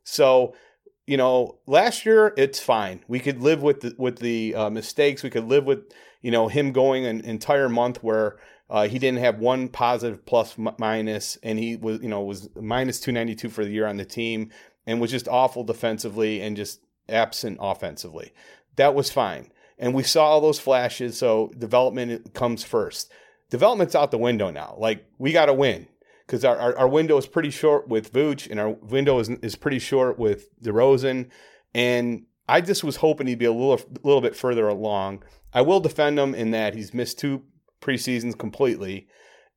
So, 0.05 0.55
you 1.05 1.17
know, 1.17 1.59
last 1.67 2.07
year 2.07 2.33
it's 2.37 2.61
fine. 2.61 3.03
We 3.09 3.19
could 3.19 3.43
live 3.43 3.61
with 3.61 3.81
the, 3.81 3.93
with 3.99 4.21
the 4.21 4.55
uh, 4.55 4.71
mistakes. 4.71 5.25
We 5.25 5.31
could 5.31 5.49
live 5.49 5.65
with 5.65 5.93
you 6.23 6.31
know 6.31 6.47
him 6.47 6.71
going 6.71 7.07
an 7.07 7.23
entire 7.23 7.69
month 7.69 8.05
where 8.05 8.39
uh, 8.71 8.87
he 8.87 9.01
didn't 9.01 9.19
have 9.19 9.41
one 9.41 9.67
positive 9.69 10.25
plus 10.25 10.55
minus, 10.79 11.39
and 11.43 11.59
he 11.59 11.75
was 11.75 12.01
you 12.01 12.09
know 12.09 12.23
was 12.23 12.49
minus 12.55 13.01
two 13.01 13.11
ninety 13.11 13.35
two 13.35 13.49
for 13.49 13.65
the 13.65 13.73
year 13.73 13.89
on 13.89 13.97
the 13.97 14.05
team, 14.05 14.53
and 14.87 15.01
was 15.01 15.11
just 15.11 15.27
awful 15.27 15.65
defensively 15.65 16.41
and 16.41 16.57
just 16.57 16.79
absent 17.09 17.59
offensively. 17.61 18.33
That 18.77 18.95
was 18.95 19.11
fine 19.11 19.51
and 19.79 19.95
we 19.95 20.03
saw 20.03 20.27
all 20.27 20.41
those 20.41 20.61
flashes. 20.61 21.19
So 21.19 21.53
development 21.57 22.35
comes 22.35 22.65
first. 22.65 23.13
Development's 23.51 23.95
out 23.95 24.11
the 24.11 24.19
window 24.19 24.51
now. 24.51 24.75
Like 24.79 25.07
we 25.19 25.33
got 25.33 25.47
to 25.47 25.55
win 25.55 25.89
because 26.27 26.45
our, 26.45 26.59
our, 26.59 26.79
our, 26.79 26.89
window 26.89 27.17
is 27.17 27.27
pretty 27.27 27.49
short 27.49 27.89
with 27.89 28.13
Vooch, 28.13 28.51
and 28.51 28.61
our 28.61 28.71
window 28.71 29.19
is 29.19 29.31
is 29.31 29.57
pretty 29.57 29.79
short 29.79 30.19
with 30.19 30.49
DeRozan. 30.61 31.31
And 31.75 32.27
I 32.47 32.61
just 32.61 32.85
was 32.85 32.97
hoping 32.97 33.27
he'd 33.27 33.39
be 33.39 33.47
a 33.47 33.53
little 33.53 33.81
little 34.03 34.21
bit 34.21 34.37
further 34.37 34.69
along. 34.69 35.23
I 35.55 35.63
will 35.63 35.81
defend 35.81 36.19
him 36.19 36.35
in 36.35 36.51
that 36.51 36.75
he's 36.75 36.93
missed 36.93 37.19
two 37.19 37.43
preseasons 37.81 38.37
completely, 38.37 39.09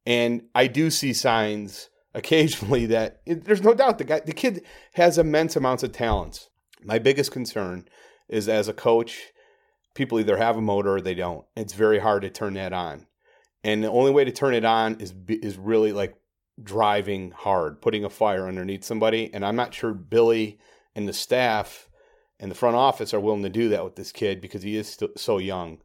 and 0.05 0.43
I 0.55 0.67
do 0.67 0.89
see 0.89 1.13
signs 1.13 1.89
occasionally 2.13 2.85
that 2.87 3.21
it, 3.25 3.45
there's 3.45 3.63
no 3.63 3.73
doubt 3.73 3.97
the 3.97 4.03
guy 4.05 4.21
the 4.21 4.33
kid 4.33 4.63
has 4.93 5.17
immense 5.17 5.55
amounts 5.55 5.83
of 5.83 5.91
talents. 5.91 6.49
My 6.83 6.99
biggest 6.99 7.31
concern 7.31 7.85
is 8.29 8.47
as 8.47 8.67
a 8.67 8.73
coach 8.73 9.30
people 9.93 10.19
either 10.19 10.37
have 10.37 10.57
a 10.57 10.61
motor 10.61 10.95
or 10.95 11.01
they 11.01 11.13
don't. 11.13 11.45
It's 11.55 11.73
very 11.73 11.99
hard 11.99 12.21
to 12.23 12.29
turn 12.29 12.53
that 12.55 12.73
on. 12.73 13.07
And 13.63 13.83
the 13.83 13.91
only 13.91 14.11
way 14.11 14.25
to 14.25 14.31
turn 14.31 14.53
it 14.53 14.65
on 14.65 14.99
is 14.99 15.13
is 15.27 15.57
really 15.57 15.91
like 15.91 16.15
driving 16.61 17.31
hard, 17.31 17.81
putting 17.81 18.03
a 18.03 18.09
fire 18.09 18.47
underneath 18.47 18.83
somebody. 18.83 19.31
And 19.33 19.45
I'm 19.45 19.55
not 19.55 19.73
sure 19.73 19.93
Billy 19.93 20.59
and 20.95 21.07
the 21.07 21.13
staff 21.13 21.89
and 22.39 22.49
the 22.49 22.55
front 22.55 22.75
office 22.75 23.13
are 23.13 23.19
willing 23.19 23.43
to 23.43 23.49
do 23.49 23.69
that 23.69 23.83
with 23.83 23.95
this 23.95 24.11
kid 24.11 24.41
because 24.41 24.63
he 24.63 24.75
is 24.75 24.97
so 25.15 25.37
young. 25.37 25.79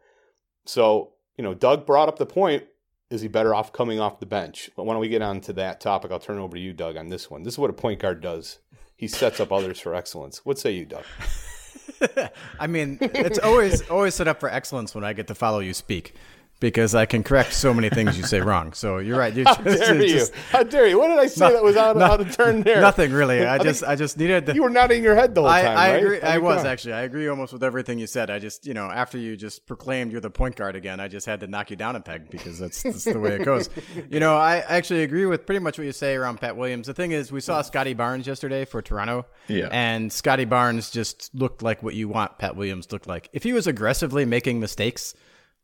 So, 0.64 1.12
you 1.36 1.44
know, 1.44 1.54
Doug 1.54 1.86
brought 1.86 2.08
up 2.08 2.18
the 2.18 2.26
point 2.26 2.64
is 3.08 3.20
he 3.20 3.28
better 3.28 3.54
off 3.54 3.72
coming 3.72 4.00
off 4.00 4.18
the 4.18 4.26
bench? 4.26 4.70
But 4.74 4.84
why 4.84 4.94
don't 4.94 5.00
we 5.00 5.08
get 5.08 5.22
on 5.22 5.40
to 5.42 5.52
that 5.54 5.80
topic? 5.80 6.10
I'll 6.10 6.18
turn 6.18 6.38
it 6.38 6.42
over 6.42 6.56
to 6.56 6.62
you, 6.62 6.72
Doug, 6.72 6.96
on 6.96 7.08
this 7.08 7.30
one. 7.30 7.44
This 7.44 7.54
is 7.54 7.58
what 7.58 7.70
a 7.70 7.74
point 7.74 8.00
guard 8.00 8.20
does. 8.20 8.58
He 8.96 9.06
sets 9.06 9.38
up 9.38 9.52
others 9.52 9.78
for 9.78 9.94
excellence. 9.94 10.44
What 10.44 10.58
say 10.58 10.72
you, 10.72 10.86
Doug? 10.86 11.04
I 12.60 12.66
mean, 12.66 12.98
it's 13.00 13.38
always 13.38 13.88
always 13.88 14.14
set 14.14 14.28
up 14.28 14.40
for 14.40 14.50
excellence 14.50 14.94
when 14.94 15.04
I 15.04 15.12
get 15.12 15.28
to 15.28 15.34
follow 15.34 15.60
you 15.60 15.74
speak 15.74 16.14
because 16.58 16.94
I 16.94 17.04
can 17.04 17.22
correct 17.22 17.52
so 17.52 17.74
many 17.74 17.90
things 17.90 18.16
you 18.16 18.24
say 18.24 18.40
wrong. 18.40 18.72
So 18.72 18.98
you're 18.98 19.18
right. 19.18 19.34
You're 19.34 19.46
How 19.46 19.56
just, 19.56 19.78
dare 19.78 20.02
you? 20.02 20.08
Just, 20.08 20.34
How 20.50 20.62
dare 20.62 20.86
you? 20.86 20.98
What 20.98 21.08
did 21.08 21.18
I 21.18 21.26
say 21.26 21.46
no, 21.46 21.52
that 21.52 21.62
was 21.62 21.76
out, 21.76 21.96
no, 21.96 22.04
out 22.04 22.20
of 22.20 22.34
turn 22.34 22.62
there? 22.62 22.80
Nothing 22.80 23.12
really. 23.12 23.44
I, 23.44 23.56
I 23.56 23.58
just 23.58 23.84
I 23.84 23.94
just 23.96 24.18
needed. 24.18 24.46
To, 24.46 24.54
you 24.54 24.62
were 24.62 24.70
nodding 24.70 25.02
your 25.02 25.14
head 25.14 25.34
the 25.34 25.42
whole 25.42 25.50
I, 25.50 25.62
time. 25.62 25.76
I 25.76 25.92
right? 25.92 26.02
agree. 26.02 26.20
I 26.22 26.38
was 26.38 26.64
actually. 26.64 26.94
I 26.94 27.02
agree 27.02 27.28
almost 27.28 27.52
with 27.52 27.62
everything 27.62 27.98
you 27.98 28.06
said. 28.06 28.30
I 28.30 28.38
just 28.38 28.66
you 28.66 28.74
know 28.74 28.90
after 28.90 29.18
you 29.18 29.36
just 29.36 29.66
proclaimed 29.66 30.12
you're 30.12 30.20
the 30.20 30.30
point 30.30 30.56
guard 30.56 30.76
again, 30.76 30.98
I 30.98 31.08
just 31.08 31.26
had 31.26 31.40
to 31.40 31.46
knock 31.46 31.70
you 31.70 31.76
down 31.76 31.96
a 31.96 32.00
peg 32.00 32.30
because 32.30 32.58
that's, 32.58 32.82
that's 32.82 33.04
the 33.04 33.18
way 33.18 33.36
it 33.36 33.44
goes. 33.44 33.68
You 34.10 34.20
know, 34.20 34.36
I 34.36 34.58
actually 34.58 35.02
agree 35.02 35.26
with 35.26 35.46
pretty 35.46 35.58
much 35.58 35.78
what 35.78 35.84
you 35.84 35.92
say 35.92 36.14
around 36.14 36.40
Pat 36.40 36.56
Williams. 36.56 36.86
The 36.86 36.94
thing 36.94 37.12
is, 37.12 37.32
we 37.32 37.40
saw 37.40 37.62
Scottie 37.62 37.94
Barnes 37.94 38.26
yesterday 38.26 38.64
for 38.64 38.82
Toronto. 38.82 39.26
Yeah. 39.48 39.68
And 39.70 40.12
Scottie 40.12 40.44
Barnes 40.44 40.90
just 40.90 41.34
looked 41.34 41.62
like 41.62 41.82
what 41.82 41.94
you 41.94 42.08
want 42.08 42.38
Pat 42.38 42.56
Williams 42.56 42.92
looked 42.92 43.06
like. 43.06 43.28
If 43.32 43.42
he 43.42 43.52
was 43.52 43.66
aggressively 43.66 44.24
making 44.24 44.60
mistakes 44.60 45.14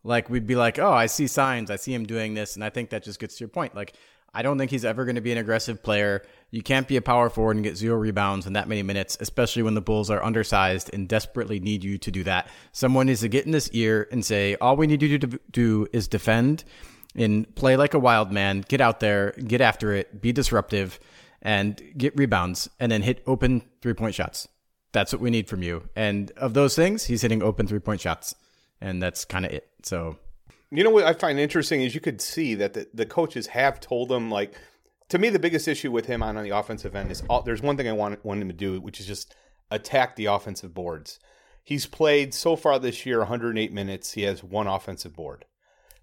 like 0.04 0.30
we'd 0.30 0.46
be 0.46 0.56
like, 0.56 0.78
oh, 0.78 0.92
I 0.92 1.06
see 1.06 1.26
signs, 1.26 1.70
I 1.70 1.76
see 1.76 1.94
him 1.94 2.06
doing 2.06 2.34
this, 2.34 2.56
and 2.56 2.64
I 2.64 2.70
think 2.70 2.90
that 2.90 3.02
just 3.02 3.18
gets 3.18 3.36
to 3.36 3.40
your 3.40 3.48
point. 3.48 3.74
Like 3.74 3.94
I 4.34 4.40
don't 4.42 4.56
think 4.56 4.70
he's 4.70 4.84
ever 4.84 5.04
going 5.04 5.16
to 5.16 5.20
be 5.20 5.32
an 5.32 5.38
aggressive 5.38 5.82
player. 5.82 6.22
You 6.50 6.62
can't 6.62 6.88
be 6.88 6.96
a 6.96 7.02
power 7.02 7.28
forward 7.28 7.56
and 7.56 7.64
get 7.64 7.76
zero 7.76 7.96
rebounds 7.98 8.46
in 8.46 8.54
that 8.54 8.66
many 8.66 8.82
minutes, 8.82 9.18
especially 9.20 9.62
when 9.62 9.74
the 9.74 9.82
Bulls 9.82 10.08
are 10.08 10.24
undersized 10.24 10.90
and 10.92 11.06
desperately 11.06 11.60
need 11.60 11.84
you 11.84 11.98
to 11.98 12.10
do 12.10 12.24
that. 12.24 12.48
Someone 12.72 13.06
needs 13.06 13.20
to 13.20 13.28
get 13.28 13.44
in 13.44 13.52
this 13.52 13.68
ear 13.72 14.08
and 14.10 14.24
say, 14.24 14.56
all 14.56 14.76
we 14.76 14.86
need 14.86 15.02
you 15.02 15.18
to 15.18 15.38
do 15.50 15.86
is 15.92 16.08
defend 16.08 16.64
and 17.14 17.54
play 17.54 17.76
like 17.76 17.92
a 17.92 17.98
wild 17.98 18.32
man, 18.32 18.64
get 18.66 18.80
out 18.80 19.00
there, 19.00 19.32
get 19.32 19.60
after 19.60 19.92
it, 19.92 20.22
be 20.22 20.32
disruptive, 20.32 20.98
and 21.42 21.82
get 21.98 22.16
rebounds, 22.16 22.70
and 22.80 22.90
then 22.90 23.02
hit 23.02 23.22
open 23.26 23.62
three 23.82 23.92
point 23.92 24.14
shots. 24.14 24.48
That's 24.92 25.12
what 25.12 25.20
we 25.20 25.28
need 25.28 25.46
from 25.48 25.62
you. 25.62 25.88
And 25.94 26.30
of 26.38 26.54
those 26.54 26.74
things, 26.74 27.04
he's 27.04 27.20
hitting 27.20 27.42
open 27.42 27.66
three 27.66 27.80
point 27.80 28.00
shots 28.00 28.34
and 28.83 29.03
that's 29.03 29.25
kind 29.25 29.47
of 29.47 29.53
it. 29.53 29.68
So, 29.83 30.18
you 30.71 30.85
know 30.85 30.90
what 30.90 31.05
I 31.05 31.12
find 31.12 31.38
interesting 31.38 31.83
is 31.83 31.95
you 31.95 32.01
could 32.01 32.21
see 32.21 32.55
that 32.57 32.75
the, 32.75 32.88
the 32.92 33.07
coaches 33.07 33.49
have 33.49 33.81
told 33.81 34.11
him 34.11 34.31
like 34.31 34.55
to 35.09 35.18
me 35.18 35.29
the 35.29 35.38
biggest 35.38 35.68
issue 35.68 35.90
with 35.90 36.07
him 36.07 36.23
on, 36.23 36.37
on 36.37 36.45
the 36.45 36.51
offensive 36.51 36.97
end 36.97 37.11
is 37.11 37.23
all, 37.29 37.42
there's 37.42 37.62
one 37.62 37.77
thing 37.77 37.88
I 37.88 37.92
want 37.92 38.25
want 38.25 38.42
him 38.42 38.49
to 38.49 38.55
do, 38.55 38.81
which 38.81 39.01
is 39.01 39.07
just 39.07 39.35
attack 39.71 40.16
the 40.16 40.27
offensive 40.27 40.75
boards. 40.75 41.18
He's 41.62 41.87
played 41.87 42.35
so 42.35 42.57
far 42.57 42.79
this 42.79 43.07
year 43.07 43.18
108 43.18 43.73
minutes. 43.73 44.12
He 44.12 44.23
has 44.23 44.42
one 44.42 44.66
offensive 44.66 45.14
board, 45.14 45.45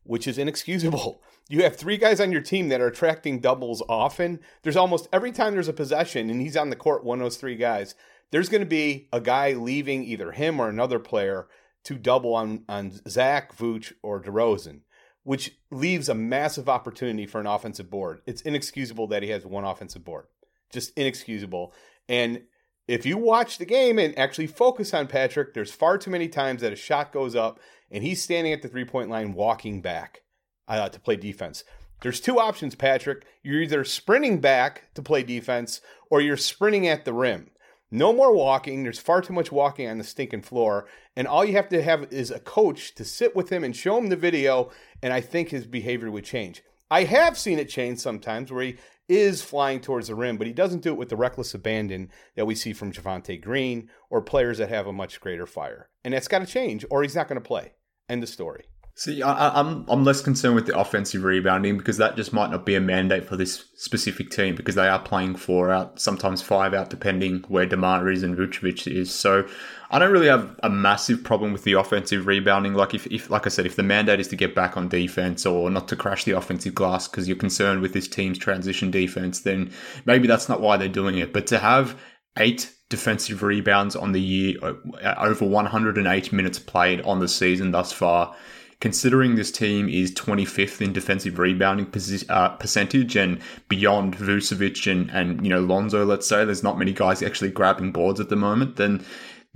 which 0.04 0.28
is 0.28 0.38
inexcusable. 0.38 1.22
You 1.52 1.64
have 1.64 1.78
three 1.78 1.98
guys 1.98 2.22
on 2.22 2.32
your 2.32 2.42
team 2.42 2.70
that 2.70 2.80
are 2.80 2.86
attracting 2.86 3.40
doubles 3.40 3.82
often. 3.90 4.40
There's 4.62 4.76
almost 4.76 5.10
every 5.12 5.32
time 5.32 5.56
there's 5.56 5.68
a 5.68 5.74
possession 5.74 6.30
and 6.30 6.40
he's 6.40 6.56
on 6.56 6.70
the 6.70 6.76
court, 6.76 7.04
one 7.04 7.20
of 7.20 7.26
those 7.26 7.38
three 7.38 7.56
guys, 7.56 7.96
there's 8.30 8.50
going 8.50 8.62
to 8.62 8.68
be 8.68 9.08
a 9.12 9.20
guy 9.20 9.54
leaving 9.54 10.04
either 10.04 10.32
him 10.32 10.60
or 10.60 10.70
another 10.70 11.00
player 11.00 11.48
to 11.86 11.96
double 11.96 12.34
on, 12.36 12.64
on 12.68 12.92
Zach, 13.08 13.56
Vooch, 13.56 13.94
or 14.04 14.22
DeRozan, 14.22 14.82
which 15.24 15.58
leaves 15.72 16.10
a 16.10 16.16
massive 16.16 16.70
opportunity 16.70 17.26
for 17.26 17.40
an 17.40 17.48
offensive 17.48 17.90
board. 17.90 18.22
It's 18.26 18.42
inexcusable 18.42 19.08
that 19.08 19.24
he 19.24 19.30
has 19.30 19.46
one 19.46 19.64
offensive 19.64 20.04
board. 20.04 20.26
Just 20.72 20.92
inexcusable. 20.98 21.74
And 22.08 22.44
if 22.88 23.06
you 23.06 23.18
watch 23.18 23.58
the 23.58 23.66
game 23.66 24.00
and 24.00 24.18
actually 24.18 24.48
focus 24.48 24.94
on 24.94 25.08
Patrick, 25.08 25.54
there's 25.54 25.72
far 25.72 25.98
too 25.98 26.12
many 26.12 26.28
times 26.28 26.62
that 26.62 26.74
a 26.74 26.76
shot 26.76 27.12
goes 27.12 27.36
up 27.36 27.60
and 27.92 28.04
he's 28.04 28.22
standing 28.22 28.54
at 28.54 28.62
the 28.62 28.68
three 28.68 28.86
point 28.86 29.10
line 29.10 29.34
walking 29.34 29.82
back 29.82 30.24
uh, 30.68 30.90
to 30.90 31.00
play 31.00 31.16
defense. 31.16 31.64
There's 32.02 32.20
two 32.20 32.40
options, 32.40 32.76
Patrick. 32.76 33.26
You're 33.44 33.62
either 33.62 33.84
sprinting 33.84 34.40
back 34.40 34.94
to 34.96 35.02
play 35.02 35.24
defense 35.24 35.82
or 36.10 36.22
you're 36.22 36.38
sprinting 36.38 36.88
at 36.88 37.06
the 37.06 37.14
rim. 37.14 37.52
No 37.92 38.14
more 38.14 38.34
walking. 38.34 38.84
There's 38.84 39.00
far 39.00 39.22
too 39.22 39.34
much 39.34 39.52
walking 39.52 39.88
on 39.88 39.98
the 39.98 40.04
stinking 40.04 40.44
floor. 40.44 40.88
And 41.16 41.28
all 41.28 41.44
you 41.44 41.54
have 41.54 41.70
to 41.70 41.82
have 41.82 42.12
is 42.12 42.30
a 42.30 42.40
coach 42.40 42.94
to 42.96 43.04
sit 43.04 43.36
with 43.36 43.50
him 43.50 43.64
and 43.64 43.76
show 43.76 43.98
him 43.98 44.08
the 44.08 44.16
video. 44.16 44.72
And 45.02 45.12
I 45.12 45.22
think 45.22 45.50
his 45.50 45.66
behavior 45.66 46.12
would 46.12 46.26
change. 46.26 46.62
I 46.92 47.04
have 47.04 47.38
seen 47.38 47.60
it 47.60 47.70
change 47.70 48.00
sometimes 48.00 48.52
where 48.52 48.64
he 48.64 48.78
is 49.08 49.42
flying 49.42 49.80
towards 49.80 50.08
the 50.08 50.16
rim, 50.16 50.38
but 50.38 50.48
he 50.48 50.54
doesn't 50.54 50.82
do 50.82 50.92
it 50.92 50.98
with 50.98 51.10
the 51.10 51.16
reckless 51.16 51.54
abandon 51.54 52.10
that 52.36 52.46
we 52.46 52.56
see 52.56 52.74
from 52.74 52.92
Javonte 52.92 53.42
Green 53.42 53.90
or 54.10 54.22
players 54.22 54.60
that 54.60 54.70
have 54.70 54.88
a 54.88 54.94
much 54.94 55.20
greater 55.20 55.48
fire. 55.48 55.90
And 56.04 56.14
that's 56.14 56.28
got 56.28 56.40
to 56.40 56.46
change, 56.46 56.86
or 56.90 57.02
he's 57.02 57.16
not 57.16 57.28
going 57.28 57.42
to 57.42 57.48
play. 57.48 57.74
End 58.08 58.24
of 58.24 58.30
story. 58.30 58.66
See, 58.96 59.24
I, 59.24 59.58
I'm 59.58 59.86
I'm 59.88 60.04
less 60.04 60.22
concerned 60.22 60.56
with 60.56 60.66
the 60.66 60.78
offensive 60.78 61.24
rebounding 61.24 61.78
because 61.78 61.96
that 61.98 62.18
just 62.18 62.34
might 62.34 62.52
not 62.52 62.66
be 62.66 62.76
a 62.76 62.82
mandate 62.82 63.26
for 63.26 63.38
this 63.38 63.64
specific 63.76 64.30
team 64.30 64.56
because 64.56 64.76
they 64.76 64.90
are 64.90 65.00
playing 65.00 65.38
four 65.38 65.72
out, 65.72 66.02
sometimes 66.02 66.42
five 66.42 66.74
out, 66.74 66.90
depending 66.90 67.46
where 67.48 67.66
Demar 67.66 68.10
is 68.10 68.24
and 68.24 68.38
Vucevic 68.38 68.94
is. 68.94 69.10
So 69.10 69.48
I 69.90 70.00
don't 70.00 70.12
really 70.12 70.28
have 70.28 70.54
a 70.64 70.70
massive 70.70 71.24
problem 71.24 71.54
with 71.54 71.64
the 71.64 71.74
offensive 71.74 72.28
rebounding. 72.28 72.74
Like 72.74 72.94
if, 72.94 73.08
if 73.08 73.30
like 73.30 73.46
I 73.46 73.50
said, 73.50 73.66
if 73.66 73.78
the 73.78 73.84
mandate 73.84 74.20
is 74.20 74.28
to 74.30 74.36
get 74.36 74.54
back 74.54 74.76
on 74.76 74.90
defense 74.90 75.46
or 75.46 75.70
not 75.70 75.88
to 75.88 75.96
crash 75.96 76.26
the 76.26 76.34
offensive 76.34 76.76
glass 76.76 77.08
because 77.08 77.26
you're 77.26 77.38
concerned 77.38 77.82
with 77.82 77.94
this 77.94 78.08
team's 78.08 78.38
transition 78.38 78.92
defense, 78.92 79.40
then 79.40 79.72
maybe 80.04 80.28
that's 80.28 80.50
not 80.50 80.60
why 80.60 80.76
they're 80.76 80.90
doing 80.90 81.18
it. 81.18 81.32
But 81.32 81.48
to 81.48 81.60
have 81.60 81.98
eight 82.38 82.74
defensive 82.90 83.44
rebounds 83.44 83.96
on 83.96 84.12
the 84.12 84.22
year, 84.22 84.58
uh, 84.62 84.74
over 85.20 85.46
108 85.46 86.34
minutes 86.34 86.60
played 86.60 87.00
on 87.02 87.20
the 87.20 87.30
season 87.30 87.72
thus 87.72 87.94
far 87.94 88.36
considering 88.82 89.36
this 89.36 89.52
team 89.52 89.90
is 89.90 90.12
25th 90.14 90.82
in 90.82 90.94
defensive 90.94 91.38
rebounding 91.38 91.92
uh, 92.30 92.50
percentage 92.50 93.16
and 93.16 93.40
beyond 93.68 94.16
Vucevic 94.18 94.90
and, 94.90 95.10
and, 95.12 95.44
you 95.44 95.50
know, 95.50 95.60
Lonzo, 95.60 96.06
let's 96.06 96.28
say, 96.28 96.46
there's 96.46 96.64
not 96.64 96.80
many 96.80 96.94
guys 96.94 97.22
actually 97.22 97.52
grabbing 97.52 97.92
boards 97.92 98.20
at 98.20 98.30
the 98.30 98.38
moment, 98.38 98.78
then 98.78 99.04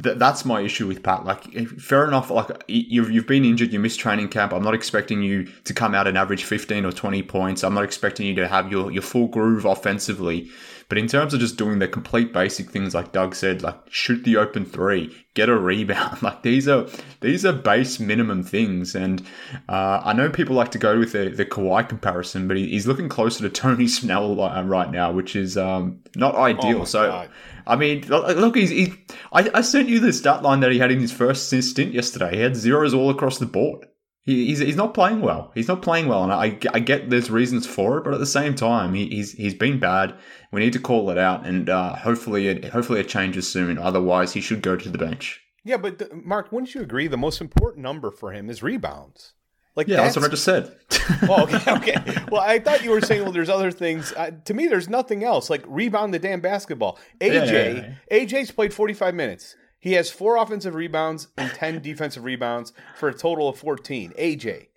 th- 0.02 0.18
that's 0.18 0.44
my 0.44 0.62
issue 0.62 0.88
with 0.88 1.04
Pat. 1.04 1.26
Like, 1.26 1.44
fair 1.80 2.06
enough. 2.06 2.30
Like, 2.30 2.64
you've 2.68 3.12
you've 3.12 3.28
been 3.28 3.46
injured, 3.46 3.72
you 3.72 3.80
missed 3.80 4.00
training 4.00 4.30
camp. 4.30 4.54
I'm 4.54 4.64
not 4.64 4.74
expecting 4.74 5.22
you 5.22 5.46
to 5.64 5.74
come 5.74 5.96
out 5.96 6.08
and 6.08 6.18
average 6.18 6.44
15 6.44 6.86
or 6.86 6.92
20 6.92 7.24
points. 7.24 7.64
I'm 7.64 7.74
not 7.74 7.84
expecting 7.84 8.26
you 8.28 8.36
to 8.36 8.48
have 8.48 8.72
your 8.72 8.92
your 8.92 9.04
full 9.04 9.28
groove 9.28 9.66
offensively. 9.66 10.50
But 10.90 10.98
in 10.98 11.08
terms 11.08 11.34
of 11.34 11.40
just 11.40 11.58
doing 11.58 11.80
the 11.80 11.88
complete 11.88 12.34
basic 12.34 12.70
things, 12.70 12.94
like 12.94 13.12
Doug 13.12 13.36
said, 13.36 13.62
like 13.62 13.78
shoot 13.90 14.24
the 14.24 14.38
open 14.38 14.66
three, 14.66 15.16
get 15.34 15.50
a 15.50 15.58
rebound, 15.58 16.22
like 16.22 16.44
these 16.44 16.68
are 16.68 16.88
these 17.22 17.46
are 17.46 17.54
base 17.54 18.00
minimum 18.00 18.44
things. 18.44 18.96
And 18.96 19.22
uh, 19.70 20.02
I 20.04 20.14
know 20.14 20.30
people 20.30 20.56
like 20.56 20.72
to 20.72 20.78
go 20.78 21.00
with 21.00 21.14
the 21.14 21.30
the 21.30 21.46
Kawhi 21.46 21.88
comparison, 21.88 22.48
but 22.48 22.58
he's 22.58 22.88
looking 22.88 23.10
closer 23.10 23.42
to 23.44 23.50
Tony 23.62 23.88
Snell 23.88 24.40
uh, 24.40 24.64
right 24.64 24.92
now, 24.92 25.12
which 25.12 25.36
is 25.36 25.58
um, 25.58 26.00
not 26.16 26.36
ideal. 26.36 26.82
Oh 26.82 26.86
so. 26.86 27.08
God. 27.08 27.30
I 27.66 27.78
mean, 27.78 28.06
look, 28.08 28.56
he's. 28.58 28.72
He, 28.72 28.94
I, 29.32 29.50
I 29.54 29.62
sent 29.62 29.88
you 29.88 30.02
the 30.02 30.12
stat 30.12 30.44
line 30.44 30.60
that 30.60 30.72
he 30.72 30.80
had 30.80 30.92
in 30.92 31.00
his 31.00 31.14
first 31.14 31.48
stint 31.48 31.94
yesterday. 31.94 32.36
He 32.36 32.42
had 32.42 32.58
zeros 32.58 32.94
all 32.94 33.10
across 33.10 33.38
the 33.38 33.46
board. 33.46 33.88
He, 34.26 34.46
he's, 34.46 34.60
he's 34.60 34.78
not 34.78 34.94
playing 34.94 35.20
well. 35.20 35.52
He's 35.54 35.68
not 35.68 35.82
playing 35.82 36.08
well, 36.08 36.24
and 36.24 36.32
I, 36.32 36.58
I 36.74 36.80
get 36.80 37.10
there's 37.10 37.30
reasons 37.30 37.68
for 37.68 37.98
it, 37.98 38.06
but 38.06 38.14
at 38.14 38.22
the 38.22 38.26
same 38.26 38.56
time, 38.56 38.94
he, 38.94 39.10
he's 39.10 39.34
he's 39.34 39.54
been 39.54 39.80
bad. 39.80 40.16
We 40.52 40.62
need 40.62 40.74
to 40.74 40.80
call 40.80 41.10
it 41.10 41.18
out, 41.18 41.46
and 41.46 41.70
uh, 41.70 41.96
hopefully, 41.96 42.48
it, 42.48 42.66
hopefully 42.66 43.02
it 43.02 43.10
changes 43.10 43.50
soon. 43.50 43.78
Otherwise, 43.78 44.34
he 44.34 44.40
should 44.40 44.62
go 44.62 44.78
to 44.78 44.90
the 44.90 44.98
bench. 44.98 45.42
Yeah, 45.66 45.78
but 45.78 45.98
the, 45.98 46.10
Mark, 46.14 46.52
wouldn't 46.52 46.74
you 46.74 46.82
agree 46.82 47.08
the 47.08 47.18
most 47.18 47.42
important 47.42 47.84
number 47.84 48.12
for 48.12 48.32
him 48.32 48.50
is 48.50 48.64
rebounds? 48.64 49.34
Like 49.76 49.88
yeah, 49.88 49.98
that's, 49.98 50.16
that's 50.16 50.24
what 50.24 50.28
I 50.28 50.32
just 50.32 50.44
said. 50.44 50.76
oh, 51.30 51.44
okay, 51.44 51.72
okay. 52.02 52.26
Well, 52.32 52.42
I 52.42 52.60
thought 52.60 52.84
you 52.84 52.92
were 52.92 53.02
saying, 53.02 53.24
well, 53.24 53.32
there's 53.32 53.50
other 53.50 53.72
things. 53.72 54.14
Uh, 54.16 54.32
to 54.46 54.54
me, 54.54 54.68
there's 54.68 54.88
nothing 54.88 55.24
else. 55.24 55.50
Like 55.50 55.64
rebound 55.68 56.14
the 56.14 56.20
damn 56.20 56.42
basketball. 56.42 57.00
AJ, 57.20 57.34
yeah, 57.34 57.44
yeah, 57.44 57.96
yeah. 58.12 58.26
AJ's 58.26 58.52
played 58.52 58.74
45 58.74 59.16
minutes. 59.16 59.56
He 59.84 59.94
has 59.94 60.10
four 60.10 60.38
offensive 60.38 60.76
rebounds 60.76 61.28
and 61.38 61.52
10 61.52 61.82
defensive 61.82 62.24
rebounds 62.24 62.72
for 62.96 63.10
a 63.10 63.14
total 63.14 63.50
of 63.50 63.58
14. 63.58 64.14
AJ. 64.18 64.68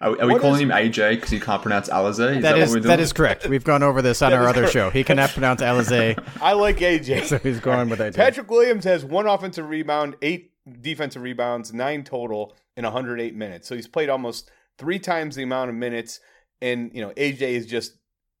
Are, 0.00 0.18
are 0.18 0.26
we 0.26 0.38
calling 0.38 0.54
is, 0.54 0.60
him 0.60 0.70
AJ 0.70 1.16
because 1.16 1.28
he 1.28 1.38
can't 1.38 1.60
pronounce 1.60 1.90
Alize? 1.90 2.08
Is 2.12 2.16
that, 2.16 2.40
that 2.40 2.58
is 2.58 2.72
that 2.72 2.98
is 2.98 3.12
correct. 3.12 3.46
We've 3.46 3.62
gone 3.62 3.82
over 3.82 4.00
this 4.00 4.22
on 4.22 4.32
our 4.32 4.48
other 4.48 4.62
correct. 4.62 4.72
show. 4.72 4.88
He 4.88 5.04
cannot 5.04 5.28
pronounce 5.30 5.60
Alize. 5.60 6.18
I 6.40 6.54
like 6.54 6.78
AJ, 6.78 7.24
so 7.26 7.36
he's 7.36 7.60
going 7.60 7.90
with 7.90 7.98
AJ. 7.98 8.14
Patrick 8.16 8.50
Williams 8.50 8.84
has 8.84 9.04
one 9.04 9.26
offensive 9.26 9.68
rebound, 9.68 10.16
eight 10.22 10.52
defensive 10.80 11.20
rebounds, 11.20 11.74
nine 11.74 12.02
total 12.02 12.56
in 12.74 12.84
108 12.84 13.34
minutes. 13.34 13.68
So 13.68 13.74
he's 13.74 13.86
played 13.86 14.08
almost 14.08 14.50
three 14.78 14.98
times 14.98 15.36
the 15.36 15.42
amount 15.42 15.68
of 15.68 15.76
minutes, 15.76 16.20
and 16.62 16.90
you 16.94 17.02
know 17.02 17.10
AJ 17.18 17.42
is 17.42 17.66
just 17.66 17.98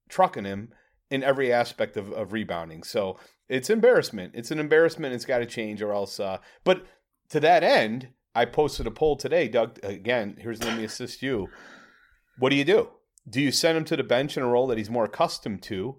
trucking 0.08 0.46
him 0.46 0.72
in 1.10 1.22
every 1.22 1.52
aspect 1.52 1.98
of, 1.98 2.10
of 2.12 2.32
rebounding. 2.32 2.82
So 2.82 3.18
it's 3.48 3.70
embarrassment. 3.70 4.32
It's 4.34 4.50
an 4.50 4.58
embarrassment. 4.58 5.14
It's 5.14 5.24
got 5.24 5.38
to 5.38 5.46
change, 5.46 5.82
or 5.82 5.92
else. 5.92 6.18
Uh, 6.18 6.38
but 6.64 6.84
to 7.30 7.40
that 7.40 7.62
end, 7.62 8.08
I 8.34 8.44
posted 8.44 8.86
a 8.86 8.90
poll 8.90 9.16
today, 9.16 9.48
Doug. 9.48 9.78
Again, 9.82 10.36
here's 10.38 10.62
let 10.62 10.76
me 10.76 10.84
assist 10.84 11.22
you. 11.22 11.48
What 12.38 12.50
do 12.50 12.56
you 12.56 12.64
do? 12.64 12.88
Do 13.28 13.40
you 13.40 13.52
send 13.52 13.78
him 13.78 13.84
to 13.86 13.96
the 13.96 14.02
bench 14.02 14.36
in 14.36 14.42
a 14.42 14.48
role 14.48 14.66
that 14.66 14.78
he's 14.78 14.90
more 14.90 15.04
accustomed 15.04 15.62
to, 15.64 15.96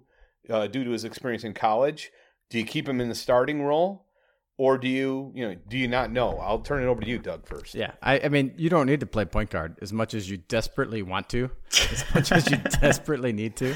uh, 0.50 0.66
due 0.66 0.84
to 0.84 0.90
his 0.90 1.04
experience 1.04 1.44
in 1.44 1.54
college? 1.54 2.10
Do 2.50 2.58
you 2.58 2.64
keep 2.64 2.88
him 2.88 3.00
in 3.00 3.08
the 3.08 3.14
starting 3.14 3.62
role? 3.62 4.05
Or 4.58 4.78
do 4.78 4.88
you 4.88 5.30
you 5.34 5.46
know 5.46 5.54
do 5.68 5.76
you 5.76 5.86
not 5.86 6.10
know? 6.10 6.38
I'll 6.38 6.60
turn 6.60 6.82
it 6.82 6.86
over 6.86 7.02
to 7.02 7.06
you 7.06 7.18
doug 7.18 7.46
first. 7.46 7.74
Yeah. 7.74 7.92
I, 8.02 8.20
I 8.20 8.28
mean 8.28 8.54
you 8.56 8.70
don't 8.70 8.86
need 8.86 9.00
to 9.00 9.06
play 9.06 9.26
point 9.26 9.50
guard 9.50 9.76
as 9.82 9.92
much 9.92 10.14
as 10.14 10.30
you 10.30 10.38
desperately 10.38 11.02
want 11.02 11.28
to. 11.30 11.50
As 11.92 12.04
much 12.14 12.32
as 12.32 12.50
you 12.50 12.56
desperately 12.80 13.32
need 13.34 13.56
to. 13.56 13.74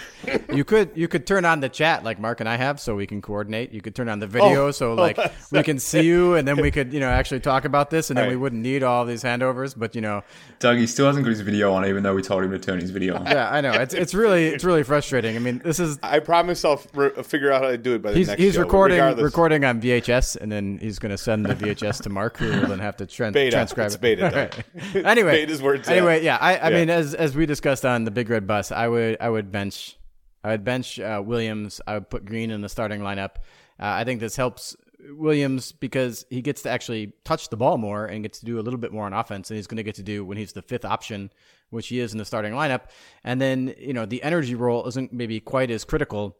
You 0.52 0.64
could 0.64 0.92
you 0.94 1.06
could 1.06 1.26
turn 1.26 1.44
on 1.44 1.60
the 1.60 1.68
chat 1.68 2.02
like 2.02 2.18
mark 2.18 2.40
and 2.40 2.48
i 2.48 2.56
have 2.56 2.80
so 2.80 2.96
we 2.96 3.06
can 3.06 3.20
coordinate. 3.20 3.72
You 3.72 3.82
could 3.82 3.94
turn 3.94 4.08
on 4.08 4.20
the 4.20 4.26
video 4.26 4.68
oh, 4.68 4.70
so 4.70 4.92
oh, 4.92 4.94
like 4.94 5.18
oh, 5.18 5.30
we 5.52 5.62
can 5.62 5.78
see 5.78 6.00
you 6.00 6.34
and 6.34 6.48
then 6.48 6.56
we 6.56 6.70
could 6.76 6.94
you 6.94 7.00
know 7.00 7.10
actually 7.10 7.40
talk 7.40 7.66
about 7.66 7.90
this 7.90 8.08
and 8.10 8.16
then 8.16 8.24
right. 8.24 8.30
we 8.30 8.36
wouldn't 8.36 8.62
need 8.62 8.82
all 8.82 9.04
these 9.04 9.22
handovers 9.22 9.78
but 9.78 9.94
you 9.94 10.00
know. 10.00 10.22
Doug 10.60 10.78
he 10.78 10.86
still 10.86 11.06
hasn't 11.06 11.26
got 11.26 11.30
his 11.30 11.40
video 11.42 11.72
on 11.74 11.84
even 11.84 12.02
though 12.02 12.14
we 12.14 12.22
told 12.22 12.42
him 12.42 12.52
to 12.52 12.58
turn 12.58 12.80
his 12.80 12.90
video 12.90 13.16
on. 13.16 13.26
Yeah 13.26 13.50
i 13.50 13.60
know. 13.60 13.72
It's, 13.72 13.92
it's 13.92 14.14
really 14.14 14.46
it's 14.46 14.64
really 14.64 14.82
frustrating. 14.82 15.36
I 15.36 15.40
mean 15.40 15.60
this 15.62 15.78
is 15.78 15.98
i 16.02 16.20
promise 16.20 16.64
i'll 16.64 16.80
re- 16.94 17.10
figure 17.22 17.52
out 17.52 17.62
how 17.62 17.68
to 17.68 17.76
do 17.76 17.94
it 17.94 18.02
by 18.02 18.12
the 18.12 18.16
he's, 18.16 18.28
next 18.28 18.40
he's 18.40 18.54
show, 18.54 18.60
recording 18.60 18.96
regardless. 18.96 19.24
recording 19.24 19.64
on 19.66 19.80
vhs 19.80 20.36
and 20.36 20.50
then 20.50 20.69
he's 20.78 20.98
going 20.98 21.10
to 21.10 21.18
send 21.18 21.46
the 21.46 21.54
VHS 21.54 22.02
to 22.02 22.10
Mark, 22.10 22.36
who 22.36 22.46
will 22.46 22.68
then 22.68 22.78
have 22.78 22.96
to 22.98 23.06
tran- 23.06 23.32
beta. 23.32 23.50
transcribe 23.52 23.86
it's 23.86 23.96
beta. 23.96 24.50
it. 24.94 25.06
anyway, 25.06 25.44
Beta's 25.44 25.60
it's 25.60 25.88
anyway, 25.88 26.22
yeah. 26.22 26.38
I, 26.40 26.56
I 26.56 26.70
yeah. 26.70 26.78
mean, 26.78 26.90
as 26.90 27.14
as 27.14 27.36
we 27.36 27.46
discussed 27.46 27.84
on 27.84 28.04
the 28.04 28.10
Big 28.10 28.28
Red 28.28 28.46
Bus, 28.46 28.70
I 28.72 28.88
would 28.88 29.16
I 29.20 29.28
would 29.28 29.50
bench 29.50 29.96
I 30.44 30.50
would 30.50 30.64
bench 30.64 30.98
uh, 31.00 31.22
Williams. 31.24 31.80
I 31.86 31.94
would 31.94 32.10
put 32.10 32.24
Green 32.24 32.50
in 32.50 32.60
the 32.60 32.68
starting 32.68 33.00
lineup. 33.00 33.36
Uh, 33.78 33.96
I 33.96 34.04
think 34.04 34.20
this 34.20 34.36
helps 34.36 34.76
Williams 35.08 35.72
because 35.72 36.24
he 36.30 36.42
gets 36.42 36.62
to 36.62 36.70
actually 36.70 37.12
touch 37.24 37.48
the 37.48 37.56
ball 37.56 37.78
more 37.78 38.06
and 38.06 38.22
gets 38.22 38.40
to 38.40 38.46
do 38.46 38.58
a 38.58 38.62
little 38.62 38.78
bit 38.78 38.92
more 38.92 39.06
on 39.06 39.12
offense, 39.12 39.50
and 39.50 39.56
he's 39.56 39.66
going 39.66 39.76
to 39.76 39.82
get 39.82 39.94
to 39.96 40.02
do 40.02 40.24
when 40.24 40.36
he's 40.36 40.52
the 40.52 40.62
fifth 40.62 40.84
option, 40.84 41.30
which 41.70 41.88
he 41.88 42.00
is 42.00 42.12
in 42.12 42.18
the 42.18 42.24
starting 42.24 42.52
lineup. 42.52 42.82
And 43.24 43.40
then 43.40 43.74
you 43.78 43.92
know 43.92 44.06
the 44.06 44.22
energy 44.22 44.54
role 44.54 44.86
isn't 44.86 45.12
maybe 45.12 45.40
quite 45.40 45.70
as 45.70 45.84
critical 45.84 46.36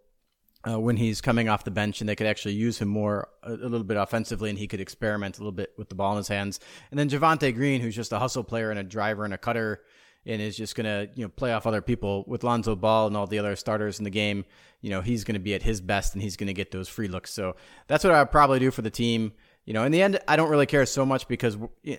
uh, 0.68 0.79
when 0.79 0.96
he's 0.96 1.20
coming 1.20 1.49
off 1.49 1.64
the 1.64 1.70
bench, 1.70 2.01
and 2.01 2.09
they 2.09 2.16
could 2.16 2.27
actually 2.27 2.55
use 2.55 2.79
him 2.79 2.88
more 2.88 3.29
a, 3.42 3.53
a, 3.53 3.68
little 3.68 3.85
bit 3.85 3.96
offensively, 3.96 4.51
and 4.51 4.59
he 4.59 4.66
could 4.66 4.81
experiment 4.81 5.38
a 5.38 5.40
little 5.40 5.53
bit 5.53 5.73
with 5.79 5.88
the 5.88 5.94
ball 5.94 6.12
in 6.12 6.18
his 6.18 6.29
hands. 6.29 6.61
And 6.90 6.99
then 6.99 7.09
Javonte 7.09 7.55
Green, 7.55 7.81
who's 7.81 7.96
just 7.96 8.12
a 8.12 8.18
hustle 8.18 8.44
player 8.44 8.70
and 8.70 8.79
a 8.79 8.83
driver 8.83 9.25
and 9.25 9.33
a 9.33 9.38
cutter, 9.38 9.83
and 10.27 10.42
is 10.42 10.57
just 10.57 10.75
gonna 10.75 11.09
you 11.14 11.25
know 11.25 11.31
play 11.31 11.53
off 11.53 11.66
other 11.66 11.81
people 11.81 12.25
with 12.27 12.44
Lonzo 12.44 12.77
Ball 12.77 13.07
and 13.07 13.16
all 13.16 13.27
the 13.27 13.38
other 13.38 13.57
starters 13.57 13.99
in 13.99 14.05
the 14.05 14.11
game. 14.11 14.44
You 14.83 14.90
know 14.90 15.01
he's 15.01 15.25
gonna 15.25 15.38
be 15.38 15.55
at 15.55 15.62
his 15.62 15.81
best, 15.81 16.14
and 16.14 16.23
he's 16.23 16.37
gonna 16.37 16.53
get 16.53 16.70
those 16.70 16.88
free 16.88 17.09
looks. 17.09 17.33
So 17.33 17.57
that's 17.87 18.05
what 18.05 18.12
I 18.12 18.20
would 18.20 18.31
probably 18.31 18.59
do 18.59 18.70
for 18.70 18.83
the 18.83 18.90
team. 18.90 19.33
You 19.64 19.75
know, 19.75 19.85
in 19.85 19.92
the 19.92 20.03
end, 20.03 20.18
I 20.27 20.37
don't 20.37 20.51
really 20.51 20.66
care 20.66 20.85
so 20.87 21.07
much 21.07 21.29
because 21.29 21.57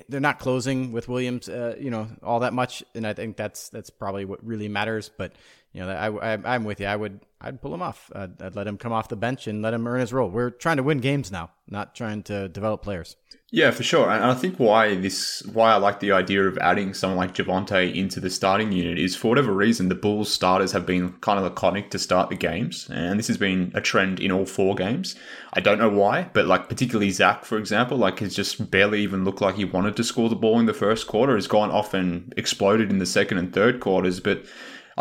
they're 0.09 0.19
not 0.19 0.39
closing 0.39 0.91
with 0.91 1.07
Williams, 1.07 1.47
uh, 1.47 1.75
you 1.79 1.89
know, 1.89 2.07
all 2.21 2.39
that 2.39 2.53
much, 2.53 2.83
and 2.95 3.07
I 3.07 3.13
think 3.13 3.37
that's 3.37 3.69
that's 3.69 3.89
probably 3.89 4.25
what 4.25 4.45
really 4.45 4.67
matters. 4.67 5.09
But 5.15 5.33
you 5.73 5.81
know, 5.81 5.89
I, 5.89 6.33
I 6.33 6.55
am 6.55 6.63
with 6.63 6.79
you. 6.79 6.87
I 6.87 6.95
would 6.95 7.21
I'd 7.39 7.61
pull 7.61 7.73
him 7.73 7.81
off. 7.81 8.11
I'd, 8.13 8.41
I'd, 8.41 8.55
let 8.55 8.67
him 8.67 8.77
come 8.77 8.91
off 8.91 9.09
the 9.09 9.15
bench 9.15 9.47
and 9.47 9.61
let 9.61 9.73
him 9.73 9.87
earn 9.87 9.99
his 9.99 10.13
role. 10.13 10.29
We're 10.29 10.51
trying 10.51 10.77
to 10.77 10.83
win 10.83 10.99
games 10.99 11.31
now, 11.31 11.51
not 11.67 11.95
trying 11.95 12.23
to 12.23 12.49
develop 12.49 12.83
players. 12.83 13.15
Yeah, 13.53 13.71
for 13.71 13.83
sure. 13.83 14.09
And 14.09 14.23
I 14.23 14.33
think 14.33 14.59
why 14.59 14.95
this 14.95 15.43
why 15.51 15.73
I 15.73 15.75
like 15.75 15.99
the 15.99 16.13
idea 16.13 16.47
of 16.47 16.57
adding 16.59 16.93
someone 16.93 17.17
like 17.17 17.35
Javonte 17.35 17.93
into 17.93 18.21
the 18.21 18.29
starting 18.29 18.71
unit 18.71 18.97
is 18.97 19.13
for 19.13 19.27
whatever 19.27 19.51
reason 19.51 19.89
the 19.89 19.95
Bulls 19.95 20.31
starters 20.31 20.71
have 20.71 20.85
been 20.85 21.11
kind 21.19 21.37
of 21.37 21.43
laconic 21.43 21.91
to 21.91 21.99
start 21.99 22.29
the 22.29 22.35
games, 22.35 22.89
and 22.89 23.19
this 23.19 23.27
has 23.27 23.37
been 23.37 23.73
a 23.75 23.81
trend 23.81 24.21
in 24.21 24.31
all 24.31 24.45
four 24.45 24.73
games. 24.75 25.15
I 25.51 25.59
don't 25.59 25.79
know 25.79 25.89
why, 25.89 26.29
but 26.31 26.45
like 26.45 26.69
particularly 26.69 27.11
Zach, 27.11 27.43
for 27.43 27.57
example, 27.57 27.97
like 27.97 28.19
has 28.19 28.33
just 28.33 28.71
barely 28.71 29.01
even 29.01 29.25
looked 29.25 29.41
like 29.41 29.55
he 29.55 29.65
wanted 29.65 29.97
to 29.97 30.03
score 30.05 30.29
the 30.29 30.35
ball 30.35 30.57
in 30.57 30.65
the 30.65 30.73
first 30.73 31.07
quarter. 31.07 31.35
Has 31.35 31.47
gone 31.47 31.71
off 31.71 31.93
and 31.93 32.33
exploded 32.37 32.89
in 32.89 32.99
the 32.99 33.05
second 33.05 33.37
and 33.37 33.53
third 33.53 33.81
quarters, 33.81 34.21
but 34.21 34.45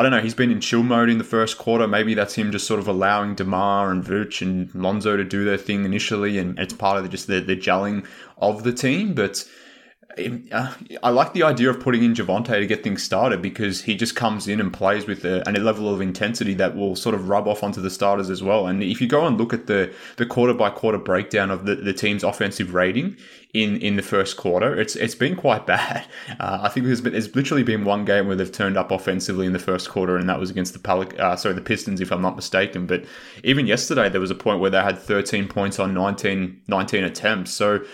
I 0.01 0.03
don't 0.03 0.13
know. 0.13 0.23
He's 0.23 0.33
been 0.33 0.51
in 0.51 0.63
chill 0.63 0.83
mode 0.83 1.11
in 1.11 1.19
the 1.19 1.25
first 1.25 1.59
quarter. 1.59 1.87
Maybe 1.87 2.15
that's 2.15 2.33
him 2.33 2.53
just 2.53 2.67
sort 2.67 2.81
of 2.81 2.89
allowing 2.89 3.35
Demar 3.35 3.91
and 3.91 4.03
Vooch 4.03 4.41
and 4.41 4.75
Lonzo 4.75 5.15
to 5.15 5.25
do 5.25 5.45
their 5.45 5.59
thing 5.59 5.85
initially, 5.85 6.39
and 6.39 6.59
it's 6.59 6.73
part 6.73 6.97
of 6.97 7.03
the, 7.03 7.11
just 7.11 7.27
the, 7.27 7.39
the 7.41 7.55
gelling 7.55 8.07
of 8.39 8.63
the 8.63 8.73
team. 8.73 9.13
But 9.13 9.47
uh, 10.19 10.75
I 11.03 11.11
like 11.11 11.35
the 11.35 11.43
idea 11.43 11.71
of 11.71 11.81
putting 11.81 12.03
in 12.03 12.15
Javonte 12.15 12.59
to 12.59 12.67
get 12.67 12.83
things 12.83 13.03
started 13.03 13.41
because 13.41 13.83
he 13.83 13.95
just 13.95 14.17
comes 14.17 14.49
in 14.49 14.61
and 14.61 14.73
plays 14.73 15.07
with 15.07 15.25
a, 15.25 15.43
a, 15.49 15.53
level 15.53 15.93
of 15.93 16.01
intensity 16.01 16.55
that 16.55 16.77
will 16.77 16.97
sort 16.97 17.15
of 17.15 17.29
rub 17.29 17.47
off 17.47 17.63
onto 17.63 17.81
the 17.81 17.91
starters 17.91 18.29
as 18.29 18.43
well. 18.43 18.67
And 18.67 18.83
if 18.83 19.01
you 19.01 19.07
go 19.07 19.27
and 19.27 19.39
look 19.39 19.53
at 19.53 19.67
the 19.67 19.93
the 20.17 20.27
quarter 20.27 20.55
by 20.55 20.71
quarter 20.71 20.99
breakdown 20.99 21.51
of 21.51 21.65
the, 21.65 21.77
the 21.77 21.93
team's 21.93 22.25
offensive 22.25 22.75
rating 22.75 23.17
in, 23.55 23.77
in 23.77 23.97
the 23.97 24.03
first 24.03 24.37
quarter, 24.37 24.79
it's 24.79 24.97
it's 24.97 25.15
been 25.15 25.37
quite 25.37 25.67
bad. 25.75 26.07
Uh, 26.41 26.61
I 26.63 26.69
think 26.69 26.87
there's 26.87 27.01
been, 27.01 27.13
there's 27.13 27.35
literally 27.37 27.63
been 27.63 27.85
one 27.85 28.05
game 28.05 28.27
where 28.27 28.37
they've 28.37 28.51
turned 28.51 28.77
up 28.77 28.91
offensively 28.91 29.47
in 29.47 29.53
the 29.53 29.59
first 29.59 29.91
quarter, 29.91 30.17
and 30.17 30.29
that 30.29 30.41
was 30.41 30.51
against 30.51 30.73
the 30.73 30.81
Pelic- 30.81 31.19
uh, 31.19 31.37
sorry 31.37 31.55
the 31.55 31.61
Pistons, 31.61 32.01
if 32.01 32.11
I'm 32.11 32.23
not 32.23 32.37
mistaken. 32.37 32.87
But 32.87 33.05
even 33.45 33.67
yesterday, 33.67 34.09
there 34.09 34.21
was 34.21 34.31
a 34.31 34.37
point 34.37 34.61
where 34.61 34.71
they 34.71 34.83
had 34.83 34.99
13 34.99 35.47
points 35.49 35.79
on 35.79 35.95
19, 35.95 36.63
19 36.67 37.05
attempts. 37.05 37.53
So 37.53 37.85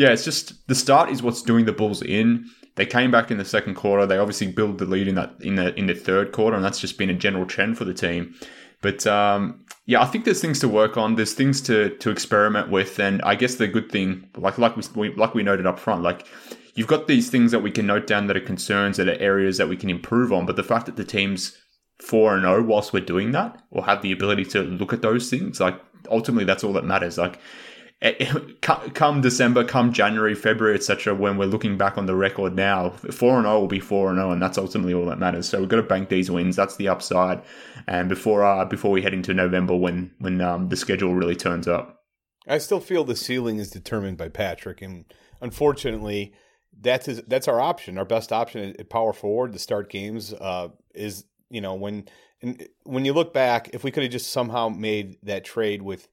yeah, 0.00 0.12
it's 0.12 0.24
just 0.24 0.66
the 0.66 0.74
start 0.74 1.10
is 1.10 1.22
what's 1.22 1.42
doing 1.42 1.66
the 1.66 1.74
Bulls 1.74 2.00
in. 2.00 2.46
They 2.76 2.86
came 2.86 3.10
back 3.10 3.30
in 3.30 3.36
the 3.36 3.44
second 3.44 3.74
quarter. 3.74 4.06
They 4.06 4.16
obviously 4.16 4.46
build 4.46 4.78
the 4.78 4.86
lead 4.86 5.08
in 5.08 5.14
that 5.16 5.34
in 5.42 5.56
the 5.56 5.74
in 5.78 5.88
the 5.88 5.94
third 5.94 6.32
quarter, 6.32 6.56
and 6.56 6.64
that's 6.64 6.80
just 6.80 6.96
been 6.96 7.10
a 7.10 7.14
general 7.14 7.44
trend 7.44 7.76
for 7.76 7.84
the 7.84 7.92
team. 7.92 8.34
But 8.80 9.06
um, 9.06 9.66
yeah, 9.84 10.00
I 10.00 10.06
think 10.06 10.24
there's 10.24 10.40
things 10.40 10.58
to 10.60 10.68
work 10.68 10.96
on. 10.96 11.16
There's 11.16 11.34
things 11.34 11.60
to 11.62 11.90
to 11.98 12.08
experiment 12.08 12.70
with, 12.70 12.98
and 12.98 13.20
I 13.20 13.34
guess 13.34 13.56
the 13.56 13.68
good 13.68 13.92
thing, 13.92 14.26
like 14.38 14.56
like 14.56 14.74
we 14.96 15.14
like 15.14 15.34
we 15.34 15.42
noted 15.42 15.66
up 15.66 15.78
front, 15.78 16.02
like 16.02 16.26
you've 16.74 16.86
got 16.86 17.06
these 17.06 17.28
things 17.28 17.52
that 17.52 17.60
we 17.60 17.70
can 17.70 17.86
note 17.86 18.06
down 18.06 18.26
that 18.28 18.38
are 18.38 18.40
concerns, 18.54 18.96
that 18.96 19.06
are 19.06 19.20
areas 19.20 19.58
that 19.58 19.68
we 19.68 19.76
can 19.76 19.90
improve 19.90 20.32
on. 20.32 20.46
But 20.46 20.56
the 20.56 20.62
fact 20.62 20.86
that 20.86 20.96
the 20.96 21.04
team's 21.04 21.58
four 21.98 22.34
and 22.34 22.44
zero 22.44 22.60
oh 22.60 22.62
whilst 22.62 22.94
we're 22.94 23.04
doing 23.04 23.32
that, 23.32 23.62
or 23.70 23.84
have 23.84 24.00
the 24.00 24.12
ability 24.12 24.46
to 24.46 24.62
look 24.62 24.94
at 24.94 25.02
those 25.02 25.28
things, 25.28 25.60
like 25.60 25.78
ultimately 26.10 26.46
that's 26.46 26.64
all 26.64 26.72
that 26.72 26.86
matters. 26.86 27.18
Like 27.18 27.38
come 28.62 29.20
December, 29.20 29.62
come 29.62 29.92
January, 29.92 30.34
February, 30.34 30.74
etc., 30.74 31.14
when 31.14 31.36
we're 31.36 31.44
looking 31.44 31.76
back 31.76 31.98
on 31.98 32.06
the 32.06 32.14
record 32.14 32.56
now, 32.56 32.90
four 32.90 33.36
and 33.36 33.44
zero 33.44 33.56
oh 33.56 33.60
will 33.60 33.66
be 33.66 33.80
four 33.80 34.08
and 34.08 34.16
zero, 34.16 34.30
and 34.30 34.40
that's 34.40 34.56
ultimately 34.56 34.94
all 34.94 35.04
that 35.06 35.18
matters. 35.18 35.48
So 35.48 35.60
we've 35.60 35.68
got 35.68 35.76
to 35.76 35.82
bank 35.82 36.08
these 36.08 36.30
wins. 36.30 36.56
That's 36.56 36.76
the 36.76 36.88
upside. 36.88 37.42
And 37.86 38.08
before 38.08 38.42
uh, 38.42 38.64
before 38.64 38.90
we 38.90 39.02
head 39.02 39.12
into 39.12 39.34
November, 39.34 39.76
when 39.76 40.12
when 40.18 40.40
um, 40.40 40.70
the 40.70 40.76
schedule 40.76 41.14
really 41.14 41.36
turns 41.36 41.68
up. 41.68 42.00
I 42.48 42.56
still 42.58 42.80
feel 42.80 43.04
the 43.04 43.14
ceiling 43.14 43.58
is 43.58 43.70
determined 43.70 44.16
by 44.16 44.28
Patrick, 44.30 44.80
and 44.80 45.04
unfortunately, 45.42 46.32
that's 46.80 47.04
his, 47.04 47.22
that's 47.26 47.48
our 47.48 47.60
option. 47.60 47.98
Our 47.98 48.06
best 48.06 48.32
option 48.32 48.74
at 48.78 48.88
power 48.88 49.12
forward 49.12 49.52
to 49.52 49.58
start 49.58 49.90
games 49.90 50.32
uh, 50.32 50.68
is 50.94 51.24
you 51.50 51.60
know 51.60 51.74
when 51.74 52.08
when 52.84 53.04
you 53.04 53.12
look 53.12 53.34
back, 53.34 53.68
if 53.74 53.84
we 53.84 53.90
could 53.90 54.04
have 54.04 54.12
just 54.12 54.32
somehow 54.32 54.70
made 54.70 55.18
that 55.22 55.44
trade 55.44 55.82
with 55.82 56.08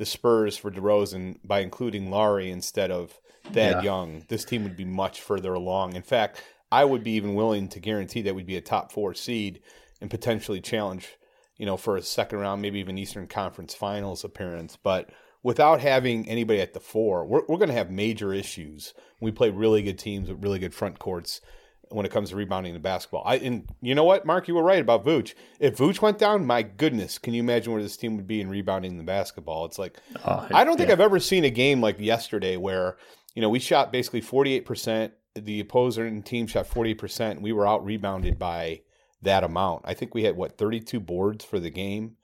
the 0.00 0.06
Spurs 0.06 0.56
for 0.56 0.70
DeRozan 0.70 1.36
by 1.44 1.60
including 1.60 2.10
Lauri 2.10 2.50
instead 2.50 2.90
of 2.90 3.20
Thad 3.44 3.54
Yeah. 3.54 3.82
Young, 3.82 4.24
this 4.28 4.46
team 4.46 4.62
would 4.62 4.74
be 4.74 4.86
much 4.86 5.20
further 5.20 5.52
along. 5.52 5.94
In 5.94 6.00
fact, 6.00 6.42
I 6.72 6.86
would 6.86 7.04
be 7.04 7.10
even 7.10 7.34
willing 7.34 7.68
to 7.68 7.80
guarantee 7.80 8.22
that 8.22 8.34
we'd 8.34 8.46
be 8.46 8.56
a 8.56 8.62
top 8.62 8.92
four 8.92 9.12
seed 9.12 9.60
and 10.00 10.08
potentially 10.08 10.62
challenge, 10.62 11.18
you 11.58 11.66
know, 11.66 11.76
for 11.76 11.98
a 11.98 12.02
second 12.02 12.38
round, 12.38 12.62
maybe 12.62 12.80
even 12.80 12.96
Eastern 12.96 13.26
Conference 13.26 13.74
Finals 13.74 14.24
appearance. 14.24 14.78
But 14.82 15.10
without 15.42 15.82
having 15.82 16.26
anybody 16.30 16.62
at 16.62 16.72
the 16.72 16.80
four, 16.80 17.26
we're, 17.26 17.42
we're 17.46 17.58
going 17.58 17.68
to 17.68 17.74
have 17.74 17.90
major 17.90 18.32
issues. 18.32 18.94
We 19.20 19.32
play 19.32 19.50
really 19.50 19.82
good 19.82 19.98
teams 19.98 20.30
with 20.30 20.42
really 20.42 20.60
good 20.60 20.72
front 20.72 20.98
courts 20.98 21.42
when 21.90 22.06
it 22.06 22.12
comes 22.12 22.30
to 22.30 22.36
rebounding 22.36 22.72
the 22.72 22.80
basketball. 22.80 23.22
I 23.26 23.36
and 23.36 23.68
you 23.80 23.94
know 23.94 24.04
what, 24.04 24.24
Mark, 24.24 24.48
you 24.48 24.54
were 24.54 24.62
right 24.62 24.80
about 24.80 25.04
Vooch. 25.04 25.34
If 25.58 25.76
Vooch 25.76 26.00
went 26.00 26.18
down, 26.18 26.46
my 26.46 26.62
goodness, 26.62 27.18
can 27.18 27.34
you 27.34 27.40
imagine 27.42 27.72
where 27.72 27.82
this 27.82 27.96
team 27.96 28.16
would 28.16 28.26
be 28.26 28.40
in 28.40 28.48
rebounding 28.48 28.96
the 28.96 29.04
basketball? 29.04 29.64
It's 29.64 29.78
like 29.78 29.98
Oh, 30.24 30.46
I 30.52 30.64
don't 30.64 30.76
think 30.76 30.88
yeah. 30.88 30.94
I've 30.94 31.00
ever 31.00 31.20
seen 31.20 31.44
a 31.44 31.50
game 31.50 31.80
like 31.80 31.98
yesterday 32.00 32.56
where 32.56 32.96
you 33.34 33.42
know 33.42 33.48
we 33.48 33.58
shot 33.58 33.92
basically 33.92 34.20
forty 34.20 34.54
eight 34.54 34.64
percent. 34.64 35.12
The 35.34 35.60
opposing 35.60 36.22
team 36.22 36.46
shot 36.46 36.66
forty 36.66 36.94
percent. 36.94 37.36
and 37.36 37.44
We 37.44 37.52
were 37.52 37.66
out 37.66 37.84
rebounded 37.84 38.38
by 38.38 38.82
that 39.22 39.44
amount. 39.44 39.82
I 39.84 39.94
think 39.94 40.14
we 40.14 40.24
had 40.24 40.36
what 40.36 40.58
thirty 40.58 40.80
two 40.80 41.00
boards 41.00 41.44
for 41.44 41.60
the 41.60 41.70
game. 41.70 42.16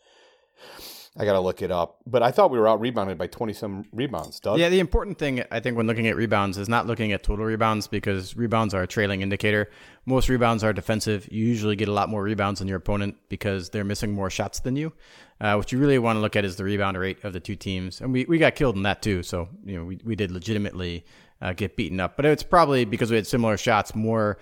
I 1.19 1.25
got 1.25 1.33
to 1.33 1.41
look 1.41 1.63
it 1.63 1.71
up, 1.71 1.99
but 2.07 2.23
I 2.23 2.31
thought 2.31 2.51
we 2.51 2.59
were 2.59 2.69
out 2.69 2.79
rebounded 2.81 3.17
by 3.17 3.27
twenty 3.27 3.55
some 3.55 3.87
rebounds. 3.93 4.39
Doug, 4.39 4.59
Yeah, 4.59 4.69
the 4.69 4.81
important 4.81 5.19
thing 5.19 5.43
I 5.51 5.61
think 5.61 5.77
when 5.77 5.87
looking 5.87 6.07
at 6.09 6.17
rebounds 6.17 6.59
is 6.59 6.69
not 6.69 6.87
looking 6.87 7.13
at 7.13 7.23
total 7.23 7.47
rebounds 7.47 7.89
because 7.89 8.37
rebounds 8.37 8.75
are 8.75 8.83
a 8.83 8.87
trailing 8.87 9.23
indicator. 9.23 9.71
Most 10.05 10.29
rebounds 10.29 10.63
are 10.63 10.73
defensive. 10.75 11.27
You 11.31 11.47
usually 11.47 11.75
get 11.75 11.89
a 11.89 11.93
lot 11.93 12.11
more 12.11 12.23
rebounds 12.23 12.59
than 12.59 12.69
your 12.69 12.77
opponent 12.77 13.17
because 13.29 13.71
they're 13.71 13.85
missing 13.85 14.13
more 14.13 14.29
shots 14.29 14.61
than 14.61 14.77
you. 14.77 14.93
Uh, 15.41 15.55
what 15.55 15.73
you 15.73 15.79
really 15.79 15.99
want 15.99 16.17
to 16.17 16.21
look 16.21 16.37
at 16.37 16.45
is 16.45 16.57
the 16.57 16.65
rebound 16.65 16.99
rate 16.99 17.25
of 17.25 17.33
the 17.33 17.41
two 17.41 17.57
teams, 17.57 18.01
and 18.01 18.13
we, 18.13 18.25
we 18.27 18.37
got 18.39 18.55
killed 18.55 18.77
in 18.77 18.83
that 18.83 19.01
too. 19.01 19.23
So 19.23 19.49
you 19.65 19.79
know 19.79 19.85
we 19.85 19.99
we 20.05 20.17
did 20.17 20.31
legitimately 20.31 21.05
uh, 21.41 21.55
get 21.55 21.77
beaten 21.77 21.99
up, 21.99 22.17
but 22.17 22.27
it's 22.27 22.43
probably 22.43 22.85
because 22.85 23.11
we 23.11 23.17
had 23.17 23.27
similar 23.27 23.57
shots 23.57 23.95
more 23.95 24.39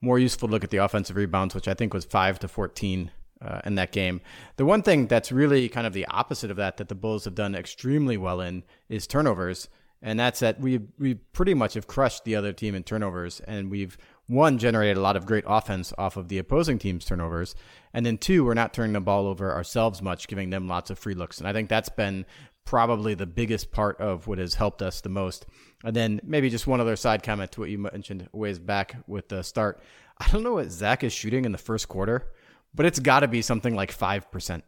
more 0.00 0.18
useful 0.18 0.48
to 0.48 0.52
look 0.52 0.64
at 0.64 0.70
the 0.70 0.78
offensive 0.78 1.16
rebounds, 1.16 1.54
which 1.54 1.68
I 1.68 1.74
think 1.74 1.94
was 1.94 2.04
five 2.04 2.40
to 2.40 2.48
fourteen 2.48 3.12
uh, 3.40 3.60
in 3.64 3.74
that 3.76 3.92
game. 3.92 4.20
The 4.56 4.64
one 4.64 4.82
thing 4.82 5.06
that's 5.06 5.32
really 5.32 5.68
kind 5.68 5.86
of 5.86 5.92
the 5.92 6.06
opposite 6.06 6.50
of 6.50 6.56
that 6.56 6.76
that 6.78 6.88
the 6.88 6.94
Bulls 6.94 7.24
have 7.24 7.34
done 7.34 7.54
extremely 7.54 8.16
well 8.16 8.40
in 8.40 8.64
is 8.88 9.06
turnovers, 9.06 9.68
and 10.02 10.18
that's 10.18 10.40
that 10.40 10.60
we 10.60 10.80
we 10.98 11.14
pretty 11.14 11.54
much 11.54 11.74
have 11.74 11.86
crushed 11.86 12.24
the 12.24 12.36
other 12.36 12.52
team 12.52 12.74
in 12.74 12.82
turnovers, 12.82 13.40
and 13.40 13.70
we've 13.70 13.96
one 14.26 14.58
generated 14.58 14.96
a 14.96 15.00
lot 15.00 15.16
of 15.16 15.26
great 15.26 15.44
offense 15.46 15.92
off 15.96 16.16
of 16.16 16.28
the 16.28 16.38
opposing 16.38 16.78
team's 16.78 17.04
turnovers, 17.04 17.54
and 17.92 18.04
then 18.04 18.18
two 18.18 18.44
we're 18.44 18.54
not 18.54 18.74
turning 18.74 18.92
the 18.92 19.00
ball 19.00 19.26
over 19.26 19.52
ourselves 19.52 20.02
much, 20.02 20.28
giving 20.28 20.50
them 20.50 20.68
lots 20.68 20.90
of 20.90 20.98
free 20.98 21.14
looks, 21.14 21.38
and 21.38 21.48
I 21.48 21.52
think 21.52 21.68
that's 21.68 21.88
been 21.88 22.26
probably 22.66 23.14
the 23.14 23.26
biggest 23.26 23.70
part 23.70 23.98
of 24.00 24.26
what 24.26 24.38
has 24.38 24.54
helped 24.54 24.82
us 24.82 25.00
the 25.00 25.08
most. 25.08 25.46
And 25.84 25.94
then 25.94 26.20
maybe 26.24 26.50
just 26.50 26.66
one 26.66 26.80
other 26.80 26.96
side 26.96 27.22
comment 27.22 27.52
to 27.52 27.60
what 27.60 27.70
you 27.70 27.78
mentioned 27.78 28.28
ways 28.32 28.58
back 28.58 28.96
with 29.06 29.28
the 29.28 29.42
start. 29.42 29.80
I 30.18 30.28
don't 30.28 30.42
know 30.42 30.54
what 30.54 30.70
Zach 30.70 31.04
is 31.04 31.12
shooting 31.12 31.44
in 31.44 31.52
the 31.52 31.58
first 31.58 31.88
quarter, 31.88 32.32
but 32.76 32.86
it's 32.86 33.00
got 33.00 33.20
to 33.20 33.28
be 33.28 33.42
something 33.42 33.74
like 33.74 33.96
5%, 33.96 34.62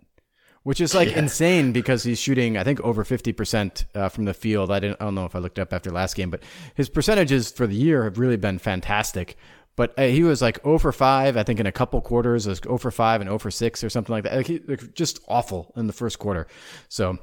which 0.62 0.80
is 0.80 0.94
like 0.94 1.16
insane 1.16 1.72
because 1.72 2.02
he's 2.02 2.18
shooting, 2.18 2.56
I 2.56 2.64
think, 2.64 2.80
over 2.80 3.04
50% 3.04 3.84
uh, 3.94 4.08
from 4.08 4.24
the 4.24 4.34
field. 4.34 4.72
I, 4.72 4.80
didn't, 4.80 5.00
I 5.00 5.04
don't 5.04 5.14
know 5.14 5.26
if 5.26 5.36
I 5.36 5.38
looked 5.38 5.58
up 5.58 5.72
after 5.72 5.90
last 5.90 6.16
game, 6.16 6.30
but 6.30 6.42
his 6.74 6.88
percentages 6.88 7.52
for 7.52 7.66
the 7.66 7.76
year 7.76 8.04
have 8.04 8.18
really 8.18 8.36
been 8.36 8.58
fantastic. 8.58 9.36
But 9.76 9.96
uh, 9.96 10.06
he 10.06 10.24
was 10.24 10.42
like 10.42 10.60
0 10.64 10.78
for 10.78 10.90
5, 10.90 11.36
I 11.36 11.42
think, 11.44 11.60
in 11.60 11.66
a 11.66 11.72
couple 11.72 12.00
quarters, 12.00 12.48
it 12.48 12.50
was 12.50 12.58
0 12.58 12.78
for 12.78 12.90
5 12.90 13.20
and 13.20 13.28
0 13.28 13.38
for 13.38 13.50
6 13.50 13.84
or 13.84 13.88
something 13.88 14.12
like 14.12 14.24
that. 14.24 14.36
Like, 14.36 14.46
he, 14.46 14.60
like, 14.66 14.92
just 14.94 15.20
awful 15.28 15.72
in 15.76 15.86
the 15.86 15.92
first 15.92 16.18
quarter. 16.18 16.48
So 16.88 17.18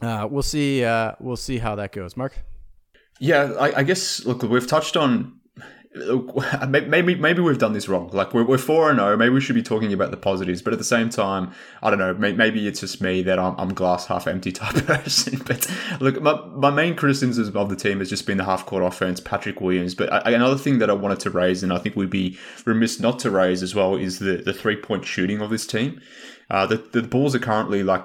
uh, 0.00 0.28
we'll 0.30 0.42
see. 0.42 0.84
Uh, 0.84 1.12
we'll 1.18 1.36
see 1.36 1.58
how 1.58 1.74
that 1.76 1.92
goes. 1.92 2.16
Mark. 2.16 2.38
Yeah, 3.18 3.52
I, 3.58 3.78
I 3.78 3.82
guess. 3.82 4.24
Look, 4.24 4.42
we've 4.42 4.66
touched 4.66 4.96
on. 4.96 5.40
Maybe 6.68 7.14
maybe 7.14 7.40
we've 7.40 7.58
done 7.58 7.72
this 7.72 7.88
wrong. 7.88 8.10
Like 8.12 8.34
we're 8.34 8.58
four 8.58 8.90
and 8.90 8.98
zero. 8.98 9.16
Maybe 9.16 9.32
we 9.32 9.40
should 9.40 9.54
be 9.54 9.62
talking 9.62 9.92
about 9.92 10.10
the 10.10 10.18
positives, 10.18 10.60
but 10.60 10.74
at 10.74 10.78
the 10.78 10.84
same 10.84 11.08
time, 11.08 11.52
I 11.82 11.88
don't 11.88 11.98
know. 11.98 12.12
Maybe 12.14 12.68
it's 12.68 12.80
just 12.80 13.00
me 13.00 13.22
that 13.22 13.38
I'm, 13.38 13.54
I'm 13.58 13.72
glass 13.72 14.06
half 14.06 14.26
empty 14.26 14.52
type 14.52 14.74
person. 14.86 15.42
But 15.46 15.66
look, 16.00 16.20
my, 16.20 16.44
my 16.54 16.70
main 16.70 16.94
criticism 16.94 17.56
of 17.56 17.70
the 17.70 17.76
team 17.76 18.00
has 18.00 18.10
just 18.10 18.26
been 18.26 18.36
the 18.36 18.44
half 18.44 18.66
court 18.66 18.82
offense, 18.82 19.18
Patrick 19.18 19.62
Williams. 19.62 19.94
But 19.94 20.12
I, 20.12 20.32
another 20.32 20.58
thing 20.58 20.78
that 20.80 20.90
I 20.90 20.92
wanted 20.92 21.20
to 21.20 21.30
raise, 21.30 21.62
and 21.62 21.72
I 21.72 21.78
think 21.78 21.96
we'd 21.96 22.10
be 22.10 22.38
remiss 22.66 23.00
not 23.00 23.18
to 23.20 23.30
raise 23.30 23.62
as 23.62 23.74
well, 23.74 23.96
is 23.96 24.18
the 24.18 24.36
the 24.36 24.52
three 24.52 24.76
point 24.76 25.06
shooting 25.06 25.40
of 25.40 25.48
this 25.48 25.66
team. 25.66 26.02
Uh, 26.50 26.66
the 26.66 26.76
the 26.76 27.02
Bulls 27.02 27.34
are 27.34 27.40
currently 27.40 27.82
like 27.82 28.04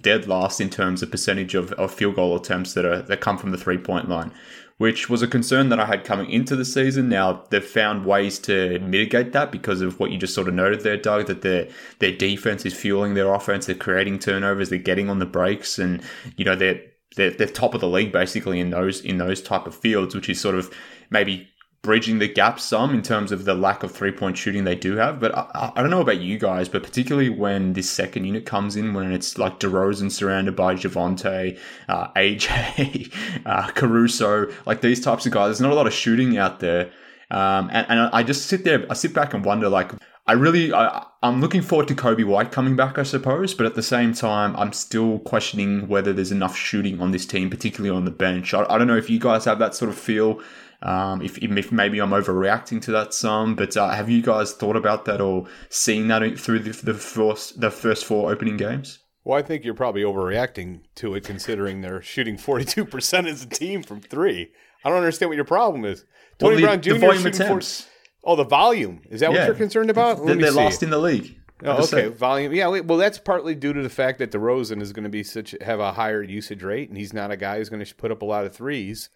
dead 0.00 0.26
last 0.26 0.60
in 0.60 0.70
terms 0.70 1.02
of 1.02 1.10
percentage 1.10 1.54
of, 1.54 1.72
of 1.72 1.92
field 1.92 2.14
goal 2.14 2.36
attempts 2.36 2.74
that 2.74 2.84
are 2.84 3.02
that 3.02 3.20
come 3.20 3.38
from 3.38 3.50
the 3.50 3.58
three 3.58 3.78
point 3.78 4.08
line, 4.08 4.32
which 4.78 5.08
was 5.08 5.22
a 5.22 5.28
concern 5.28 5.68
that 5.68 5.78
I 5.78 5.86
had 5.86 6.04
coming 6.04 6.30
into 6.30 6.56
the 6.56 6.64
season. 6.64 7.08
Now 7.08 7.44
they've 7.50 7.64
found 7.64 8.06
ways 8.06 8.38
to 8.40 8.78
mitigate 8.80 9.32
that 9.32 9.52
because 9.52 9.80
of 9.80 10.00
what 10.00 10.10
you 10.10 10.18
just 10.18 10.34
sort 10.34 10.48
of 10.48 10.54
noted 10.54 10.80
there, 10.80 10.96
Doug, 10.96 11.26
that 11.26 11.42
their 11.42 11.68
their 12.00 12.12
defense 12.12 12.66
is 12.66 12.74
fueling 12.74 13.14
their 13.14 13.32
offense, 13.32 13.66
they're 13.66 13.74
creating 13.74 14.18
turnovers, 14.18 14.70
they're 14.70 14.78
getting 14.78 15.08
on 15.08 15.18
the 15.18 15.26
breaks, 15.26 15.78
and 15.78 16.02
you 16.36 16.44
know 16.44 16.56
they're 16.56 16.80
they're, 17.16 17.30
they're 17.30 17.46
top 17.46 17.74
of 17.74 17.80
the 17.80 17.88
league 17.88 18.12
basically 18.12 18.58
in 18.58 18.70
those 18.70 19.00
in 19.00 19.18
those 19.18 19.40
type 19.40 19.66
of 19.66 19.74
fields, 19.74 20.14
which 20.14 20.28
is 20.28 20.40
sort 20.40 20.56
of 20.56 20.72
maybe 21.10 21.48
bridging 21.84 22.18
the 22.18 22.26
gap 22.26 22.58
some 22.58 22.94
in 22.94 23.02
terms 23.02 23.30
of 23.30 23.44
the 23.44 23.54
lack 23.54 23.82
of 23.82 23.92
three 23.92 24.10
point 24.10 24.36
shooting 24.36 24.64
they 24.64 24.74
do 24.74 24.96
have. 24.96 25.20
But 25.20 25.36
I, 25.36 25.70
I 25.76 25.82
don't 25.82 25.90
know 25.90 26.00
about 26.00 26.20
you 26.20 26.38
guys, 26.38 26.68
but 26.68 26.82
particularly 26.82 27.28
when 27.28 27.74
this 27.74 27.88
second 27.88 28.24
unit 28.24 28.46
comes 28.46 28.74
in, 28.74 28.94
when 28.94 29.12
it's 29.12 29.38
like 29.38 29.60
DeRozan 29.60 30.10
surrounded 30.10 30.56
by 30.56 30.74
Javonte, 30.74 31.56
uh, 31.88 32.08
AJ, 32.12 33.12
uh, 33.46 33.70
Caruso, 33.72 34.50
like 34.66 34.80
these 34.80 35.00
types 35.00 35.26
of 35.26 35.32
guys, 35.32 35.48
there's 35.48 35.60
not 35.60 35.72
a 35.72 35.76
lot 35.76 35.86
of 35.86 35.92
shooting 35.92 36.38
out 36.38 36.58
there. 36.58 36.90
Um, 37.30 37.68
and, 37.72 37.86
and 37.88 38.00
I 38.12 38.22
just 38.22 38.46
sit 38.46 38.64
there, 38.64 38.86
I 38.90 38.94
sit 38.94 39.12
back 39.12 39.34
and 39.34 39.44
wonder, 39.44 39.68
like, 39.68 39.92
I 40.26 40.32
really, 40.32 40.72
I, 40.72 41.04
I'm 41.22 41.42
looking 41.42 41.60
forward 41.60 41.88
to 41.88 41.94
Coby 41.94 42.24
White 42.24 42.50
coming 42.50 42.76
back, 42.76 42.98
I 42.98 43.02
suppose, 43.02 43.52
but 43.52 43.66
at 43.66 43.74
the 43.74 43.82
same 43.82 44.14
time, 44.14 44.56
I'm 44.56 44.72
still 44.72 45.18
questioning 45.18 45.86
whether 45.86 46.14
there's 46.14 46.32
enough 46.32 46.56
shooting 46.56 47.00
on 47.00 47.10
this 47.10 47.26
team, 47.26 47.50
particularly 47.50 47.94
on 47.94 48.06
the 48.06 48.10
bench. 48.10 48.54
I, 48.54 48.64
I 48.70 48.78
don't 48.78 48.86
know 48.86 48.96
if 48.96 49.10
you 49.10 49.18
guys 49.18 49.44
have 49.44 49.58
that 49.58 49.74
sort 49.74 49.90
of 49.90 49.98
feel. 49.98 50.40
Um, 50.84 51.22
if, 51.22 51.38
if 51.38 51.72
maybe 51.72 51.98
I'm 51.98 52.10
overreacting 52.10 52.82
to 52.82 52.92
that 52.92 53.14
some, 53.14 53.54
but 53.54 53.74
uh, 53.74 53.88
have 53.88 54.10
you 54.10 54.20
guys 54.20 54.52
thought 54.52 54.76
about 54.76 55.06
that 55.06 55.20
or 55.20 55.46
seen 55.70 56.08
that 56.08 56.38
through 56.38 56.58
the, 56.60 56.70
the 56.70 56.94
first 56.94 57.58
the 57.60 57.70
first 57.70 58.04
four 58.04 58.30
opening 58.30 58.58
games? 58.58 58.98
Well, 59.24 59.38
I 59.38 59.42
think 59.42 59.64
you're 59.64 59.72
probably 59.72 60.02
overreacting 60.02 60.80
to 60.96 61.14
it, 61.14 61.24
considering 61.24 61.80
they're 61.80 62.02
shooting 62.02 62.36
42% 62.36 63.26
as 63.26 63.42
a 63.42 63.46
team 63.46 63.82
from 63.82 64.02
three. 64.02 64.50
I 64.84 64.90
don't 64.90 64.98
understand 64.98 65.30
what 65.30 65.36
your 65.36 65.46
problem 65.46 65.86
is. 65.86 66.04
Well, 66.38 66.50
Tony 66.50 66.56
the- 66.56 66.66
Brown 66.66 66.80
the 66.82 66.82
Jr. 66.82 66.98
volume 66.98 67.22
shooting 67.22 67.46
40. 67.48 67.84
Oh, 68.24 68.36
the 68.36 68.44
volume. 68.44 69.00
Is 69.10 69.20
that 69.20 69.30
what 69.32 69.46
you're 69.46 69.54
concerned 69.54 69.88
about? 69.90 70.22
Let 70.22 70.38
they're 70.38 70.50
last 70.50 70.82
in 70.82 70.90
the 70.90 70.98
league. 70.98 71.38
Oh, 71.62 71.72
okay, 71.72 71.84
said. 71.84 72.16
volume. 72.16 72.52
Yeah, 72.52 72.66
well, 72.66 72.98
that's 72.98 73.18
partly 73.18 73.54
due 73.54 73.72
to 73.72 73.82
the 73.82 73.88
fact 73.88 74.18
that 74.18 74.32
DeRozan 74.32 74.82
is 74.82 74.92
going 74.92 75.04
to 75.04 75.10
be 75.10 75.22
such 75.22 75.54
have 75.62 75.80
a 75.80 75.92
higher 75.92 76.22
usage 76.22 76.62
rate, 76.62 76.88
and 76.88 76.98
he's 76.98 77.12
not 77.12 77.30
a 77.30 77.36
guy 77.36 77.58
who's 77.58 77.68
going 77.70 77.84
to 77.84 77.94
put 77.94 78.10
up 78.10 78.22
a 78.22 78.24
lot 78.24 78.44
of 78.44 78.54
threes. 78.54 79.08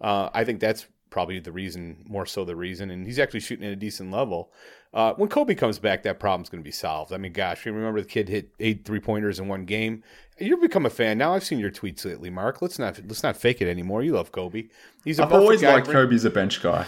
Uh, 0.00 0.30
I 0.32 0.44
think 0.44 0.58
that's 0.58 0.86
probably 1.12 1.38
the 1.38 1.52
reason, 1.52 2.04
more 2.08 2.26
so 2.26 2.44
the 2.44 2.56
reason, 2.56 2.90
and 2.90 3.06
he's 3.06 3.20
actually 3.20 3.40
shooting 3.40 3.64
at 3.64 3.72
a 3.72 3.76
decent 3.76 4.10
level. 4.10 4.50
Uh, 4.92 5.14
when 5.14 5.28
Coby 5.28 5.56
comes 5.56 5.78
back, 5.78 6.02
that 6.02 6.18
problem's 6.18 6.48
going 6.48 6.62
to 6.62 6.66
be 6.66 6.72
solved. 6.72 7.12
I 7.12 7.18
mean, 7.18 7.32
gosh, 7.32 7.64
you 7.64 7.72
remember 7.72 8.00
the 8.00 8.08
kid 8.08 8.28
hit 8.28 8.50
eight 8.58 8.84
three 8.84 9.00
pointers 9.00 9.38
in 9.38 9.46
one 9.46 9.64
game. 9.64 10.02
You've 10.38 10.60
become 10.60 10.86
a 10.86 10.90
fan 10.90 11.18
now. 11.18 11.34
I've 11.34 11.44
seen 11.44 11.60
your 11.60 11.70
tweets 11.70 12.04
lately, 12.04 12.30
Mark. 12.30 12.60
Let's 12.60 12.78
not 12.78 12.98
let's 13.06 13.22
not 13.22 13.36
fake 13.36 13.62
it 13.62 13.68
anymore. 13.68 14.02
You 14.02 14.14
love 14.14 14.32
Coby. 14.32 14.70
He's 15.04 15.20
a 15.20 15.24
I've 15.24 15.32
always 15.32 15.60
guy. 15.60 15.74
liked 15.74 15.86
Coby 15.88 16.14
as 16.14 16.24
a 16.24 16.30
bench 16.30 16.60
guy. 16.60 16.86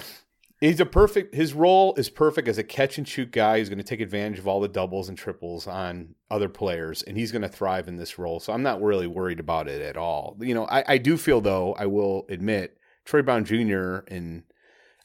He's 0.61 0.81
a 0.81 0.87
perfect. 0.87 1.35
His 1.35 1.53
role 1.53 1.95
is 1.97 2.09
perfect 2.09 2.49
as 2.49 2.59
a 2.59 2.63
catch 2.63 2.97
and 2.97 3.07
shoot 3.07 3.31
guy. 3.31 3.59
He's 3.59 3.69
going 3.69 3.79
to 3.79 3.85
take 3.85 4.01
advantage 4.01 4.39
of 4.39 4.49
all 4.49 4.61
the 4.61 4.69
doubles 4.69 5.09
and 5.09 5.19
triples 5.19 5.67
on 5.67 6.15
other 6.31 6.49
players, 6.49 7.03
and 7.03 7.19
he's 7.19 7.33
going 7.33 7.43
to 7.43 7.49
thrive 7.49 7.87
in 7.87 7.97
this 7.97 8.19
role. 8.19 8.41
So 8.41 8.53
I'm 8.53 8.63
not 8.63 8.81
really 8.81 9.07
worried 9.07 9.41
about 9.41 9.69
it 9.69 9.83
at 9.83 9.97
all. 9.97 10.37
You 10.41 10.55
know, 10.55 10.67
I, 10.67 10.85
I 10.87 10.99
do 10.99 11.17
feel 11.19 11.41
though. 11.41 11.75
I 11.75 11.87
will 11.87 12.25
admit, 12.29 12.79
Troy 13.05 13.23
Brown 13.23 13.45
Jr. 13.45 13.99
and 14.09 14.45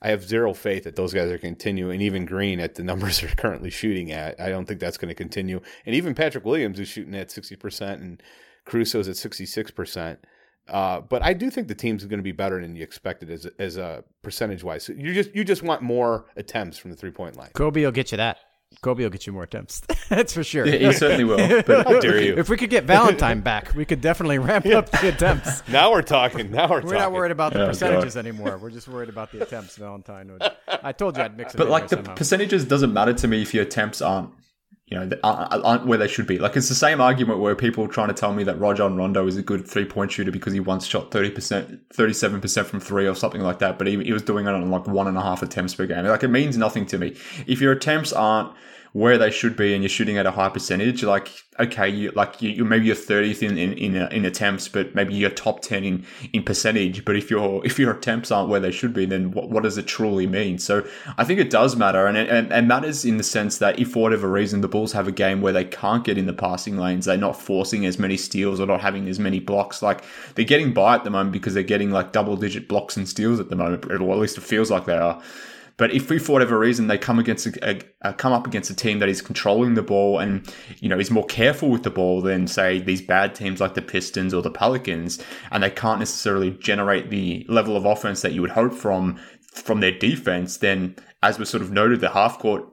I 0.02 0.10
have 0.10 0.24
zero 0.24 0.54
faith 0.54 0.86
that 0.86 0.96
those 0.96 1.14
guys 1.14 1.30
are 1.30 1.38
continue, 1.38 1.90
and 1.90 2.02
even 2.02 2.26
Green 2.26 2.60
at 2.60 2.76
the 2.76 2.84
numbers 2.90 3.22
they're 3.22 3.30
currently 3.30 3.70
shooting 3.70 4.12
at. 4.12 4.40
I 4.40 4.50
don't 4.50 4.66
think 4.66 4.80
that's 4.80 4.98
going 4.98 5.10
to 5.10 5.16
continue. 5.16 5.62
And 5.86 5.96
even 5.96 6.16
Patrick 6.16 6.46
Williams 6.46 6.80
is 6.80 6.88
shooting 6.88 7.16
at 7.16 7.32
sixty 7.32 7.56
percent, 7.56 8.02
and 8.02 8.24
Caruso's 8.66 9.08
at 9.08 9.18
sixty 9.18 9.46
six 9.46 9.72
percent. 9.72 10.20
Uh, 10.68 11.02
but 11.02 11.24
I 11.24 11.34
do 11.34 11.50
think 11.50 11.68
the 11.68 11.76
team's 11.76 12.06
going 12.06 12.20
to 12.20 12.24
be 12.24 12.32
better 12.32 12.62
than 12.62 12.76
you 12.76 12.84
expected 12.84 13.30
as 13.30 13.46
as 13.58 13.78
a 13.78 14.04
percentage 14.22 14.64
wise. 14.64 14.90
You 14.90 15.14
just 15.14 15.36
you 15.36 15.44
just 15.44 15.64
want 15.64 15.82
more 15.82 16.26
attempts 16.36 16.78
from 16.78 16.92
the 16.92 16.98
three 16.98 17.12
point 17.12 17.36
line. 17.36 17.52
Coby 17.54 17.84
will 17.84 17.92
get 17.92 18.12
you 18.12 18.18
that. 18.18 18.38
Coby 18.82 19.00
will 19.00 19.10
get 19.10 19.28
you 19.28 19.34
more 19.34 19.44
attempts. 19.44 19.82
That's 20.10 20.34
for 20.34 20.44
sure. 20.44 20.66
Yeah, 20.66 20.88
he 20.90 20.94
certainly 20.94 21.24
will. 21.26 21.38
But 21.64 21.86
How 21.88 22.00
dare 22.00 22.22
you? 22.22 22.36
If 22.38 22.48
we 22.50 22.56
could 22.56 22.70
get 22.70 22.86
Valentine 22.86 23.42
back, 23.42 23.74
we 23.76 23.84
could 23.84 24.00
definitely 24.00 24.40
ramp 24.40 24.66
up 24.68 24.90
the 24.92 25.10
attempts. 25.10 25.68
Now 25.68 25.92
we're 25.92 26.02
talking. 26.02 26.52
Now 26.52 26.70
we're, 26.70 26.76
We're 26.78 26.82
talking. 26.84 26.98
not 27.00 27.12
worried 27.12 27.32
about 27.32 27.52
the 27.54 27.64
Oh, 27.64 27.68
percentages 27.68 28.16
anymore. 28.16 28.58
We're 28.58 28.70
just 28.70 28.88
worried 28.88 29.10
about 29.10 29.32
the 29.32 29.42
attempts. 29.44 29.76
Valentine 29.76 30.32
would. 30.32 30.44
I 30.84 30.94
told 30.94 31.18
you 31.18 31.24
I'd 31.24 31.36
mix 31.36 31.54
it. 31.54 31.58
but 31.58 31.68
like 31.68 31.90
the 31.90 31.98
somehow. 31.98 32.14
percentages 32.16 32.64
doesn't 32.66 32.94
matter 32.94 33.14
to 33.14 33.28
me 33.28 33.42
if 33.42 33.54
your 33.54 33.64
attempts 33.64 34.02
aren't 34.02 34.30
you 34.90 34.98
know 34.98 35.10
aren't, 35.24 35.52
uh, 35.52 35.56
uh, 35.56 35.62
aren't 35.64 35.86
where 35.86 35.98
they 35.98 36.08
should 36.08 36.26
be. 36.26 36.40
Like 36.40 36.56
it's 36.56 36.70
the 36.70 36.76
same 36.76 37.00
argument 37.00 37.40
where 37.40 37.56
people 37.56 37.84
are 37.86 37.88
trying 37.88 38.08
to 38.08 38.14
tell 38.14 38.34
me 38.34 38.44
that 38.46 38.60
Rajon 38.60 38.98
Rondo 38.98 39.28
is 39.28 39.38
a 39.38 39.44
good 39.44 39.68
three 39.68 39.86
point 39.86 40.12
shooter 40.12 40.32
because 40.32 40.54
he 40.54 40.60
once 40.60 40.86
shot 40.86 41.12
30% 41.12 41.80
37% 41.94 42.66
from 42.66 42.80
three 42.80 43.08
or 43.08 43.16
something 43.16 43.42
like 43.42 43.60
that 43.60 43.78
but 43.78 43.88
he, 43.88 44.04
he 44.04 44.14
was 44.14 44.24
doing 44.24 44.48
it 44.48 44.54
on 44.54 44.70
like 44.70 44.88
one 44.88 45.08
and 45.08 45.18
a 45.18 45.22
half 45.22 45.44
attempts 45.44 45.76
per 45.76 45.86
game. 45.86 46.06
Like 46.06 46.24
it 46.24 46.30
means 46.30 46.58
nothing 46.58 46.86
to 46.88 46.98
me. 46.98 47.16
If 47.46 47.62
your 47.62 47.72
attempts 47.72 48.12
aren't 48.12 48.52
where 48.94 49.18
they 49.18 49.30
should 49.30 49.56
be 49.56 49.74
and 49.74 49.84
you're 49.84 49.90
shooting 49.90 50.18
at 50.18 50.26
a 50.26 50.32
high 50.32 50.50
percentage 50.50 51.04
like 51.04 51.30
okay 51.60 51.88
you 51.88 52.12
like 52.12 52.42
you, 52.42 52.50
you 52.50 52.66
maybe 52.66 52.86
you're 52.86 52.96
30th 52.96 53.44
in 53.44 53.58
in, 53.58 53.74
in, 53.74 53.96
in 53.96 54.26
attempts 54.26 54.68
but 54.68 54.96
maybe 54.96 55.14
you're 55.14 55.30
top 55.30 55.62
10 55.62 55.84
in 55.84 56.06
in 56.34 56.44
percentage 56.44 57.06
but 57.06 57.16
if 57.16 57.30
your 57.30 57.66
if 57.66 57.78
your 57.78 57.92
attempts 57.92 58.32
aren't 58.32 58.50
where 58.50 58.60
they 58.60 58.72
should 58.72 58.94
be 58.94 59.06
then 59.06 59.32
what, 59.32 59.50
what 59.50 59.64
does 59.64 59.78
it 59.78 59.86
truly 59.86 60.26
mean? 60.26 60.58
So 60.58 60.86
i 61.18 61.24
think 61.24 61.40
it 61.40 61.50
does 61.50 61.76
matter 61.76 62.08
and, 62.08 62.18
it, 62.18 62.30
and 62.30 62.52
and 62.52 62.68
matters 62.68 63.06
in 63.06 63.18
the 63.18 63.24
sense 63.24 63.60
that 63.60 63.80
if 63.80 63.92
for 63.92 64.04
whatever 64.04 64.30
reason 64.30 64.62
the 64.62 64.68
bulls 64.68 64.92
have 64.94 65.08
a 65.08 65.12
game 65.12 65.42
where 65.42 65.54
they 65.54 65.66
can't 65.66 66.04
get 66.04 66.18
in 66.18 66.26
the 66.26 66.34
passing 66.34 66.78
lanes 66.78 67.06
they're 67.06 67.18
not 67.18 67.40
forcing 67.40 67.86
as 67.86 68.00
many 68.00 68.18
steals 68.18 68.60
or 68.60 68.66
not 68.66 68.82
having 68.82 69.08
as 69.08 69.20
many 69.20 69.40
blocks 69.40 69.82
like 69.82 70.04
they're 70.36 70.46
getting 70.46 70.74
by 70.74 70.96
at 70.96 71.04
the 71.04 71.10
moment 71.10 71.32
because 71.32 71.54
they're 71.54 71.64
getting 71.64 71.92
like 71.92 72.12
double 72.12 72.36
digit 72.36 72.68
blocks 72.68 72.98
and 72.98 73.08
steals 73.08 73.40
at 73.40 73.50
the 73.50 73.56
moment 73.56 73.86
or 73.86 73.94
at 73.94 74.02
least 74.02 74.38
it 74.38 74.42
feels 74.42 74.72
like 74.72 74.86
they 74.86 74.98
are 74.98 75.22
but 75.80 75.94
if 75.94 76.10
we, 76.10 76.20
for 76.20 76.34
whatever 76.34 76.60
reason, 76.60 76.88
they 76.88 76.98
come 76.98 77.20
against 77.20 77.48
a, 77.48 77.70
a, 77.70 77.82
a, 78.02 78.14
come 78.14 78.34
up 78.34 78.46
against 78.46 78.70
a 78.70 78.76
team 78.76 79.00
that 79.00 79.08
is 79.08 79.22
controlling 79.22 79.76
the 79.76 79.82
ball 79.82 80.20
and 80.20 80.54
you 80.80 80.90
know 80.90 81.00
is 81.00 81.10
more 81.10 81.26
careful 81.26 81.70
with 81.70 81.84
the 81.84 81.90
ball 81.90 82.22
than 82.22 82.48
say 82.48 82.80
these 82.80 83.02
bad 83.02 83.34
teams 83.34 83.62
like 83.62 83.76
the 83.76 83.82
Pistons 83.82 84.34
or 84.34 84.42
the 84.42 84.52
Pelicans, 84.52 85.24
and 85.52 85.64
they 85.64 85.72
can't 85.72 86.00
necessarily 86.00 86.52
generate 86.52 87.10
the 87.10 87.46
level 87.48 87.78
of 87.78 87.86
offense 87.86 88.22
that 88.22 88.34
you 88.34 88.42
would 88.42 88.52
hope 88.52 88.74
from 88.74 89.18
from 89.42 89.80
their 89.80 89.98
defense, 89.98 90.58
then 90.58 90.96
as 91.24 91.40
was 91.40 91.50
sort 91.50 91.64
of 91.64 91.72
noted, 91.72 92.02
the 92.02 92.10
half 92.10 92.40
court 92.40 92.66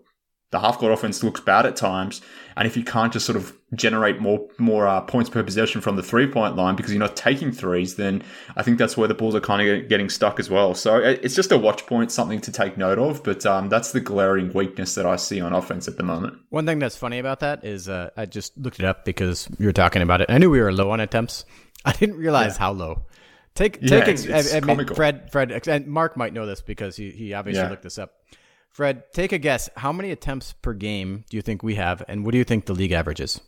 the 0.50 0.60
half 0.60 0.78
court 0.78 0.92
offense 0.92 1.22
looks 1.22 1.40
bad 1.40 1.66
at 1.66 1.76
times, 1.76 2.22
and 2.56 2.66
if 2.66 2.76
you 2.76 2.84
can't 2.84 3.12
just 3.12 3.26
sort 3.26 3.36
of 3.36 3.52
generate 3.74 4.20
more 4.20 4.48
more 4.58 4.86
uh, 4.86 5.00
points 5.00 5.28
per 5.28 5.42
possession 5.42 5.80
from 5.80 5.96
the 5.96 6.02
three 6.02 6.26
point 6.26 6.54
line 6.54 6.76
because 6.76 6.92
you're 6.92 7.00
not 7.00 7.16
taking 7.16 7.50
threes, 7.50 7.96
then 7.96 8.22
I 8.56 8.62
think 8.62 8.78
that's 8.78 8.96
where 8.96 9.08
the 9.08 9.14
Bulls 9.14 9.34
are 9.34 9.40
kind 9.40 9.68
of 9.68 9.88
getting 9.88 10.08
stuck 10.08 10.38
as 10.38 10.48
well. 10.48 10.74
So 10.74 10.98
it's 10.98 11.34
just 11.34 11.50
a 11.50 11.58
watch 11.58 11.84
point, 11.86 12.12
something 12.12 12.40
to 12.42 12.52
take 12.52 12.78
note 12.78 12.98
of. 12.98 13.24
But 13.24 13.44
um, 13.44 13.68
that's 13.68 13.90
the 13.92 14.00
glaring 14.00 14.52
weakness 14.52 14.94
that 14.94 15.04
I 15.04 15.16
see 15.16 15.40
on 15.40 15.52
offense 15.52 15.88
at 15.88 15.96
the 15.96 16.04
moment. 16.04 16.38
One 16.50 16.64
thing 16.64 16.78
that's 16.78 16.96
funny 16.96 17.18
about 17.18 17.40
that 17.40 17.64
is 17.64 17.88
uh, 17.88 18.10
I 18.16 18.26
just 18.26 18.56
looked 18.56 18.78
it 18.78 18.84
up 18.84 19.04
because 19.04 19.48
you 19.58 19.66
were 19.66 19.72
talking 19.72 20.02
about 20.02 20.20
it. 20.20 20.30
I 20.30 20.38
knew 20.38 20.50
we 20.50 20.60
were 20.60 20.72
low 20.72 20.90
on 20.90 21.00
attempts. 21.00 21.44
I 21.84 21.92
didn't 21.92 22.16
realize 22.16 22.54
yeah. 22.54 22.60
how 22.60 22.72
low. 22.72 23.06
Take 23.54 23.78
yeah, 23.80 24.00
take 24.00 24.08
it's, 24.08 24.24
it's 24.24 24.54
I, 24.54 24.58
I 24.58 24.60
mean. 24.60 24.86
Fred 24.86 25.32
Fred 25.32 25.66
and 25.66 25.86
Mark 25.86 26.16
might 26.16 26.34
know 26.34 26.44
this 26.46 26.60
because 26.60 26.94
he 26.96 27.10
he 27.10 27.32
obviously 27.32 27.62
Yeah. 27.62 27.70
looked 27.70 27.82
this 27.84 27.98
up. 27.98 28.12
Fred, 28.76 29.10
take 29.14 29.32
a 29.32 29.38
guess. 29.38 29.70
How 29.78 29.90
many 29.90 30.10
attempts 30.10 30.52
per 30.52 30.74
game 30.74 31.24
do 31.30 31.38
you 31.38 31.40
think 31.40 31.62
we 31.62 31.76
have, 31.76 32.02
and 32.08 32.26
what 32.26 32.32
do 32.32 32.38
you 32.38 32.44
think 32.44 32.66
the 32.66 32.74
league 32.74 32.92
average 32.92 33.22
is? 33.22 33.40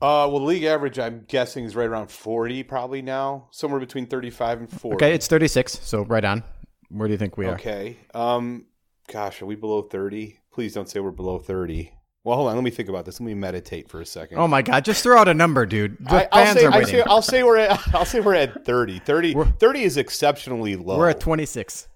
Uh, 0.00 0.24
well, 0.32 0.42
league 0.42 0.64
average, 0.64 0.98
I'm 0.98 1.26
guessing, 1.28 1.66
is 1.66 1.76
right 1.76 1.86
around 1.86 2.10
40 2.10 2.62
probably 2.62 3.02
now, 3.02 3.48
somewhere 3.50 3.78
between 3.78 4.06
35 4.06 4.60
and 4.60 4.70
40. 4.70 4.94
Okay, 4.94 5.14
it's 5.14 5.26
36, 5.26 5.80
so 5.82 6.06
right 6.06 6.24
on. 6.24 6.42
Where 6.88 7.06
do 7.06 7.12
you 7.12 7.18
think 7.18 7.36
we 7.36 7.44
are? 7.44 7.56
Okay. 7.56 7.98
Um, 8.14 8.64
gosh, 9.06 9.42
are 9.42 9.46
we 9.46 9.54
below 9.54 9.82
30? 9.82 10.38
Please 10.50 10.72
don't 10.72 10.88
say 10.88 10.98
we're 10.98 11.10
below 11.10 11.38
30. 11.38 11.92
Well, 12.24 12.36
hold 12.36 12.48
on. 12.48 12.54
Let 12.54 12.64
me 12.64 12.70
think 12.70 12.88
about 12.88 13.04
this. 13.04 13.20
Let 13.20 13.26
me 13.26 13.34
meditate 13.34 13.90
for 13.90 14.00
a 14.00 14.06
second. 14.06 14.38
Oh 14.38 14.48
my 14.48 14.62
God! 14.62 14.82
Just 14.86 15.02
throw 15.02 15.18
out 15.18 15.28
a 15.28 15.34
number, 15.34 15.66
dude. 15.66 15.98
The 16.00 16.34
I, 16.34 16.44
will 16.44 16.54
say, 16.54 16.64
are 16.64 16.72
I 16.72 16.78
waiting. 16.78 16.94
say, 16.94 17.02
I'll 17.02 17.22
say 17.22 17.42
we're 17.42 17.58
at, 17.58 17.80
I'll 17.94 18.06
say 18.06 18.20
we're 18.20 18.34
at 18.34 18.64
30. 18.64 19.00
30, 19.00 19.34
30 19.58 19.82
is 19.82 19.98
exceptionally 19.98 20.76
low. 20.76 20.96
We're 20.96 21.10
at 21.10 21.20
26. 21.20 21.88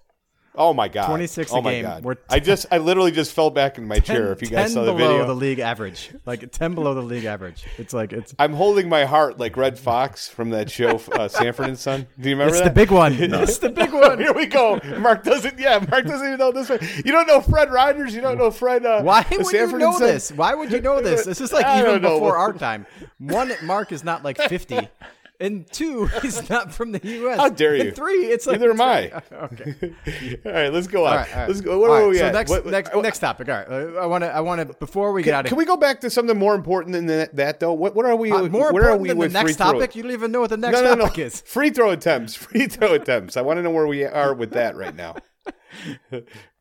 Oh 0.57 0.73
my 0.73 0.87
god. 0.87 1.07
26 1.07 1.51
Oh 1.53 1.57
a 1.57 1.61
my 1.61 1.71
game. 1.71 1.83
god. 1.83 2.03
We're 2.03 2.15
I 2.29 2.39
just 2.39 2.65
I 2.71 2.77
literally 2.77 3.11
just 3.11 3.33
fell 3.33 3.49
back 3.49 3.77
in 3.77 3.87
my 3.87 3.99
chair. 3.99 4.31
If 4.31 4.41
you 4.41 4.47
guys 4.47 4.67
10 4.67 4.69
saw 4.73 4.83
the 4.85 4.93
below 4.93 5.13
video. 5.13 5.27
the 5.27 5.33
league 5.35 5.59
average, 5.59 6.11
like 6.25 6.51
10 6.51 6.75
below 6.75 6.93
the 6.93 7.01
league 7.01 7.25
average. 7.25 7.63
It's 7.77 7.93
like 7.93 8.13
it's 8.13 8.33
I'm 8.39 8.53
holding 8.53 8.89
my 8.89 9.05
heart 9.05 9.37
like 9.39 9.55
Redd 9.57 9.77
Foxx 9.79 10.27
from 10.27 10.49
that 10.51 10.69
show, 10.71 11.01
uh, 11.13 11.27
Sanford 11.27 11.67
and 11.67 11.77
Son. 11.79 12.07
Do 12.19 12.29
you 12.29 12.35
remember 12.35 12.55
it's 12.55 12.63
that? 12.63 12.69
the 12.73 12.75
big 12.75 12.91
one. 12.91 13.17
No. 13.29 13.41
It's 13.45 13.57
the 13.59 13.69
big 13.69 13.93
one. 13.93 14.19
Here 14.19 14.33
we 14.33 14.45
go. 14.47 14.79
Mark 14.99 15.23
doesn't. 15.23 15.59
Yeah, 15.59 15.85
Mark 15.89 16.05
doesn't 16.05 16.25
even 16.25 16.39
know 16.39 16.51
this. 16.51 16.69
One. 16.69 16.79
You 17.05 17.11
don't 17.11 17.27
know 17.27 17.41
Fred 17.41 17.71
Rogers. 17.71 18.13
You 18.15 18.21
don't 18.21 18.37
know 18.37 18.51
Fred. 18.51 18.85
Uh, 18.85 19.01
Why 19.01 19.25
would 19.31 19.45
Sanford 19.47 19.71
you 19.73 19.77
know 19.79 19.99
this? 19.99 20.31
Why 20.31 20.55
would 20.55 20.71
you 20.71 20.81
know 20.81 21.01
this? 21.01 21.25
This 21.25 21.41
is 21.41 21.51
like 21.53 21.65
even 21.79 22.01
before 22.01 22.37
our 22.37 22.53
time. 22.53 22.85
One, 23.19 23.51
Mark 23.63 23.91
is 23.91 24.03
not 24.03 24.23
like 24.23 24.37
50. 24.37 24.87
And 25.39 25.69
two, 25.71 26.05
he's 26.21 26.49
not 26.49 26.73
from 26.73 26.91
the 26.93 27.01
U.S. 27.03 27.37
How 27.37 27.49
dare 27.49 27.75
you? 27.75 27.87
And 27.87 27.95
three, 27.95 28.25
it's 28.27 28.47
like 28.47 28.59
Neither 28.59 28.71
am 28.71 28.81
I. 28.81 29.11
okay. 29.31 29.75
All 30.45 30.51
right, 30.51 30.71
let's 30.71 30.87
go 30.87 31.05
on. 31.05 31.11
All 31.11 31.17
right, 31.17 31.31
all 31.33 31.39
right. 31.39 31.47
Let's 31.47 31.61
go. 31.61 31.79
Where 31.79 31.89
All 31.89 31.95
are 31.97 32.01
right, 32.03 32.09
we 32.09 32.17
so 32.17 32.25
at? 32.27 32.33
next, 32.33 32.49
What- 32.49 32.65
next, 32.65 32.95
I- 32.95 33.01
next 33.01 33.19
topic. 33.19 33.49
All 33.49 33.55
right, 33.55 33.97
I 33.97 34.05
want 34.05 34.23
to, 34.23 34.33
I 34.33 34.39
want 34.39 34.67
to, 34.67 34.73
before 34.77 35.11
we 35.11 35.23
get 35.23 35.33
out 35.33 35.45
of 35.45 35.49
Can 35.49 35.57
we 35.57 35.65
go 35.65 35.77
back 35.77 36.01
to 36.01 36.09
something 36.09 36.37
more 36.37 36.55
important 36.55 36.93
than 36.93 37.05
that, 37.07 37.35
that 37.35 37.59
though? 37.59 37.73
What, 37.73 37.95
what 37.95 38.05
are 38.05 38.15
we? 38.15 38.31
uh, 38.31 38.43
more 38.47 38.71
where 38.71 38.83
are 38.83 38.95
important 38.95 39.01
we 39.01 39.07
than 39.09 39.17
the 39.17 39.19
with 39.19 39.31
free 39.33 39.43
next 39.43 39.57
throw? 39.57 39.71
topic? 39.73 39.95
You 39.95 40.03
don't 40.03 40.11
even 40.13 40.31
know 40.31 40.41
what 40.41 40.49
the 40.51 40.57
next 40.57 40.73
no, 40.73 40.83
no, 40.83 40.95
no. 40.95 41.05
topic 41.05 41.19
is. 41.19 41.41
Free 41.41 41.69
throw 41.69 41.91
attempts. 41.91 42.35
Free 42.35 42.67
throw 42.67 42.93
attempts. 42.93 43.35
I 43.37 43.41
want 43.41 43.57
to 43.57 43.63
know 43.63 43.71
where 43.71 43.87
we 43.87 44.03
are 44.05 44.33
with 44.33 44.51
that 44.51 44.75
right 44.75 44.95
now. 44.95 45.15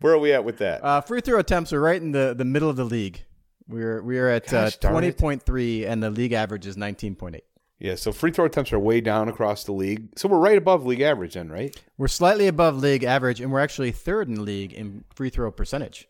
where 0.01 0.13
are 0.15 0.19
we 0.19 0.33
at 0.33 0.45
with 0.45 0.59
that? 0.59 0.85
Uh, 0.85 1.01
free 1.01 1.21
throw 1.21 1.39
attempts 1.39 1.73
are 1.73 1.81
right 1.81 2.01
in 2.01 2.13
the, 2.13 2.35
the 2.37 2.45
middle 2.45 2.69
of 2.69 2.77
the 2.77 2.85
league. 2.85 3.25
We're 3.67 4.03
we're 4.03 4.29
at 4.29 4.53
uh, 4.53 4.71
twenty 4.73 5.11
point 5.11 5.43
three, 5.43 5.87
and 5.87 6.03
the 6.03 6.11
league 6.11 6.33
average 6.35 6.67
is 6.67 6.77
nineteen 6.77 7.15
point 7.15 7.37
eight. 7.37 7.45
Yeah, 7.85 7.97
so 7.97 8.13
free 8.13 8.31
throw 8.31 8.47
attempts 8.47 8.73
are 8.73 8.79
way 8.79 9.03
down 9.03 9.29
across 9.29 9.65
the 9.65 9.73
league. 9.73 10.09
So 10.17 10.27
we're 10.27 10.39
right 10.39 10.57
above 10.57 10.87
league 10.87 11.03
average 11.03 11.35
then, 11.35 11.51
right? 11.51 11.77
We're 11.99 12.09
slightly 12.09 12.47
above 12.47 12.79
league 12.79 13.05
average, 13.05 13.43
and 13.43 13.53
we're 13.53 13.61
actually 13.61 13.93
third 13.93 14.27
in 14.27 14.37
the 14.37 14.41
league 14.41 14.73
in 14.73 15.05
free 15.15 15.29
throw 15.29 15.51
percentage. 15.51 16.09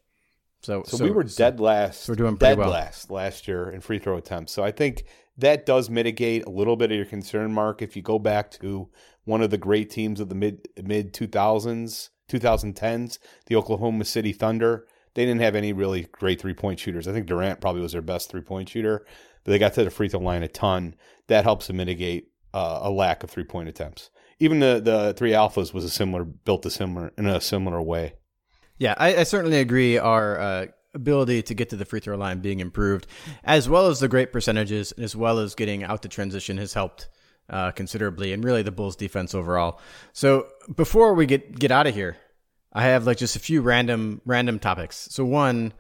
So, 0.63 0.85
So, 0.87 1.03
we 1.03 1.11
were 1.11 1.25
dead 1.25 1.59
last. 1.59 2.09
we're 2.09 2.15
doing 2.15 2.37
pretty 2.37 2.53
dead 2.53 2.59
well. 2.59 2.71
last 2.71 3.11
last 3.11 3.49
year 3.49 3.69
in 3.69 3.81
free 3.81 3.99
throw 3.99 4.17
attempts. 4.17 4.53
So 4.53 4.63
I 4.63 4.71
think 4.71 5.03
that 5.37 5.67
does 5.67 5.91
mitigate 5.91 6.47
a 6.47 6.51
little 6.51 6.77
bit 6.77 6.93
of 6.93 6.97
your 6.97 7.07
concern, 7.07 7.53
Mark. 7.53 7.83
If 7.83 7.97
you 7.97 8.03
go 8.03 8.21
back 8.21 8.53
to 8.53 8.89
one 9.25 9.43
of 9.43 9.51
the 9.51 9.59
great 9.59 9.91
teams 9.91 10.21
of 10.21 10.29
the 10.29 10.37
mid 10.37 10.69
mid 10.81 11.13
two 11.13 11.27
thousands, 11.27 12.11
two 12.29 12.39
thousand 12.39 12.75
tens, 12.77 13.19
the 13.47 13.57
Oklahoma 13.57 14.05
City 14.05 14.33
Thunder, 14.33 14.87
they 15.15 15.25
didn't 15.27 15.41
have 15.41 15.57
any 15.57 15.73
really 15.73 16.03
great 16.13 16.41
three 16.41 16.55
point 16.55 16.79
shooters. 16.79 17.09
I 17.09 17.13
think 17.13 17.27
Durant 17.27 17.61
probably 17.61 17.83
was 17.83 17.93
their 17.93 18.01
best 18.01 18.31
three 18.31 18.43
point 18.43 18.69
shooter, 18.69 19.05
but 19.45 19.53
they 19.53 19.59
got 19.59 19.75
to 19.75 19.85
the 19.85 19.91
free 19.91 20.09
throw 20.09 20.21
line 20.21 20.43
a 20.43 20.49
ton. 20.49 20.95
That 21.29 21.45
helps 21.45 21.67
to 21.67 21.73
mitigate 21.73 22.29
uh, 22.53 22.81
a 22.83 22.91
lack 22.91 23.23
of 23.23 23.31
three 23.31 23.45
point 23.45 23.69
attempts. 23.69 24.11
Even 24.41 24.61
the 24.61 24.81
the 24.83 25.15
three 25.17 25.33
alphas 25.33 25.73
was 25.73 25.85
a 25.85 25.91
similar 25.91 26.25
built 26.25 26.67
a 26.67 26.71
similar 26.71 27.13
in 27.17 27.27
a 27.27 27.41
similar 27.41 27.81
way. 27.81 28.15
Yeah, 28.79 28.95
I, 28.99 29.17
I 29.17 29.23
certainly 29.23 29.59
agree. 29.59 29.99
Our 29.99 30.39
uh, 30.39 30.67
ability 30.95 31.43
to 31.43 31.55
get 31.55 31.71
to 31.71 31.77
the 31.77 31.85
free 31.85 32.01
throw 32.01 32.17
line 32.17 32.41
being 32.41 32.61
improved, 32.61 33.07
as 33.45 33.69
well 33.69 33.87
as 33.87 34.01
the 34.01 34.09
great 34.09 34.33
percentages, 34.33 34.93
as 34.93 35.15
well 35.15 35.39
as 35.39 35.55
getting 35.55 35.85
out 35.85 36.03
to 36.03 36.09
transition, 36.09 36.59
has 36.59 36.73
helped 36.75 37.09
uh, 37.49 37.71
considerably, 37.73 38.33
and 38.33 38.45
really 38.45 38.63
the 38.63 38.73
Bulls' 38.73 38.97
defense 38.97 39.35
overall. 39.35 39.81
So 40.13 40.49
before 40.75 41.15
we 41.15 41.27
get 41.27 41.59
get 41.59 41.71
out 41.71 41.87
of 41.87 41.95
here, 41.95 42.17
I 42.73 42.85
have 42.85 43.07
like 43.07 43.19
just 43.19 43.37
a 43.37 43.41
few 43.41 43.63
random 43.63 44.21
random 44.25 44.59
topics. 44.59 45.09
So 45.11 45.25
one, 45.25 45.73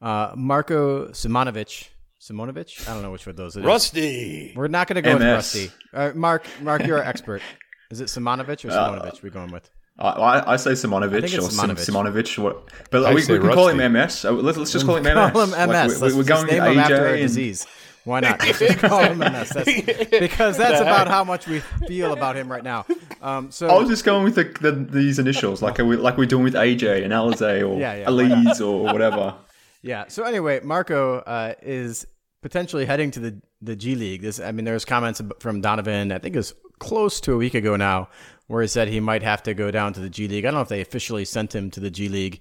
uh, 0.00 0.32
Marko 0.36 1.08
Simonovic. 1.08 1.88
Simonovic? 2.22 2.88
I 2.88 2.94
don't 2.94 3.02
know 3.02 3.10
which 3.10 3.26
one 3.26 3.32
of 3.32 3.36
those 3.36 3.56
it 3.56 3.60
is. 3.60 3.66
Rusty. 3.66 4.52
We're 4.54 4.68
not 4.68 4.86
going 4.86 4.94
to 4.94 5.02
go 5.02 5.14
with 5.14 5.22
Rusty. 5.22 5.72
Uh, 5.92 6.12
Mark, 6.14 6.46
Mark, 6.60 6.86
you're 6.86 6.98
our 6.98 7.04
expert. 7.04 7.42
Is 7.90 8.00
it 8.00 8.04
Simonovic 8.04 8.64
or 8.64 8.68
Simonovic? 8.68 9.22
we're 9.24 9.30
going 9.30 9.50
with. 9.50 9.68
I, 9.98 10.08
I, 10.08 10.52
I 10.52 10.56
say 10.56 10.70
Simonovic 10.70 11.22
I 11.22 11.38
or 11.38 11.50
Sim- 11.50 11.70
Simonovic. 11.70 12.12
Simonovic. 12.12 12.38
What, 12.38 12.68
but 12.92 13.04
I 13.04 13.08
we, 13.08 13.16
we 13.16 13.22
say 13.22 13.38
can 13.40 13.52
call 13.52 13.68
him 13.68 13.92
MS. 13.92 14.24
Uh, 14.24 14.32
Let's, 14.32 14.56
let's 14.56 14.70
just 14.70 14.86
call 14.86 14.96
him 14.96 15.02
MS. 15.02 15.32
Call 15.32 15.42
him 15.46 15.50
MS. 15.50 15.68
Like, 15.68 15.72
Let's 15.72 16.00
we, 16.00 16.18
we're 16.18 16.22
just 16.22 16.28
going 16.28 16.46
name 16.46 16.62
him 16.62 16.78
AJ 16.78 16.80
after 16.80 17.06
a 17.06 17.10
and- 17.10 17.20
disease. 17.22 17.66
Why 18.04 18.20
not? 18.20 18.40
Let's 18.40 18.58
just 18.60 18.78
call 18.78 19.00
him 19.02 19.18
MS. 19.18 19.50
That's, 19.50 20.10
because 20.20 20.56
that's 20.56 20.80
about 20.80 21.08
how 21.08 21.24
much 21.24 21.48
we 21.48 21.58
feel 21.88 22.12
about 22.12 22.36
him 22.36 22.50
right 22.50 22.62
now. 22.64 22.86
Um, 23.20 23.50
so 23.50 23.68
I 23.68 23.78
was 23.78 23.88
just 23.88 24.04
going 24.04 24.22
with 24.24 24.36
the, 24.36 24.44
the, 24.60 24.72
these 24.72 25.18
initials, 25.18 25.60
like 25.60 25.78
we 25.78 25.96
like 25.96 26.16
we're 26.16 26.26
doing 26.26 26.44
with 26.44 26.54
AJ 26.54 27.02
and 27.04 27.12
Alize 27.12 27.40
or 27.68 27.78
Yeah, 27.80 27.96
yeah. 27.96 28.08
Elise 28.08 28.60
or 28.60 28.84
whatever. 28.84 29.34
Yeah. 29.84 30.04
So 30.06 30.22
anyway, 30.22 30.60
Marco 30.62 31.18
uh, 31.18 31.54
is 31.60 32.06
potentially 32.42 32.84
heading 32.84 33.10
to 33.12 33.20
the 33.20 33.40
the 33.62 33.74
G 33.74 33.94
League. 33.94 34.22
This, 34.22 34.40
I 34.40 34.52
mean, 34.52 34.64
there's 34.64 34.84
comments 34.84 35.22
from 35.38 35.60
Donovan. 35.60 36.12
I 36.12 36.18
think 36.18 36.34
it 36.34 36.38
was 36.38 36.54
close 36.78 37.20
to 37.22 37.32
a 37.32 37.36
week 37.36 37.54
ago 37.54 37.76
now, 37.76 38.08
where 38.48 38.60
he 38.60 38.68
said 38.68 38.88
he 38.88 39.00
might 39.00 39.22
have 39.22 39.42
to 39.44 39.54
go 39.54 39.70
down 39.70 39.94
to 39.94 40.00
the 40.00 40.10
G 40.10 40.28
League. 40.28 40.44
I 40.44 40.48
don't 40.48 40.54
know 40.58 40.62
if 40.62 40.68
they 40.68 40.80
officially 40.80 41.24
sent 41.24 41.54
him 41.54 41.70
to 41.70 41.80
the 41.80 41.90
G 41.90 42.08
League. 42.08 42.40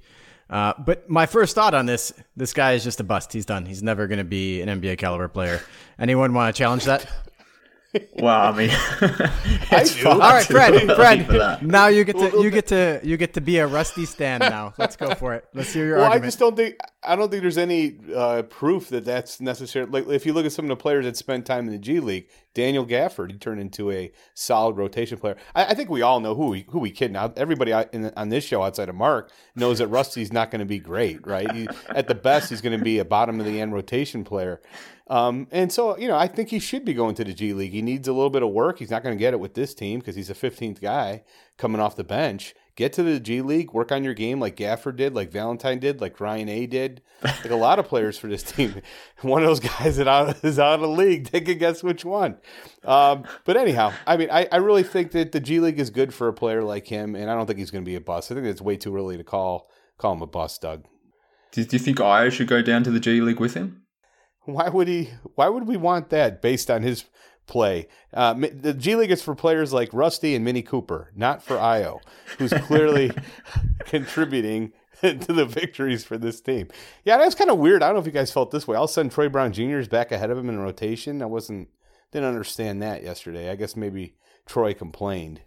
Uh, 0.49 0.73
but 0.77 1.09
my 1.09 1.25
first 1.25 1.55
thought 1.55 1.73
on 1.73 1.85
this, 1.85 2.11
this 2.35 2.51
guy 2.51 2.73
is 2.73 2.83
just 2.83 2.99
a 2.99 3.05
bust. 3.05 3.31
He's 3.31 3.45
done. 3.45 3.65
He's 3.65 3.81
never 3.81 4.07
going 4.07 4.17
to 4.17 4.25
be 4.25 4.61
an 4.61 4.67
NBA 4.81 4.97
caliber 4.97 5.29
player. 5.29 5.61
Anyone 5.97 6.33
want 6.33 6.53
to 6.53 6.57
challenge 6.59 6.83
that? 6.85 7.09
Well, 8.13 8.41
I 8.41 8.51
mean, 8.51 8.69
it's 9.71 9.97
far 9.97 10.13
All 10.13 10.19
right, 10.19 10.45
Fred. 10.45 10.85
Fred. 10.95 11.61
Now 11.61 11.87
you 11.87 12.03
get 12.05 12.17
to 12.17 12.41
you 12.41 12.49
get 12.49 12.67
to 12.67 13.01
you 13.03 13.17
get 13.17 13.33
to 13.33 13.41
be 13.41 13.57
a 13.57 13.67
rusty 13.67 14.05
stand 14.05 14.41
now. 14.41 14.73
Let's 14.77 14.95
go 14.95 15.13
for 15.13 15.33
it. 15.33 15.45
Let's 15.53 15.73
hear 15.73 15.85
your 15.85 15.95
argument. 15.95 16.11
Well, 16.13 16.23
I 16.23 16.27
just 16.27 16.39
don't 16.39 16.55
think 16.55 16.77
I 17.03 17.15
don't 17.15 17.29
think 17.29 17.41
there's 17.41 17.57
any 17.57 17.97
uh, 18.15 18.43
proof 18.43 18.89
that 18.89 19.03
that's 19.03 19.41
necessary. 19.41 19.87
Like 19.87 20.07
if 20.07 20.25
you 20.25 20.33
look 20.33 20.45
at 20.45 20.53
some 20.53 20.65
of 20.65 20.69
the 20.69 20.75
players 20.77 21.05
that 21.05 21.17
spent 21.17 21.45
time 21.45 21.65
in 21.65 21.73
the 21.73 21.79
G 21.79 21.99
League, 21.99 22.29
Daniel 22.53 22.85
Gafford, 22.85 23.31
he 23.31 23.37
turned 23.37 23.59
into 23.59 23.91
a 23.91 24.11
solid 24.33 24.77
rotation 24.77 25.17
player. 25.17 25.35
I, 25.53 25.65
I 25.65 25.73
think 25.73 25.89
we 25.89 26.01
all 26.01 26.19
know 26.21 26.35
who 26.35 26.47
we 26.47 26.65
who 26.69 26.79
we 26.79 26.91
kid 26.91 27.11
now. 27.11 27.33
Everybody 27.35 27.73
out 27.73 27.93
in, 27.93 28.11
on 28.15 28.29
this 28.29 28.45
show 28.45 28.63
outside 28.63 28.87
of 28.87 28.95
Mark 28.95 29.31
knows 29.55 29.79
that 29.79 29.87
Rusty's 29.87 30.31
not 30.31 30.51
going 30.51 30.59
to 30.59 30.65
be 30.65 30.79
great, 30.79 31.25
right? 31.27 31.51
He, 31.51 31.67
at 31.89 32.07
the 32.07 32.15
best, 32.15 32.49
he's 32.49 32.61
going 32.61 32.77
to 32.77 32.83
be 32.83 32.99
a 32.99 33.05
bottom 33.05 33.39
of 33.39 33.45
the 33.45 33.59
end 33.59 33.73
rotation 33.73 34.23
player. 34.23 34.61
Um, 35.11 35.47
and 35.51 35.69
so, 35.69 35.97
you 35.97 36.07
know, 36.07 36.15
I 36.15 36.25
think 36.27 36.47
he 36.47 36.59
should 36.59 36.85
be 36.85 36.93
going 36.93 37.15
to 37.15 37.25
the 37.25 37.33
G 37.33 37.51
League. 37.51 37.73
He 37.73 37.81
needs 37.81 38.07
a 38.07 38.13
little 38.13 38.29
bit 38.29 38.43
of 38.43 38.51
work. 38.51 38.79
He's 38.79 38.89
not 38.89 39.03
going 39.03 39.13
to 39.13 39.19
get 39.19 39.33
it 39.33 39.41
with 39.41 39.55
this 39.55 39.73
team 39.73 39.99
because 39.99 40.15
he's 40.15 40.29
a 40.29 40.33
15th 40.33 40.79
guy 40.79 41.23
coming 41.57 41.81
off 41.81 41.97
the 41.97 42.05
bench. 42.05 42.55
Get 42.77 42.93
to 42.93 43.03
the 43.03 43.19
G 43.19 43.41
League, 43.41 43.73
work 43.73 43.91
on 43.91 44.05
your 44.05 44.13
game 44.13 44.39
like 44.39 44.55
Gafford 44.55 44.95
did, 44.95 45.13
like 45.13 45.29
Valentine 45.29 45.79
did, 45.79 45.99
like 45.99 46.21
Ryan 46.21 46.47
A 46.47 46.65
did, 46.65 47.01
like 47.23 47.49
a 47.49 47.57
lot 47.57 47.77
of 47.77 47.89
players 47.89 48.17
for 48.17 48.27
this 48.27 48.41
team. 48.41 48.81
One 49.21 49.43
of 49.43 49.49
those 49.49 49.59
guys 49.59 49.97
that 49.97 50.07
out, 50.07 50.41
is 50.45 50.57
out 50.57 50.75
of 50.75 50.79
the 50.79 50.87
league. 50.87 51.29
Take 51.29 51.49
a 51.49 51.55
guess 51.55 51.83
which 51.83 52.05
one. 52.05 52.37
Um, 52.85 53.25
but 53.43 53.57
anyhow, 53.57 53.91
I 54.07 54.15
mean, 54.15 54.29
I, 54.31 54.47
I 54.49 54.57
really 54.57 54.83
think 54.83 55.11
that 55.11 55.33
the 55.33 55.41
G 55.41 55.59
League 55.59 55.77
is 55.77 55.89
good 55.89 56.13
for 56.13 56.29
a 56.29 56.33
player 56.33 56.63
like 56.63 56.87
him, 56.87 57.15
and 57.15 57.29
I 57.29 57.35
don't 57.35 57.47
think 57.47 57.59
he's 57.59 57.69
going 57.69 57.83
to 57.83 57.89
be 57.89 57.95
a 57.95 58.01
bust. 58.01 58.31
I 58.31 58.35
think 58.35 58.47
it's 58.47 58.61
way 58.61 58.77
too 58.77 58.95
early 58.95 59.17
to 59.17 59.25
call 59.25 59.69
call 59.97 60.13
him 60.13 60.21
a 60.21 60.27
bust, 60.27 60.61
Doug. 60.61 60.85
Do, 61.51 61.65
do 61.65 61.75
you 61.75 61.83
think 61.83 61.97
Ayo 61.97 62.31
should 62.31 62.47
go 62.47 62.61
down 62.61 62.85
to 62.85 62.91
the 62.91 63.01
G 63.01 63.19
League 63.19 63.41
with 63.41 63.55
him? 63.55 63.80
Why 64.45 64.69
would 64.69 64.87
he? 64.87 65.09
Why 65.35 65.49
would 65.49 65.67
we 65.67 65.77
want 65.77 66.09
that 66.09 66.41
based 66.41 66.69
on 66.71 66.81
his 66.83 67.05
play? 67.47 67.87
Uh, 68.13 68.33
the 68.33 68.73
G 68.73 68.95
League 68.95 69.11
is 69.11 69.21
for 69.21 69.35
players 69.35 69.71
like 69.73 69.89
Rusty 69.93 70.35
and 70.35 70.43
Minnie 70.43 70.61
Cooper, 70.63 71.11
not 71.15 71.43
for 71.43 71.55
Ayo, 71.57 71.99
who's 72.37 72.51
clearly 72.53 73.11
contributing 73.85 74.73
to 75.01 75.13
the 75.33 75.45
victories 75.45 76.03
for 76.03 76.17
this 76.17 76.41
team. 76.41 76.67
Yeah, 77.05 77.17
that's 77.17 77.35
kind 77.35 77.49
of 77.49 77.57
weird. 77.57 77.81
I 77.83 77.87
don't 77.87 77.95
know 77.95 78.01
if 78.01 78.05
you 78.05 78.11
guys 78.11 78.31
felt 78.31 78.51
this 78.51 78.67
way. 78.67 78.75
All 78.77 78.85
of 78.85 78.89
a 78.89 78.93
sudden, 78.93 79.09
Troy 79.09 79.29
Brown 79.29 79.51
Jr. 79.53 79.79
is 79.79 79.87
back 79.87 80.11
ahead 80.11 80.29
of 80.31 80.37
him 80.37 80.49
in 80.49 80.59
rotation. 80.59 81.21
I 81.21 81.25
wasn't 81.25 81.69
didn't 82.11 82.27
understand 82.29 82.81
that 82.81 83.03
yesterday. 83.03 83.49
I 83.49 83.55
guess 83.55 83.75
maybe 83.75 84.15
Troy 84.45 84.73
complained. 84.73 85.41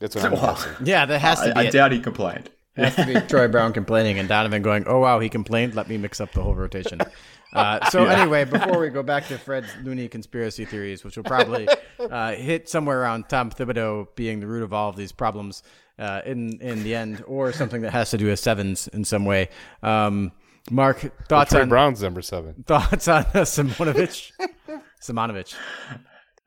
That's 0.00 0.14
what 0.14 0.24
I'm 0.26 0.32
Wow. 0.32 0.54
guessing. 0.54 0.86
yeah, 0.86 1.06
that 1.06 1.18
has 1.20 1.40
to 1.40 1.46
be 1.46 1.52
I, 1.52 1.60
I 1.62 1.70
doubt 1.70 1.92
he 1.92 2.00
complained. 2.00 2.50
It 2.76 2.84
has 2.84 2.96
to 2.96 3.06
be 3.06 3.18
Troy 3.26 3.48
Brown 3.48 3.72
complaining 3.72 4.18
and 4.18 4.28
Donovan 4.28 4.60
going, 4.60 4.84
"Oh 4.86 4.98
wow, 4.98 5.18
he 5.20 5.28
complained. 5.30 5.74
Let 5.74 5.88
me 5.88 5.96
mix 5.96 6.20
up 6.20 6.32
the 6.32 6.42
whole 6.42 6.54
rotation." 6.54 7.00
Uh, 7.52 7.84
so 7.90 8.04
anyway, 8.04 8.44
before 8.44 8.78
we 8.80 8.88
go 8.90 9.02
back 9.02 9.26
to 9.28 9.38
Fred's 9.38 9.68
loony 9.82 10.08
conspiracy 10.08 10.64
theories, 10.64 11.04
which 11.04 11.16
will 11.16 11.24
probably 11.24 11.68
uh, 12.00 12.32
hit 12.32 12.68
somewhere 12.68 13.00
around 13.00 13.28
Tom 13.28 13.50
Thibodeau 13.50 14.08
being 14.14 14.40
the 14.40 14.46
root 14.46 14.62
of 14.62 14.72
all 14.72 14.90
of 14.90 14.96
these 14.96 15.12
problems 15.12 15.62
uh, 15.98 16.20
in 16.26 16.60
in 16.60 16.82
the 16.82 16.94
end, 16.94 17.24
or 17.26 17.52
something 17.52 17.82
that 17.82 17.92
has 17.92 18.10
to 18.10 18.18
do 18.18 18.26
with 18.26 18.38
sevens 18.38 18.88
in 18.88 19.04
some 19.04 19.24
way. 19.24 19.48
Um, 19.82 20.32
Mark, 20.70 21.12
thoughts 21.28 21.54
on 21.54 21.68
Brown's 21.68 22.02
number 22.02 22.22
seven. 22.22 22.62
thoughts 22.66 23.06
on 23.08 23.22
uh, 23.22 23.44
Simonovic? 23.44 24.32
Simonovic. 25.00 25.54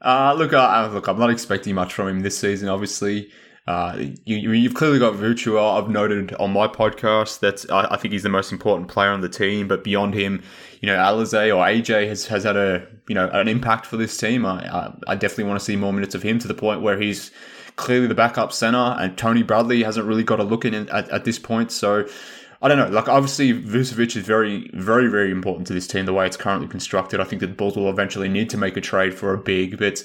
Uh, 0.02 0.34
look, 0.38 0.54
I, 0.54 0.84
I- 0.84 0.88
look, 0.88 1.08
I'm 1.08 1.18
not 1.20 1.30
expecting 1.30 1.76
much 1.76 1.94
from 1.94 2.08
him 2.10 2.20
this 2.22 2.38
season. 2.38 2.70
Obviously, 2.70 3.32
uh, 3.70 3.96
you, 4.26 4.52
you've 4.52 4.74
clearly 4.74 4.98
got 4.98 5.14
Vooch. 5.14 5.46
I've 5.56 5.90
noted 5.90 6.34
on 6.40 6.52
my 6.52 6.68
podcast 6.68 7.42
that 7.42 7.72
I, 7.72 7.94
I 7.94 7.98
think 7.98 8.14
he's 8.14 8.24
the 8.24 8.30
most 8.30 8.52
important 8.52 8.88
player 8.88 9.12
on 9.12 9.22
the 9.22 9.30
team. 9.30 9.68
But 9.68 9.84
beyond 9.84 10.16
him, 10.16 10.42
you 10.82 10.88
know, 10.88 10.98
Alize 10.98 11.56
or 11.56 11.64
AJ 11.64 12.08
has, 12.08 12.26
has 12.26 12.46
had 12.46 12.58
a 12.58 12.88
you 13.08 13.14
know 13.14 13.30
an 13.30 13.48
impact 13.48 13.86
for 13.86 13.96
this 13.96 14.18
team. 14.18 14.44
I, 14.44 14.68
I, 14.68 14.94
I 15.10 15.16
definitely 15.16 15.44
want 15.44 15.60
to 15.60 15.66
see 15.66 15.76
more 15.76 15.94
minutes 15.94 16.16
of 16.16 16.24
him 16.24 16.40
to 16.40 16.48
the 16.48 16.56
point 16.56 16.82
where 16.82 17.00
he's 17.00 17.30
clearly 17.76 18.08
the 18.08 18.16
backup 18.16 18.54
center, 18.54 18.96
and 19.00 19.16
Tony 19.16 19.44
Bradley 19.44 19.84
hasn't 19.84 20.08
really 20.08 20.24
got 20.24 20.40
a 20.40 20.44
look 20.44 20.66
in 20.66 20.74
at, 20.74 21.08
at 21.10 21.26
this 21.26 21.38
point. 21.38 21.72
So. 21.72 22.08
I 22.62 22.68
don't 22.68 22.78
know. 22.78 22.90
Like, 22.90 23.08
obviously, 23.08 23.54
Vucevic 23.54 24.18
is 24.18 24.26
very, 24.26 24.70
very, 24.74 25.08
very 25.08 25.32
important 25.32 25.66
to 25.68 25.74
this 25.74 25.88
team 25.88 26.06
the 26.06 26.12
way 26.12 26.26
it's 26.26 26.36
currently 26.36 26.68
constructed. 26.68 27.22
I 27.22 27.24
think 27.24 27.40
that 27.40 27.48
the 27.48 27.54
Bulls 27.54 27.78
will 27.78 27.90
eventually 27.90 28.28
need 28.28 28.50
to 28.50 28.58
make 28.58 28.76
a 28.76 28.82
trade 28.82 29.14
for 29.14 29.34
a 29.34 29.38
big, 29.38 29.78
but 29.78 30.04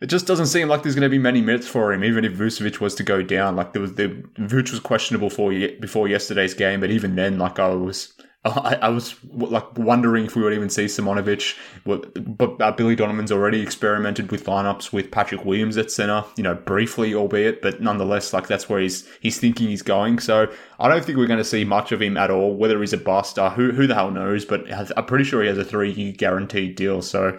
it 0.00 0.06
just 0.06 0.26
doesn't 0.26 0.46
seem 0.46 0.68
like 0.68 0.82
there's 0.82 0.94
going 0.94 1.02
to 1.02 1.10
be 1.10 1.18
many 1.18 1.42
minutes 1.42 1.66
for 1.66 1.92
him, 1.92 2.02
even 2.02 2.24
if 2.24 2.32
Vucevic 2.32 2.80
was 2.80 2.94
to 2.94 3.02
go 3.02 3.22
down. 3.22 3.54
Like, 3.54 3.74
there 3.74 3.82
was 3.82 3.94
the 3.94 4.08
Vuce 4.38 4.70
was 4.70 4.80
questionable 4.80 5.28
for 5.28 5.50
before 5.50 6.08
yesterday's 6.08 6.54
game, 6.54 6.80
but 6.80 6.90
even 6.90 7.16
then, 7.16 7.38
like, 7.38 7.58
I 7.58 7.68
was. 7.68 8.14
I, 8.42 8.78
I 8.80 8.88
was 8.88 9.16
like 9.34 9.76
wondering 9.76 10.24
if 10.24 10.34
we 10.34 10.42
would 10.42 10.54
even 10.54 10.70
see 10.70 10.86
Simonovic, 10.86 11.58
but 11.84 12.58
uh, 12.62 12.72
Billy 12.72 12.96
Donovan's 12.96 13.30
already 13.30 13.60
experimented 13.60 14.30
with 14.30 14.46
lineups 14.46 14.94
with 14.94 15.10
Patrick 15.10 15.44
Williams 15.44 15.76
at 15.76 15.90
center, 15.90 16.24
you 16.38 16.42
know, 16.42 16.54
briefly, 16.54 17.14
albeit, 17.14 17.60
but 17.60 17.82
nonetheless, 17.82 18.32
like 18.32 18.46
that's 18.46 18.66
where 18.66 18.80
he's 18.80 19.06
he's 19.20 19.38
thinking 19.38 19.68
he's 19.68 19.82
going. 19.82 20.20
So 20.20 20.50
I 20.78 20.88
don't 20.88 21.04
think 21.04 21.18
we're 21.18 21.26
going 21.26 21.36
to 21.36 21.44
see 21.44 21.64
much 21.66 21.92
of 21.92 22.00
him 22.00 22.16
at 22.16 22.30
all. 22.30 22.56
Whether 22.56 22.80
he's 22.80 22.94
a 22.94 22.96
bust, 22.96 23.38
uh, 23.38 23.50
who 23.50 23.72
who 23.72 23.86
the 23.86 23.94
hell 23.94 24.10
knows? 24.10 24.46
But 24.46 24.72
I'm 24.72 25.04
pretty 25.04 25.24
sure 25.24 25.42
he 25.42 25.48
has 25.48 25.58
a 25.58 25.64
three 25.64 25.92
year 25.92 26.12
guaranteed 26.12 26.76
deal. 26.76 27.02
So 27.02 27.38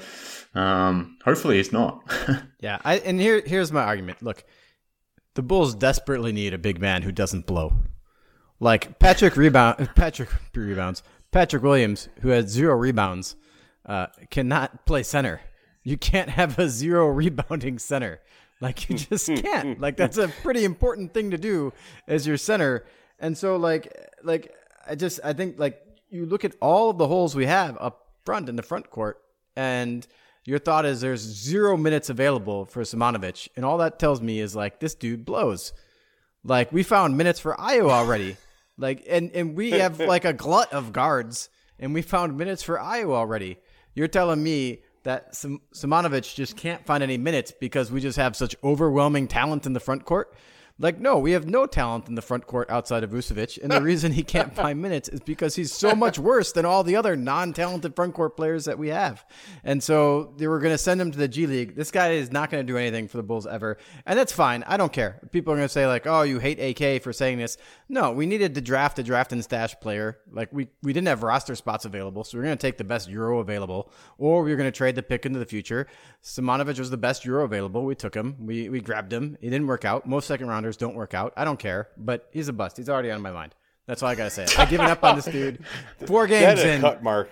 um, 0.53 1.17
hopefully 1.23 1.57
he's 1.57 1.71
not. 1.71 2.03
Yeah, 2.61 2.77
I, 2.85 2.99
and 2.99 3.19
here 3.19 3.41
here's 3.43 3.71
my 3.71 3.81
argument. 3.81 4.21
Look, 4.21 4.43
the 5.33 5.41
Bulls 5.41 5.73
desperately 5.73 6.31
need 6.31 6.53
a 6.53 6.59
big 6.59 6.79
man 6.79 7.01
who 7.01 7.11
doesn't 7.11 7.47
blow. 7.47 7.73
Like 8.59 8.99
Patrick 8.99 9.35
rebound, 9.35 9.89
Patrick 9.95 10.29
rebounds, 10.53 11.01
Patrick 11.31 11.63
Williams, 11.63 12.07
who 12.21 12.29
had 12.29 12.51
zero 12.51 12.75
rebounds, 12.75 13.35
uh, 13.87 14.07
cannot 14.29 14.85
play 14.85 15.01
center. 15.01 15.41
You 15.83 15.97
can't 15.97 16.29
have 16.29 16.59
a 16.59 16.69
zero 16.69 17.07
rebounding 17.07 17.79
center. 17.79 18.21
Like 18.61 18.87
you 18.87 18.97
just 18.97 19.27
can't. 19.43 19.81
Like 19.81 19.97
that's 19.97 20.17
a 20.17 20.27
pretty 20.27 20.63
important 20.63 21.13
thing 21.15 21.31
to 21.31 21.37
do 21.39 21.73
as 22.07 22.27
your 22.27 22.37
center. 22.37 22.85
And 23.19 23.35
so 23.35 23.55
like 23.57 23.91
like 24.23 24.53
I 24.87 24.93
just 24.93 25.19
I 25.23 25.33
think 25.33 25.57
like 25.57 25.81
you 26.11 26.27
look 26.27 26.45
at 26.45 26.53
all 26.61 26.91
of 26.91 26.99
the 26.99 27.07
holes 27.07 27.35
we 27.35 27.47
have 27.47 27.75
up 27.81 28.09
front 28.23 28.49
in 28.49 28.55
the 28.55 28.61
front 28.63 28.91
court 28.91 29.19
and 29.55 30.05
your 30.45 30.59
thought 30.59 30.85
is 30.85 31.01
there's 31.01 31.21
zero 31.21 31.77
minutes 31.77 32.09
available 32.09 32.65
for 32.65 32.81
Simonovic, 32.81 33.47
and 33.55 33.65
all 33.65 33.77
that 33.79 33.99
tells 33.99 34.21
me 34.21 34.39
is 34.39 34.55
like 34.55 34.79
this 34.79 34.95
dude 34.95 35.25
blows. 35.25 35.73
Like 36.43 36.71
we 36.71 36.83
found 36.83 37.17
minutes 37.17 37.39
for 37.39 37.55
Ayo 37.55 37.89
already. 37.89 38.37
Like 38.77 39.03
and 39.07 39.31
and 39.33 39.55
we 39.55 39.71
have 39.71 39.99
like 39.99 40.25
a 40.25 40.33
glut 40.33 40.73
of 40.73 40.91
guards, 40.91 41.49
and 41.77 41.93
we 41.93 42.01
found 42.01 42.35
minutes 42.35 42.63
for 42.63 42.77
Ayo 42.77 43.11
already. 43.11 43.59
You're 43.93 44.07
telling 44.07 44.41
me 44.41 44.81
that 45.03 45.35
Sim- 45.35 45.61
Simonovic 45.73 46.33
just 46.33 46.57
can't 46.57 46.83
find 46.85 47.03
any 47.03 47.17
minutes 47.17 47.51
because 47.59 47.91
we 47.91 47.99
just 47.99 48.17
have 48.17 48.35
such 48.35 48.55
overwhelming 48.63 49.27
talent 49.27 49.67
in 49.67 49.73
the 49.73 49.79
front 49.79 50.05
court? 50.05 50.33
Like, 50.81 50.99
no, 50.99 51.19
we 51.19 51.33
have 51.33 51.47
no 51.47 51.67
talent 51.67 52.09
in 52.09 52.15
the 52.15 52.23
front 52.23 52.47
court 52.47 52.69
outside 52.71 53.03
of 53.03 53.11
Vucevic, 53.11 53.61
and 53.61 53.71
the 53.71 53.81
reason 53.91 54.11
he 54.11 54.23
can't 54.23 54.55
find 54.55 54.81
minutes 54.81 55.09
is 55.09 55.19
because 55.19 55.55
he's 55.55 55.71
so 55.71 55.93
much 55.93 56.17
worse 56.17 56.51
than 56.51 56.65
all 56.65 56.83
the 56.83 56.95
other 56.95 57.15
non-talented 57.15 57.95
front 57.95 58.15
court 58.15 58.35
players 58.35 58.65
that 58.65 58.79
we 58.79 58.87
have. 58.87 59.23
And 59.63 59.83
so 59.83 60.33
they 60.37 60.47
were 60.47 60.59
going 60.59 60.73
to 60.73 60.79
send 60.79 60.99
him 60.99 61.11
to 61.11 61.17
the 61.17 61.27
G 61.27 61.45
League. 61.45 61.75
This 61.75 61.91
guy 61.91 62.13
is 62.13 62.31
not 62.31 62.49
going 62.49 62.65
to 62.65 62.73
do 62.73 62.77
anything 62.77 63.07
for 63.07 63.17
the 63.17 63.23
Bulls 63.23 63.45
ever, 63.45 63.77
and 64.07 64.17
that's 64.17 64.33
fine. 64.33 64.63
I 64.65 64.77
don't 64.77 64.91
care. 64.91 65.19
People 65.31 65.53
are 65.53 65.57
going 65.57 65.67
to 65.67 65.73
say 65.73 65.85
like, 65.85 66.07
"Oh, 66.07 66.23
you 66.23 66.39
hate 66.39 66.59
AK 66.59 67.03
for 67.03 67.13
saying 67.13 67.37
this." 67.37 67.57
No, 67.87 68.11
we 68.11 68.25
needed 68.25 68.55
to 68.55 68.61
draft 68.61 68.97
a 68.97 69.03
draft 69.03 69.31
and 69.33 69.43
stash 69.43 69.79
player. 69.81 70.17
Like 70.31 70.51
we 70.51 70.69
we 70.81 70.93
didn't 70.93 71.09
have 71.09 71.21
roster 71.21 71.55
spots 71.55 71.85
available, 71.85 72.23
so 72.23 72.37
we're 72.37 72.45
going 72.45 72.57
to 72.57 72.61
take 72.61 72.77
the 72.77 72.83
best 72.83 73.07
Euro 73.07 73.39
available, 73.39 73.91
or 74.17 74.41
we 74.41 74.51
are 74.51 74.55
going 74.55 74.71
to 74.71 74.75
trade 74.75 74.95
the 74.95 75.03
pick 75.03 75.27
into 75.27 75.37
the 75.37 75.45
future. 75.45 75.85
Simonovic 76.23 76.79
was 76.79 76.89
the 76.89 76.97
best 76.97 77.23
Euro 77.25 77.45
available. 77.45 77.85
We 77.85 77.93
took 77.93 78.15
him. 78.15 78.35
We 78.39 78.69
we 78.69 78.81
grabbed 78.81 79.13
him. 79.13 79.37
It 79.41 79.51
didn't 79.51 79.67
work 79.67 79.85
out. 79.85 80.07
Most 80.07 80.27
second 80.27 80.47
rounders 80.47 80.70
don't 80.77 80.95
work 80.95 81.13
out. 81.13 81.33
I 81.37 81.45
don't 81.45 81.59
care, 81.59 81.89
but 81.97 82.27
he's 82.31 82.47
a 82.47 82.53
bust. 82.53 82.77
He's 82.77 82.89
already 82.89 83.11
on 83.11 83.21
my 83.21 83.31
mind. 83.31 83.55
That's 83.87 84.03
all 84.03 84.09
I 84.09 84.15
gotta 84.15 84.29
say. 84.29 84.45
I've 84.57 84.69
given 84.69 84.85
up 84.87 85.03
on 85.03 85.15
this 85.15 85.25
dude. 85.31 85.63
Four 86.05 86.27
games 86.27 86.61
in. 86.61 86.81
cut, 86.81 87.03
Mark. 87.03 87.29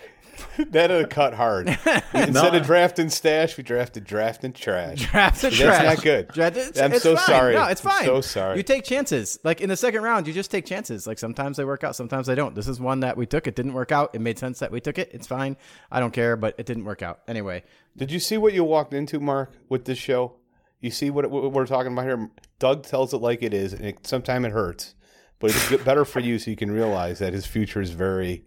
that 0.69 0.89
had 0.89 1.01
a 1.03 1.05
cut 1.07 1.33
hard. 1.33 1.67
Instead 2.13 2.55
of 2.55 2.65
drafting 2.65 3.09
stash, 3.09 3.57
we 3.57 3.63
drafted 3.63 4.05
drafting 4.05 4.53
trash. 4.53 5.05
Draft 5.11 5.41
the 5.41 5.49
That's 5.49 5.59
trash. 5.59 5.83
not 5.97 6.01
good. 6.03 6.27
Draft 6.29 6.55
it- 6.57 6.79
I'm 6.81 6.93
it's 6.93 7.03
so 7.03 7.17
fine. 7.17 7.25
sorry. 7.25 7.55
No, 7.55 7.65
it's 7.65 7.85
I'm 7.85 7.91
fine. 7.91 8.05
so 8.05 8.21
sorry. 8.21 8.55
You 8.55 8.63
take 8.63 8.85
chances. 8.85 9.37
Like 9.43 9.59
in 9.59 9.67
the 9.67 9.75
second 9.75 10.01
round, 10.01 10.27
you 10.27 10.33
just 10.33 10.49
take 10.49 10.65
chances. 10.65 11.05
Like 11.05 11.19
sometimes 11.19 11.57
they 11.57 11.65
work 11.65 11.83
out, 11.83 11.95
sometimes 11.95 12.25
they 12.27 12.35
don't. 12.35 12.55
This 12.55 12.69
is 12.69 12.79
one 12.79 13.01
that 13.01 13.17
we 13.17 13.25
took. 13.25 13.47
It 13.47 13.55
didn't 13.55 13.73
work 13.73 13.91
out. 13.91 14.15
It 14.15 14.21
made 14.21 14.39
sense 14.39 14.59
that 14.59 14.71
we 14.71 14.79
took 14.79 14.97
it. 14.97 15.09
It's 15.13 15.27
fine. 15.27 15.57
I 15.91 15.99
don't 15.99 16.11
care, 16.13 16.37
but 16.37 16.55
it 16.57 16.65
didn't 16.65 16.85
work 16.85 17.01
out. 17.01 17.19
Anyway, 17.27 17.63
Did 17.97 18.09
you 18.09 18.19
see 18.19 18.37
what 18.37 18.53
you 18.53 18.63
walked 18.63 18.93
into, 18.93 19.19
Mark, 19.19 19.51
with 19.67 19.83
this 19.83 19.97
show? 19.97 20.35
You 20.80 20.91
see 20.91 21.09
what, 21.09 21.30
what 21.30 21.51
we're 21.51 21.65
talking 21.65 21.91
about 21.91 22.05
here? 22.05 22.30
Doug 22.57 22.84
tells 22.84 23.13
it 23.13 23.17
like 23.17 23.43
it 23.43 23.53
is, 23.53 23.73
and 23.73 23.86
it, 23.86 24.07
sometimes 24.07 24.45
it 24.45 24.51
hurts, 24.51 24.95
but 25.39 25.51
it's 25.51 25.84
better 25.84 26.05
for 26.05 26.19
you 26.19 26.39
so 26.39 26.49
you 26.49 26.57
can 26.57 26.71
realize 26.71 27.19
that 27.19 27.34
his 27.34 27.45
future 27.45 27.82
is 27.82 27.91
very, 27.91 28.45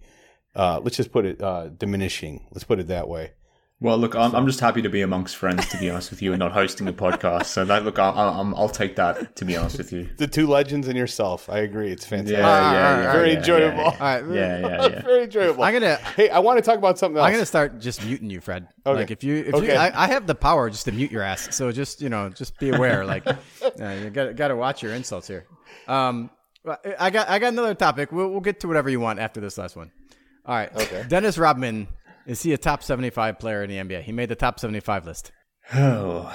uh, 0.55 0.81
let's 0.83 0.97
just 0.97 1.13
put 1.13 1.27
it, 1.27 1.43
uh, 1.43 1.69
diminishing. 1.69 2.47
Let's 2.51 2.65
put 2.65 2.79
it 2.79 2.89
that 2.89 3.09
way. 3.09 3.33
Well, 3.83 3.99
look, 3.99 4.15
I'm, 4.15 4.33
I'm 4.35 4.47
just 4.47 4.61
happy 4.61 4.81
to 4.83 4.89
be 4.89 5.03
amongst 5.03 5.37
friends, 5.37 5.67
to 5.71 5.77
be 5.79 5.91
honest 5.91 6.11
with 6.11 6.23
you, 6.23 6.33
and 6.33 6.39
not 6.39 6.53
hosting 6.53 6.87
a 6.87 6.93
podcast. 6.93 7.47
So 7.47 7.65
that 7.65 7.85
look, 7.85 7.99
I'll, 7.99 8.17
I'll, 8.17 8.55
I'll 8.57 8.69
take 8.69 8.95
that, 8.97 9.35
to 9.37 9.45
be 9.45 9.57
honest 9.57 9.77
with 9.79 9.93
you. 9.93 10.09
The 10.19 10.29
two 10.29 10.47
legends 10.47 10.87
and 10.87 10.97
yourself. 10.97 11.51
I 11.51 11.59
agree. 11.59 11.91
It's 11.91 12.05
Yeah, 12.05 12.09
fantastic. 12.19 12.39
yeah, 12.39 12.73
yeah, 13.03 13.13
Very 13.13 13.33
yeah, 13.33 13.39
enjoyable. 13.39 13.77
Yeah, 13.79 13.85
All 13.85 13.99
right, 13.99 14.25
yeah, 14.31 14.59
yeah. 14.61 14.87
yeah. 14.89 15.03
Very 15.03 15.25
enjoyable. 15.25 15.65
I'm 15.65 15.73
gonna 15.73 15.97
Hey, 15.97 16.31
I 16.31 16.39
want 16.39 16.59
to 16.59 16.63
talk 16.63 16.79
about 16.79 16.99
something 16.99 17.19
else. 17.19 17.27
I'm 17.27 17.33
gonna 17.33 17.45
start 17.45 17.81
just 17.81 18.05
muting 18.05 18.31
you, 18.31 18.41
Fred. 18.41 18.69
Okay. 18.87 18.97
Like 19.01 19.11
if 19.11 19.25
you, 19.25 19.37
if 19.37 19.55
Okay. 19.55 19.73
you, 19.73 19.79
I, 19.79 20.05
I 20.05 20.07
have 20.07 20.27
the 20.29 20.35
power 20.37 20.71
just 20.71 20.85
to 20.85 20.93
mute 20.93 21.11
your 21.11 21.23
ass. 21.23 21.49
So 21.55 21.73
just 21.73 22.01
you 22.01 22.09
know, 22.09 22.29
just 22.29 22.59
be 22.61 22.71
aware. 22.71 23.05
Like 23.05 23.27
uh, 23.27 23.37
you 24.03 24.11
got 24.11 24.37
got 24.37 24.49
to 24.49 24.57
watch 24.57 24.83
your 24.83 24.93
insults 24.95 25.27
here. 25.27 25.47
Um, 25.89 26.31
I 26.99 27.11
got 27.11 27.29
I 27.29 27.41
got 27.41 27.49
another 27.53 27.75
topic. 27.75 28.13
We'll 28.13 28.29
we'll 28.29 28.41
get 28.41 28.61
to 28.61 28.69
whatever 28.69 28.89
you 28.91 29.01
want 29.01 29.19
after 29.19 29.41
this 29.41 29.59
last 29.59 29.75
one. 29.75 29.91
All 30.47 30.55
right. 30.55 30.75
Okay. 30.75 31.05
Dennis 31.09 31.39
Rodman 31.39 31.89
is 32.27 32.43
he 32.43 32.53
a 32.53 32.59
top 32.59 32.83
75 32.83 33.39
player 33.39 33.63
in 33.63 33.71
the 33.71 33.77
NBA? 33.77 34.03
He 34.03 34.13
made 34.13 34.29
the 34.29 34.35
top 34.35 34.59
75 34.61 35.07
list. 35.07 35.33
Oh. 35.75 36.35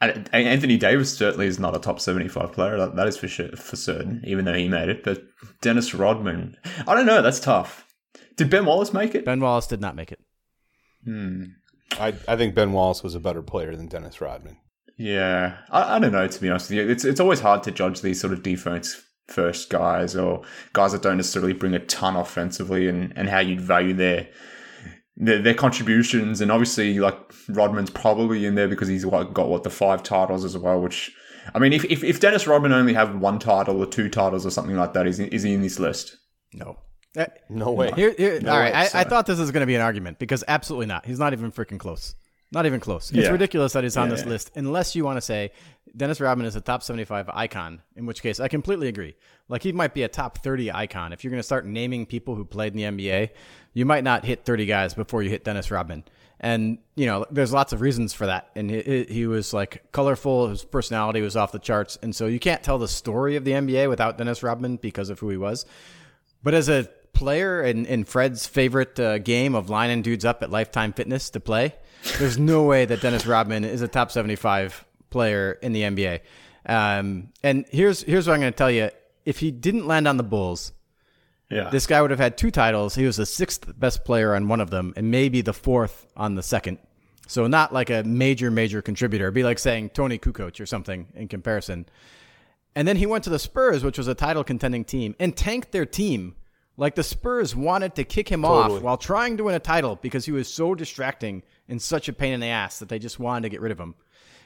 And- 0.00 0.28
and 0.32 0.48
Anthony 0.48 0.76
Davis 0.76 1.16
certainly 1.16 1.46
is 1.46 1.58
not 1.58 1.76
a 1.76 1.78
top 1.78 2.00
75 2.00 2.52
player. 2.52 2.76
That, 2.76 2.96
that 2.96 3.06
is 3.08 3.16
for 3.16 3.28
sure, 3.28 3.48
for 3.56 3.76
certain, 3.76 4.22
even 4.26 4.44
though 4.44 4.54
he 4.54 4.68
made 4.68 4.88
it. 4.88 5.02
But 5.04 5.22
Dennis 5.62 5.94
Rodman, 5.94 6.56
I 6.86 6.94
don't 6.94 7.06
know. 7.06 7.22
That's 7.22 7.40
tough. 7.40 7.86
Did 8.36 8.50
Ben 8.50 8.66
Wallace 8.66 8.92
make 8.92 9.14
it? 9.14 9.24
Ben 9.24 9.40
Wallace 9.40 9.66
did 9.66 9.80
not 9.80 9.96
make 9.96 10.12
it. 10.12 10.18
Hmm. 11.04 11.44
I, 11.92 12.14
I 12.26 12.36
think 12.36 12.54
Ben 12.54 12.72
Wallace 12.72 13.02
was 13.02 13.14
a 13.14 13.20
better 13.20 13.42
player 13.42 13.76
than 13.76 13.86
Dennis 13.86 14.20
Rodman. 14.20 14.56
Yeah, 14.98 15.58
I, 15.70 15.96
I 15.96 15.98
don't 15.98 16.12
know. 16.12 16.26
To 16.26 16.40
be 16.40 16.48
honest 16.50 16.70
with 16.70 16.78
you, 16.78 16.88
it's 16.88 17.04
it's 17.04 17.20
always 17.20 17.40
hard 17.40 17.62
to 17.64 17.70
judge 17.70 18.00
these 18.00 18.20
sort 18.20 18.32
of 18.32 18.42
defense 18.42 19.00
first 19.28 19.68
guys 19.70 20.14
or 20.16 20.42
guys 20.72 20.92
that 20.92 21.02
don't 21.02 21.16
necessarily 21.16 21.52
bring 21.52 21.74
a 21.74 21.78
ton 21.80 22.16
offensively, 22.16 22.88
and, 22.88 23.12
and 23.16 23.28
how 23.28 23.38
you'd 23.40 23.60
value 23.60 23.92
their, 23.92 24.28
their 25.16 25.40
their 25.40 25.54
contributions. 25.54 26.40
And 26.40 26.50
obviously, 26.50 26.98
like 26.98 27.18
Rodman's 27.48 27.90
probably 27.90 28.46
in 28.46 28.54
there 28.54 28.68
because 28.68 28.88
he's 28.88 29.06
what, 29.06 29.34
got 29.34 29.48
what 29.48 29.62
the 29.62 29.70
five 29.70 30.02
titles 30.02 30.44
as 30.44 30.56
well. 30.56 30.80
Which 30.80 31.12
I 31.54 31.58
mean, 31.58 31.72
if 31.72 31.84
if, 31.84 32.02
if 32.02 32.20
Dennis 32.20 32.46
Rodman 32.46 32.72
only 32.72 32.94
had 32.94 33.20
one 33.20 33.38
title 33.38 33.78
or 33.78 33.86
two 33.86 34.08
titles 34.08 34.46
or 34.46 34.50
something 34.50 34.76
like 34.76 34.92
that, 34.94 35.06
is 35.06 35.18
he, 35.18 35.26
is 35.26 35.42
he 35.42 35.54
in 35.54 35.62
this 35.62 35.78
list? 35.78 36.16
No. 36.52 36.78
Uh, 37.16 37.26
No 37.48 37.70
way. 37.72 37.92
Here, 37.94 38.14
here, 38.16 38.40
all 38.46 38.58
right. 38.58 38.72
way, 38.72 38.88
I, 38.92 39.00
I 39.00 39.04
thought 39.04 39.26
this 39.26 39.38
was 39.38 39.52
going 39.52 39.60
to 39.60 39.66
be 39.66 39.76
an 39.76 39.80
argument 39.80 40.18
because 40.18 40.42
absolutely 40.48 40.86
not. 40.86 41.06
He's 41.06 41.18
not 41.18 41.32
even 41.32 41.52
freaking 41.52 41.78
close. 41.78 42.14
Not 42.54 42.66
even 42.66 42.80
close. 42.80 43.10
It's 43.10 43.18
Yeah. 43.26 43.30
ridiculous 43.30 43.72
that 43.74 43.82
he's 43.84 43.96
on 43.96 44.08
Yeah, 44.08 44.14
this 44.14 44.24
yeah. 44.24 44.30
list, 44.30 44.50
unless 44.54 44.94
you 44.96 45.04
want 45.04 45.16
to 45.16 45.20
say 45.20 45.50
Dennis 45.96 46.20
Rodman 46.20 46.46
is 46.46 46.56
a 46.56 46.60
top 46.60 46.82
75 46.82 47.28
icon, 47.32 47.82
in 47.96 48.06
which 48.06 48.22
case 48.22 48.40
I 48.40 48.48
completely 48.48 48.88
agree. 48.88 49.14
Like 49.48 49.62
he 49.62 49.72
might 49.72 49.94
be 49.94 50.02
a 50.02 50.08
top 50.08 50.38
30 50.38 50.72
icon. 50.72 51.12
If 51.12 51.22
you're 51.22 51.30
going 51.30 51.38
to 51.40 51.42
start 51.44 51.66
naming 51.66 52.06
people 52.06 52.34
who 52.34 52.44
played 52.44 52.72
in 52.72 52.78
the 52.78 52.84
NBA, 52.84 53.30
you 53.74 53.84
might 53.84 54.02
not 54.04 54.24
hit 54.24 54.44
30 54.44 54.66
guys 54.66 54.94
before 54.94 55.22
you 55.22 55.30
hit 55.30 55.44
Dennis 55.44 55.70
Rodman. 55.70 56.04
And, 56.40 56.78
you 56.96 57.06
know, 57.06 57.24
there's 57.30 57.52
lots 57.52 57.72
of 57.72 57.80
reasons 57.80 58.12
for 58.12 58.26
that. 58.26 58.50
And 58.56 58.70
he, 58.70 58.80
he- 58.82 59.04
he 59.04 59.26
was 59.26 59.52
like 59.54 59.84
colorful, 59.92 60.48
his 60.48 60.64
personality 60.64 61.20
was 61.20 61.36
off 61.36 61.52
the 61.52 61.58
charts. 61.60 61.96
And 62.02 62.14
so 62.14 62.26
you 62.26 62.40
can't 62.40 62.62
tell 62.62 62.78
the 62.78 62.88
story 62.88 63.36
of 63.36 63.44
the 63.44 63.52
NBA 63.52 63.88
without 63.88 64.18
Dennis 64.18 64.42
Rodman 64.42 64.76
because 64.76 65.10
of 65.10 65.20
who 65.20 65.30
he 65.30 65.36
was. 65.36 65.64
But 66.42 66.54
as 66.54 66.68
a 66.68 66.88
player 67.14 67.62
in, 67.62 67.86
in 67.86 68.04
Fred's 68.04 68.46
favorite 68.46 68.98
uh, 69.00 69.18
game 69.18 69.54
of 69.54 69.70
lining 69.70 70.02
dudes 70.02 70.24
up 70.24 70.42
at 70.42 70.50
Lifetime 70.50 70.92
Fitness 70.92 71.30
to 71.30 71.40
play, 71.40 71.74
there's 72.18 72.38
no 72.38 72.64
way 72.64 72.84
that 72.84 73.00
Dennis 73.00 73.26
Rodman 73.26 73.64
is 73.64 73.80
a 73.82 73.88
top 73.88 74.10
75 74.10 74.84
player 75.10 75.52
in 75.62 75.72
the 75.72 75.82
NBA. 75.82 76.20
Um, 76.66 77.28
and 77.42 77.64
here's 77.70 78.02
here's 78.02 78.26
what 78.26 78.34
I'm 78.34 78.40
going 78.40 78.52
to 78.52 78.56
tell 78.56 78.70
you: 78.70 78.90
if 79.24 79.38
he 79.38 79.50
didn't 79.50 79.86
land 79.86 80.08
on 80.08 80.16
the 80.16 80.22
Bulls, 80.22 80.72
Yeah, 81.50 81.70
this 81.70 81.86
guy 81.86 82.00
would 82.00 82.10
have 82.10 82.20
had 82.20 82.36
two 82.38 82.50
titles. 82.50 82.94
He 82.94 83.04
was 83.04 83.16
the 83.16 83.26
sixth 83.26 83.78
best 83.78 84.04
player 84.04 84.34
on 84.34 84.48
one 84.48 84.60
of 84.60 84.70
them, 84.70 84.92
and 84.96 85.10
maybe 85.10 85.40
the 85.42 85.52
fourth 85.52 86.06
on 86.16 86.34
the 86.34 86.42
second. 86.42 86.78
So 87.26 87.46
not 87.46 87.72
like 87.72 87.90
a 87.90 88.02
major 88.02 88.50
major 88.50 88.82
contributor. 88.82 89.26
It'd 89.26 89.34
be 89.34 89.44
like 89.44 89.58
saying 89.58 89.90
Toni 89.90 90.18
Kukoc 90.18 90.60
or 90.60 90.66
something 90.66 91.08
in 91.14 91.28
comparison. 91.28 91.86
And 92.76 92.88
then 92.88 92.96
he 92.96 93.06
went 93.06 93.24
to 93.24 93.30
the 93.30 93.38
Spurs, 93.38 93.84
which 93.84 93.98
was 93.98 94.08
a 94.08 94.14
title 94.14 94.42
contending 94.42 94.84
team, 94.84 95.14
and 95.20 95.36
tanked 95.36 95.70
their 95.72 95.86
team. 95.86 96.34
Like 96.76 96.96
the 96.96 97.04
Spurs 97.04 97.54
wanted 97.54 97.94
to 97.94 98.04
kick 98.04 98.28
him 98.28 98.42
Totally. 98.42 98.78
off 98.78 98.82
while 98.82 98.96
trying 98.96 99.36
to 99.36 99.44
win 99.44 99.54
a 99.54 99.60
title 99.60 99.96
because 99.96 100.24
he 100.24 100.32
was 100.32 100.52
so 100.52 100.74
distracting 100.74 101.42
and 101.68 101.80
such 101.80 102.08
a 102.08 102.12
pain 102.12 102.32
in 102.32 102.40
the 102.40 102.48
ass 102.48 102.80
that 102.80 102.88
they 102.88 102.98
just 102.98 103.20
wanted 103.20 103.42
to 103.42 103.48
get 103.48 103.60
rid 103.60 103.72
of 103.72 103.78
him. 103.78 103.94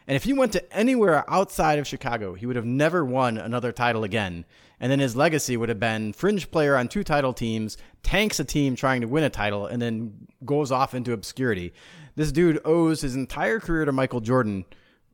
And 0.07 0.17
if 0.17 0.25
he 0.25 0.33
went 0.33 0.53
to 0.53 0.73
anywhere 0.73 1.25
outside 1.29 1.79
of 1.79 1.87
Chicago, 1.87 2.35
he 2.35 2.47
would 2.47 2.57
have 2.57 2.65
never 2.65 3.05
won 3.05 3.37
another 3.37 3.73
title 3.73 4.05
again. 4.05 4.47
And 4.81 4.91
then 4.91 5.01
his 5.01 5.17
legacy 5.17 5.57
would 5.57 5.69
have 5.69 5.81
been 5.81 6.13
fringe 6.15 6.51
player 6.51 6.77
on 6.77 6.89
two 6.89 7.05
title 7.05 7.35
teams, 7.35 7.77
tanks 8.03 8.41
a 8.41 8.45
team 8.45 8.75
trying 8.75 9.03
to 9.03 9.09
win 9.09 9.25
a 9.25 9.31
title, 9.31 9.67
and 9.67 9.83
then 9.83 10.29
goes 10.45 10.73
off 10.73 10.95
into 10.95 11.13
obscurity. 11.13 11.75
This 12.15 12.33
dude 12.33 12.61
owes 12.65 13.03
his 13.03 13.17
entire 13.17 13.61
career 13.61 13.85
to 13.85 13.93
Michael 13.93 14.21
Jordan 14.21 14.65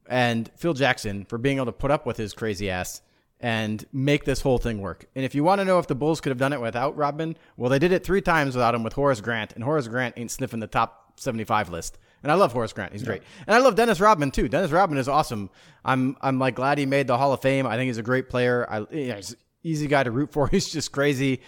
and 0.09 0.51
Phil 0.57 0.75
Jackson 0.75 1.25
for 1.25 1.39
being 1.39 1.57
able 1.57 1.67
to 1.67 1.73
put 1.73 1.91
up 1.91 2.07
with 2.07 2.17
his 2.17 2.33
crazy 2.33 2.71
ass 2.71 3.03
and 3.45 3.85
make 3.93 4.25
this 4.25 4.41
whole 4.41 4.57
thing 4.57 4.81
work. 4.81 5.05
And 5.15 5.23
if 5.23 5.35
you 5.35 5.45
want 5.45 5.59
to 5.61 5.67
know 5.67 5.79
if 5.79 5.87
the 5.87 5.95
Bulls 5.95 6.23
could 6.23 6.31
have 6.31 6.39
done 6.39 6.55
it 6.55 6.63
without 6.63 6.97
Rodman, 6.97 7.37
well, 7.59 7.69
they 7.69 7.79
did 7.79 7.93
it 7.93 8.03
three 8.03 8.23
times 8.23 8.55
without 8.55 8.75
him 8.75 8.83
with 8.83 8.95
Horace 8.95 9.21
Grant, 9.21 9.53
and 9.53 9.63
Horace 9.63 9.87
Grant 9.87 10.15
ain't 10.17 10.31
sniffing 10.31 10.61
the 10.61 10.67
top 10.67 11.21
75 11.21 11.69
list. 11.69 11.99
And 12.23 12.33
I 12.33 12.37
love 12.37 12.55
Horace 12.55 12.73
Grant; 12.73 12.93
he's 12.93 13.03
great, 13.03 13.23
and 13.47 13.55
I 13.55 13.59
love 13.59 13.75
Dennis 13.75 14.01
Rodman 14.01 14.31
too. 14.31 14.49
Dennis 14.49 14.71
Rodman 14.71 14.97
is 14.97 15.09
awesome. 15.09 15.51
I'm 15.85 16.17
I'm 16.23 16.39
like 16.39 16.55
glad 16.55 16.79
he 16.79 16.87
made 16.87 17.07
the 17.07 17.19
Hall 17.19 17.35
of 17.35 17.43
Fame. 17.43 17.67
I 17.67 17.77
think 17.77 17.89
he's 17.89 17.99
a 17.99 18.03
great 18.03 18.31
player. 18.31 18.67
I, 18.67 18.87
yeah, 18.91 19.17
he's 19.17 19.33
an 19.33 19.39
easy 19.63 19.89
guy 19.89 20.05
to 20.05 20.11
root 20.11 20.33
for. 20.33 20.49
He's 20.51 20.71
just 20.71 20.91
crazy. 20.91 21.43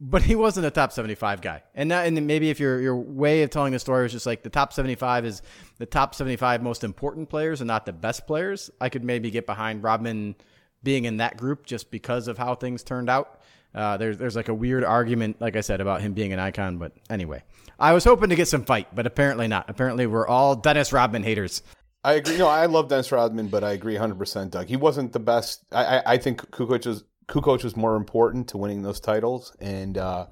But 0.00 0.22
he 0.22 0.34
wasn't 0.34 0.66
a 0.66 0.70
top 0.70 0.92
75 0.92 1.40
guy. 1.40 1.62
And 1.74 1.90
that, 1.92 2.06
and 2.06 2.26
maybe 2.26 2.50
if 2.50 2.58
your 2.58 2.80
your 2.80 2.96
way 2.96 3.44
of 3.44 3.50
telling 3.50 3.72
the 3.72 3.78
story 3.78 4.02
was 4.02 4.10
just 4.10 4.26
like 4.26 4.42
the 4.42 4.50
top 4.50 4.72
75 4.72 5.24
is 5.24 5.42
the 5.78 5.86
top 5.86 6.16
75 6.16 6.64
most 6.64 6.82
important 6.82 7.28
players 7.28 7.60
and 7.60 7.68
not 7.68 7.86
the 7.86 7.92
best 7.92 8.26
players, 8.26 8.72
I 8.80 8.88
could 8.88 9.04
maybe 9.04 9.30
get 9.30 9.46
behind 9.46 9.84
Rodman 9.84 10.34
being 10.82 11.04
in 11.04 11.18
that 11.18 11.36
group 11.36 11.66
just 11.66 11.90
because 11.90 12.28
of 12.28 12.38
how 12.38 12.54
things 12.54 12.82
turned 12.82 13.10
out. 13.10 13.40
Uh, 13.74 13.96
there's 13.96 14.18
there's 14.18 14.36
like 14.36 14.48
a 14.48 14.54
weird 14.54 14.82
argument, 14.82 15.40
like 15.40 15.56
I 15.56 15.60
said, 15.60 15.80
about 15.80 16.00
him 16.00 16.14
being 16.14 16.32
an 16.32 16.38
icon. 16.38 16.78
But 16.78 16.92
anyway, 17.10 17.42
I 17.78 17.92
was 17.92 18.04
hoping 18.04 18.30
to 18.30 18.36
get 18.36 18.48
some 18.48 18.64
fight, 18.64 18.94
but 18.94 19.06
apparently 19.06 19.46
not. 19.46 19.68
Apparently 19.68 20.06
we're 20.06 20.26
all 20.26 20.56
Dennis 20.56 20.92
Rodman 20.92 21.22
haters. 21.22 21.62
I 22.04 22.14
agree. 22.14 22.38
No, 22.38 22.46
I 22.46 22.66
love 22.66 22.88
Dennis 22.88 23.10
Rodman, 23.10 23.48
but 23.48 23.64
I 23.64 23.72
agree 23.72 23.96
100%, 23.96 24.50
Doug. 24.50 24.68
He 24.68 24.76
wasn't 24.76 25.12
the 25.12 25.20
best. 25.20 25.64
I, 25.72 25.98
I, 25.98 26.02
I 26.12 26.18
think 26.18 26.48
Kukoc 26.50 26.86
was, 26.86 27.04
Kukoc 27.28 27.64
was 27.64 27.76
more 27.76 27.96
important 27.96 28.48
to 28.48 28.58
winning 28.58 28.82
those 28.82 29.00
titles. 29.00 29.54
And, 29.60 29.98
uh, 29.98 30.26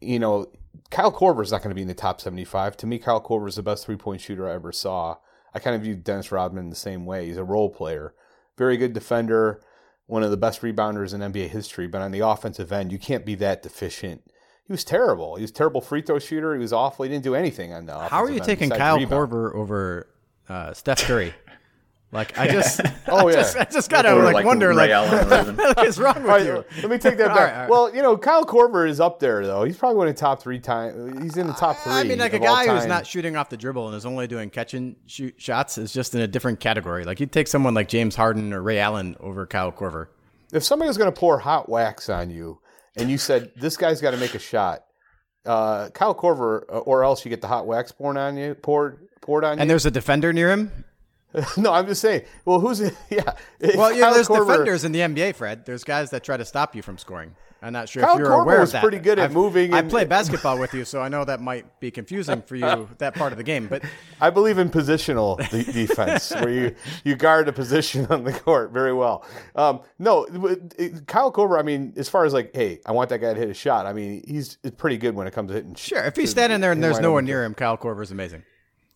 you 0.00 0.18
know, 0.18 0.46
Kyle 0.90 1.12
Korver 1.12 1.42
is 1.42 1.52
not 1.52 1.62
going 1.62 1.70
to 1.70 1.74
be 1.74 1.82
in 1.82 1.88
the 1.88 1.94
top 1.94 2.20
75. 2.20 2.76
To 2.78 2.86
me, 2.86 2.98
Kyle 2.98 3.22
Korver 3.22 3.48
is 3.48 3.56
the 3.56 3.62
best 3.62 3.84
three 3.84 3.96
point 3.96 4.20
shooter 4.20 4.48
I 4.48 4.54
ever 4.54 4.72
saw. 4.72 5.16
I 5.54 5.58
kind 5.58 5.76
of 5.76 5.82
view 5.82 5.94
Dennis 5.94 6.32
Rodman 6.32 6.70
the 6.70 6.76
same 6.76 7.06
way. 7.06 7.26
He's 7.26 7.36
a 7.36 7.44
role 7.44 7.70
player, 7.70 8.14
very 8.56 8.76
good 8.76 8.92
defender, 8.92 9.60
one 10.06 10.22
of 10.22 10.30
the 10.30 10.36
best 10.36 10.62
rebounders 10.62 11.14
in 11.14 11.20
NBA 11.20 11.48
history. 11.48 11.86
But 11.86 12.02
on 12.02 12.12
the 12.12 12.20
offensive 12.20 12.72
end, 12.72 12.92
you 12.92 12.98
can't 12.98 13.24
be 13.24 13.34
that 13.36 13.62
deficient. 13.62 14.22
He 14.66 14.72
was 14.72 14.84
terrible. 14.84 15.36
He 15.36 15.42
was 15.42 15.50
a 15.50 15.54
terrible 15.54 15.80
free 15.80 16.00
throw 16.00 16.18
shooter. 16.18 16.54
He 16.54 16.60
was 16.60 16.72
awful. 16.72 17.04
He 17.04 17.10
didn't 17.10 17.24
do 17.24 17.34
anything 17.34 17.72
on 17.72 17.86
the 17.86 17.98
How 17.98 18.22
are 18.22 18.30
you 18.30 18.40
taking 18.40 18.70
Kyle 18.70 18.96
rebound. 18.96 19.30
Korver 19.30 19.54
over 19.54 20.08
uh, 20.48 20.72
Steph 20.72 21.02
Curry? 21.02 21.34
Like 22.14 22.38
I 22.38 22.46
just, 22.46 22.80
Oh, 23.08 23.26
I 23.28 23.30
yeah. 23.32 23.36
just, 23.36 23.56
I 23.58 23.64
just 23.64 23.90
gotta 23.90 24.14
like, 24.14 24.34
like 24.34 24.46
wonder, 24.46 24.72
like, 24.72 24.90
Allen 24.90 25.12
or 25.32 25.52
what 25.74 25.84
is 25.86 25.98
wrong 25.98 26.14
with 26.14 26.24
right, 26.24 26.46
you? 26.46 26.64
let 26.80 26.90
me 26.90 26.96
take 26.96 27.18
that 27.18 27.28
back. 27.34 27.36
right, 27.36 27.60
right. 27.62 27.68
Well, 27.68 27.94
you 27.94 28.00
know, 28.02 28.16
Kyle 28.16 28.44
Korver 28.46 28.88
is 28.88 29.00
up 29.00 29.18
there 29.18 29.44
though. 29.44 29.64
He's 29.64 29.76
probably 29.76 29.98
one 29.98 30.06
of 30.08 30.14
the 30.14 30.20
top 30.20 30.40
three 30.40 30.60
time. 30.60 31.20
He's 31.22 31.36
in 31.36 31.48
the 31.48 31.52
top 31.52 31.76
three. 31.78 31.92
I 31.92 32.04
mean, 32.04 32.20
like 32.20 32.32
a 32.32 32.38
guy 32.38 32.68
who's 32.68 32.86
not 32.86 33.04
shooting 33.06 33.36
off 33.36 33.50
the 33.50 33.56
dribble 33.56 33.88
and 33.88 33.96
is 33.96 34.06
only 34.06 34.26
doing 34.28 34.48
catch 34.48 34.74
and 34.74 34.94
shoot 35.06 35.34
shots 35.38 35.76
is 35.76 35.92
just 35.92 36.14
in 36.14 36.20
a 36.20 36.28
different 36.28 36.60
category. 36.60 37.04
Like 37.04 37.18
you'd 37.18 37.32
take 37.32 37.48
someone 37.48 37.74
like 37.74 37.88
James 37.88 38.14
Harden 38.14 38.52
or 38.52 38.62
Ray 38.62 38.78
Allen 38.78 39.16
over 39.20 39.44
Kyle 39.44 39.72
Korver. 39.72 40.06
If 40.52 40.62
somebody 40.62 40.86
was 40.86 40.96
going 40.96 41.12
to 41.12 41.18
pour 41.20 41.38
hot 41.40 41.68
wax 41.68 42.08
on 42.08 42.30
you, 42.30 42.60
and 42.96 43.10
you 43.10 43.18
said 43.18 43.50
this 43.56 43.76
guy's 43.76 44.00
got 44.00 44.12
to 44.12 44.16
make 44.18 44.36
a 44.36 44.38
shot, 44.38 44.84
uh, 45.44 45.88
Kyle 45.90 46.14
Korver, 46.14 46.62
uh, 46.72 46.78
or 46.78 47.02
else 47.02 47.24
you 47.24 47.28
get 47.28 47.40
the 47.40 47.48
hot 47.48 47.66
wax 47.66 47.90
poured 47.90 48.16
on 48.16 48.36
you, 48.36 48.54
poured 48.54 49.08
poured 49.20 49.42
on 49.44 49.52
And 49.58 49.62
you. 49.62 49.66
there's 49.66 49.84
a 49.86 49.90
defender 49.90 50.32
near 50.32 50.52
him. 50.52 50.70
no, 51.56 51.72
I'm 51.72 51.86
just 51.86 52.00
saying. 52.00 52.22
Well, 52.44 52.60
who's 52.60 52.80
yeah? 53.10 53.34
Well, 53.74 53.92
yeah, 53.92 54.12
there's 54.12 54.28
Korver- 54.28 54.46
defenders 54.48 54.84
in 54.84 54.92
the 54.92 55.00
NBA, 55.00 55.34
Fred. 55.34 55.64
There's 55.66 55.84
guys 55.84 56.10
that 56.10 56.22
try 56.24 56.36
to 56.36 56.44
stop 56.44 56.74
you 56.76 56.82
from 56.82 56.98
scoring. 56.98 57.34
I'm 57.62 57.72
not 57.72 57.88
sure 57.88 58.02
Kyle 58.02 58.12
if 58.12 58.18
you're 58.18 58.28
Korver 58.28 58.42
aware 58.42 58.60
of 58.60 58.72
that. 58.72 58.82
pretty 58.82 58.98
good 58.98 59.18
at 59.18 59.24
I've- 59.26 59.34
moving 59.34 59.72
I 59.72 59.78
and- 59.78 59.88
played 59.90 60.08
basketball 60.10 60.58
with 60.58 60.74
you, 60.74 60.84
so 60.84 61.00
I 61.00 61.08
know 61.08 61.24
that 61.24 61.40
might 61.40 61.80
be 61.80 61.90
confusing 61.90 62.42
for 62.42 62.56
you 62.56 62.88
that 62.98 63.14
part 63.14 63.32
of 63.32 63.38
the 63.38 63.42
game. 63.42 63.68
But 63.68 63.82
I 64.20 64.28
believe 64.30 64.58
in 64.58 64.68
positional 64.68 65.38
de- 65.48 65.72
defense, 65.72 66.30
where 66.30 66.50
you, 66.50 66.74
you 67.04 67.16
guard 67.16 67.48
a 67.48 67.52
position 67.54 68.06
on 68.10 68.24
the 68.24 68.32
court 68.34 68.70
very 68.70 68.92
well. 68.92 69.24
Um, 69.56 69.80
no, 69.98 70.26
Kyle 71.06 71.32
Korver. 71.32 71.58
I 71.58 71.62
mean, 71.62 71.94
as 71.96 72.08
far 72.08 72.26
as 72.26 72.34
like, 72.34 72.54
hey, 72.54 72.80
I 72.84 72.92
want 72.92 73.08
that 73.08 73.18
guy 73.20 73.32
to 73.32 73.40
hit 73.40 73.48
a 73.48 73.54
shot. 73.54 73.86
I 73.86 73.94
mean, 73.94 74.22
he's 74.28 74.58
pretty 74.76 74.98
good 74.98 75.14
when 75.14 75.26
it 75.26 75.32
comes 75.32 75.48
to 75.48 75.54
hitting. 75.54 75.74
sure, 75.74 76.04
if 76.04 76.16
he's 76.16 76.30
standing 76.30 76.60
there 76.60 76.70
and 76.72 76.84
there's 76.84 77.00
no 77.00 77.12
one 77.12 77.24
near 77.24 77.44
him, 77.44 77.54
Kyle 77.54 77.78
Korver's 77.78 78.10
amazing. 78.10 78.42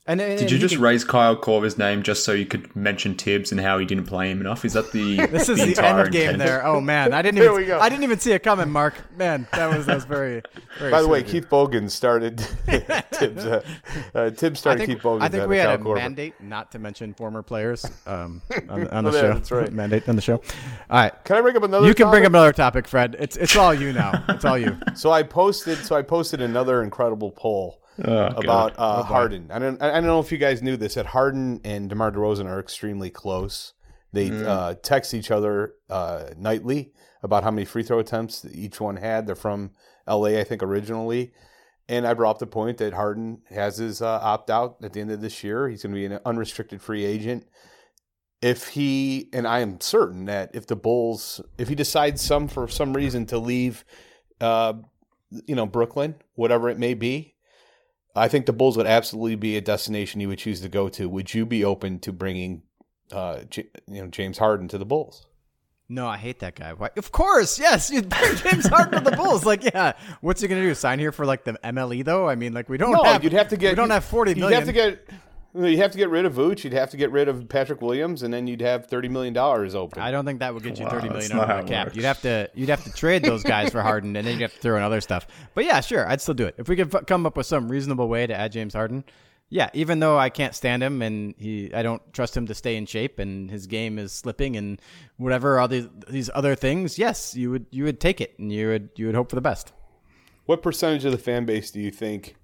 And, 0.09 0.21
and- 0.23 0.39
Did 0.39 0.51
you 0.51 0.57
he 0.57 0.61
just 0.63 0.75
can- 0.77 0.83
raise 0.83 1.05
Kyle 1.05 1.37
Korver's 1.37 1.77
name 1.79 2.03
just 2.03 2.25
so 2.25 2.33
you 2.33 2.47
could 2.47 2.75
mention 2.75 3.15
Thibs 3.15 3.53
and 3.53 3.61
how 3.61 3.79
he 3.79 3.85
didn't 3.85 4.07
play 4.07 4.31
him 4.31 4.41
enough? 4.41 4.65
Is 4.65 4.73
that 4.73 4.91
the 4.91 5.17
This 5.31 5.49
is 5.51 5.59
the, 5.59 5.63
end 5.63 5.71
entire 5.73 6.05
of 6.07 6.11
game 6.13 6.23
intent? 6.31 6.39
there. 6.39 6.67
Oh 6.67 6.81
man, 6.81 7.13
I 7.13 7.21
didn't 7.23 7.43
even 7.43 7.55
we 7.55 7.67
go. 7.67 7.79
I 7.79 7.89
didn't 7.91 8.05
even 8.05 8.19
see 8.19 8.33
it 8.33 8.43
coming, 8.43 8.71
Mark. 8.71 8.95
Man, 9.17 9.47
that 9.53 9.77
was 9.77 9.87
that 9.87 9.95
was 9.95 10.05
very. 10.07 10.43
very 10.79 10.91
By 10.91 11.03
the 11.03 11.09
way, 11.09 11.21
sweet 11.21 11.29
of 11.29 11.35
you. 11.35 11.41
Keith 11.43 11.51
Bogan 11.51 11.91
started 11.91 12.41
Thibs. 13.13 13.45
Uh, 13.45 13.63
uh, 14.15 14.31
Thibs 14.31 14.59
I 14.59 14.61
started 14.61 14.87
think, 14.87 14.99
Keith 14.99 15.03
Bogan. 15.03 15.21
I 15.23 15.29
think 15.29 15.47
we 15.49 15.59
had 15.59 15.67
Cal 15.67 15.75
a 15.75 15.79
Korver. 15.79 15.97
mandate 15.97 16.41
not 16.41 16.73
to 16.73 16.79
mention 16.79 17.13
former 17.15 17.43
players 17.43 17.85
um, 18.07 18.41
on, 18.71 18.89
on 18.89 19.05
the 19.05 19.11
Oh, 19.13 19.15
yeah, 19.15 19.21
show. 19.21 19.33
that's 19.35 19.51
right. 19.51 19.73
mandate 19.73 20.09
on 20.09 20.17
the 20.17 20.23
show. 20.23 20.37
All 20.37 21.01
right, 21.03 21.25
Can 21.25 21.37
I 21.37 21.41
bring 21.43 21.57
up 21.57 21.63
another? 21.65 21.87
you 21.87 21.95
can 21.95 22.09
bring 22.11 22.23
topic? 22.23 22.27
up 22.27 22.31
another 22.33 22.53
topic, 22.53 22.89
Fred. 22.89 23.15
It's 23.19 23.37
it's 23.37 23.57
all 23.57 23.75
you 23.75 23.93
now. 23.93 24.25
It's 24.31 24.45
all 24.47 24.57
you. 24.59 24.77
So 24.95 25.11
I 25.11 25.23
posted. 25.23 25.77
So 25.79 25.97
I 25.97 26.03
posted 26.03 26.41
another 26.41 26.83
incredible 26.83 27.31
poll 27.31 27.83
Oh, 28.05 28.27
about 28.27 28.75
uh, 28.79 29.03
Harden. 29.03 29.51
I 29.51 29.59
don't. 29.59 29.81
I 29.83 29.93
don't 29.93 30.07
know 30.07 30.21
if 30.21 30.31
you 30.31 30.39
guys 30.39 30.63
knew 30.63 30.77
this. 30.77 30.95
That 30.95 31.07
Harden 31.07 31.61
and 31.65 31.89
DeMar 31.89 32.13
DeRozan 32.13 32.47
are 32.47 32.61
extremely 32.61 33.11
close. 33.11 33.75
They 34.13 34.31
uh, 34.31 34.75
text 34.83 35.15
each 35.15 35.31
other 35.31 35.75
uh, 35.91 36.31
nightly 36.37 36.93
about 37.23 37.45
how 37.45 37.51
many 37.51 37.65
free 37.65 37.83
throw 37.83 37.99
attempts 37.99 38.47
each 38.53 38.81
one 38.81 38.97
had. 38.97 39.27
They're 39.27 39.35
from 39.35 39.73
L.A. 40.07 40.41
I 40.41 40.45
think 40.45 40.63
originally. 40.63 41.33
And 41.91 42.07
I 42.07 42.15
brought 42.15 42.33
up 42.33 42.39
the 42.39 42.47
point 42.47 42.79
that 42.79 42.93
Harden 42.93 43.43
has 43.49 43.79
his 43.79 44.03
uh, 44.03 44.21
opt 44.23 44.51
out 44.51 44.77
at 44.83 44.93
the 44.93 45.01
end 45.01 45.11
of 45.11 45.23
this 45.23 45.43
year. 45.43 45.69
He's 45.69 45.83
going 45.83 45.95
to 45.95 45.99
be 45.99 46.05
an 46.05 46.21
unrestricted 46.25 46.83
free 46.83 47.05
agent. 47.05 47.47
If 48.43 48.69
he 48.69 49.29
and 49.33 49.49
I 49.49 49.61
am 49.61 49.81
certain 49.81 50.27
that 50.27 50.51
if 50.55 50.67
the 50.67 50.77
Bulls, 50.77 51.41
if 51.57 51.69
he 51.69 51.75
decides 51.75 52.21
some 52.21 52.47
for 52.47 52.69
some 52.69 52.95
reason 52.95 53.27
to 53.27 53.39
leave, 53.39 53.85
uh, 54.41 54.75
you 55.47 55.57
know 55.57 55.67
Brooklyn, 55.67 56.15
whatever 56.35 56.69
it 56.69 56.79
may 56.79 56.95
be, 56.95 57.35
I 58.19 58.29
think 58.29 58.47
the 58.47 58.53
Bulls 58.53 58.77
would 58.77 58.87
absolutely 58.87 59.37
be 59.37 59.57
a 59.57 59.61
destination 59.61 60.21
you 60.21 60.29
would 60.29 60.39
choose 60.39 60.61
to 60.61 60.69
go 60.69 60.89
to. 60.91 61.09
Would 61.09 61.33
you 61.35 61.47
be 61.47 61.65
open 61.65 61.99
to 62.01 62.13
bringing, 62.13 62.63
uh, 63.13 63.41
J- 63.51 63.69
you 63.87 64.03
know, 64.03 64.09
James 64.09 64.39
Harden 64.39 64.69
to 64.69 64.79
the 64.79 64.85
Bulls? 64.85 65.27
No, 65.91 66.07
I 66.07 66.19
hate 66.19 66.41
that 66.41 66.55
guy. 66.55 66.75
Why? 66.75 66.91
Of 66.99 67.13
course, 67.13 67.59
yes. 67.59 67.91
You 67.91 68.03
bring 68.03 68.37
James 68.45 68.67
Harden 68.67 69.03
to 69.03 69.11
the 69.11 69.17
Bulls. 69.17 69.47
Like, 69.47 69.65
yeah. 69.65 69.95
What's 70.21 70.43
he 70.43 70.49
gonna 70.49 70.61
do? 70.61 70.75
Sign 70.75 70.99
here 70.99 71.13
for 71.13 71.25
like 71.25 71.45
the 71.45 71.55
MLE 71.65 72.05
though? 72.05 72.29
I 72.29 72.35
mean, 72.35 72.53
like 72.53 72.69
we 72.69 72.77
don't 72.77 72.93
No, 72.93 73.03
have. 73.05 73.25
you'd 73.25 73.33
have 73.33 73.49
to 73.49 73.57
get. 73.57 73.71
We 73.73 73.77
don't 73.77 73.89
have 73.91 74.05
forty 74.05 74.35
You'd 74.35 74.53
have 74.53 74.67
to 74.67 74.73
get. 74.73 75.09
You 75.55 75.79
have 75.79 75.91
to 75.93 75.99
get 75.99 76.11
rid 76.11 76.25
of 76.27 76.35
Vooch. 76.35 76.63
You'd 76.63 76.75
have 76.75 76.91
to 76.91 76.97
get 76.97 77.11
rid 77.11 77.27
of 77.27 77.49
Patrick 77.49 77.81
Williams, 77.81 78.23
and 78.23 78.33
then 78.33 78.47
you'd 78.47 78.61
have 78.61 78.87
thirty 78.87 79.09
million 79.09 79.33
dollars 79.33 79.75
open. 79.75 80.01
I 80.03 80.11
don't 80.11 80.25
think 80.27 80.41
that 80.41 80.53
would 80.53 80.63
get 80.63 80.79
you 80.79 80.85
Wow, 80.85 80.91
thirty 80.91 81.09
that's 81.09 81.29
million 81.31 81.37
not 81.37 81.45
over 81.45 81.53
how 81.55 81.63
the 81.63 81.69
cap. 81.69 81.87
works. 81.87 81.97
You'd 81.97 82.05
have 82.05 82.21
to 82.23 82.51
you'd 82.55 82.69
have 82.69 82.85
to 82.85 82.93
trade 82.93 83.23
those 83.25 83.43
guys 83.43 83.71
for 83.71 83.81
Harden, 83.83 84.15
and 84.15 84.27
then 84.27 84.35
you'd 84.35 84.43
have 84.43 84.55
to 84.55 84.61
throw 84.61 84.77
in 84.77 84.83
other 84.83 85.01
stuff. 85.01 85.27
But 85.55 85.65
yeah, 85.65 85.81
sure, 85.81 86.07
I'd 86.09 86.21
still 86.21 86.35
do 86.35 86.47
it 86.47 86.55
if 86.59 86.69
we 86.69 86.77
could 86.77 86.95
f- 86.95 87.07
come 87.07 87.25
up 87.25 87.37
with 87.37 87.47
some 87.47 87.69
reasonable 87.71 88.09
way 88.09 88.27
to 88.27 88.35
add 88.35 88.53
James 88.53 88.75
Harden. 88.75 89.05
Yeah, 89.51 89.71
even 89.73 89.99
though 90.01 90.19
I 90.19 90.29
can't 90.29 90.55
stand 90.55 90.83
him 90.83 91.01
and 91.01 91.35
he, 91.39 91.73
I 91.73 91.83
don't 91.83 92.03
trust 92.13 92.37
him 92.37 92.47
to 92.49 92.55
stay 92.55 92.77
in 92.77 92.85
shape, 92.85 93.19
and 93.19 93.51
his 93.51 93.67
game 93.67 93.99
is 93.99 94.13
slipping, 94.13 94.55
and 94.57 94.79
whatever 95.17 95.59
all 95.59 95.67
these 95.69 95.89
these 96.11 96.29
other 96.35 96.55
things. 96.57 96.99
Yes, 96.99 97.35
you 97.35 97.51
would 97.51 97.65
you 97.71 97.85
would 97.85 98.01
take 98.01 98.21
it, 98.21 98.39
and 98.39 98.53
you 98.53 98.69
would 98.69 98.91
you 98.97 99.07
would 99.07 99.15
hope 99.15 99.31
for 99.31 99.37
the 99.37 99.41
best. 99.41 99.73
What 100.45 100.63
percentage 100.63 101.07
of 101.07 101.13
the 101.13 101.19
fan 101.19 101.47
base 101.47 101.71
do 101.71 101.81
you 101.81 101.91
think 101.91 102.37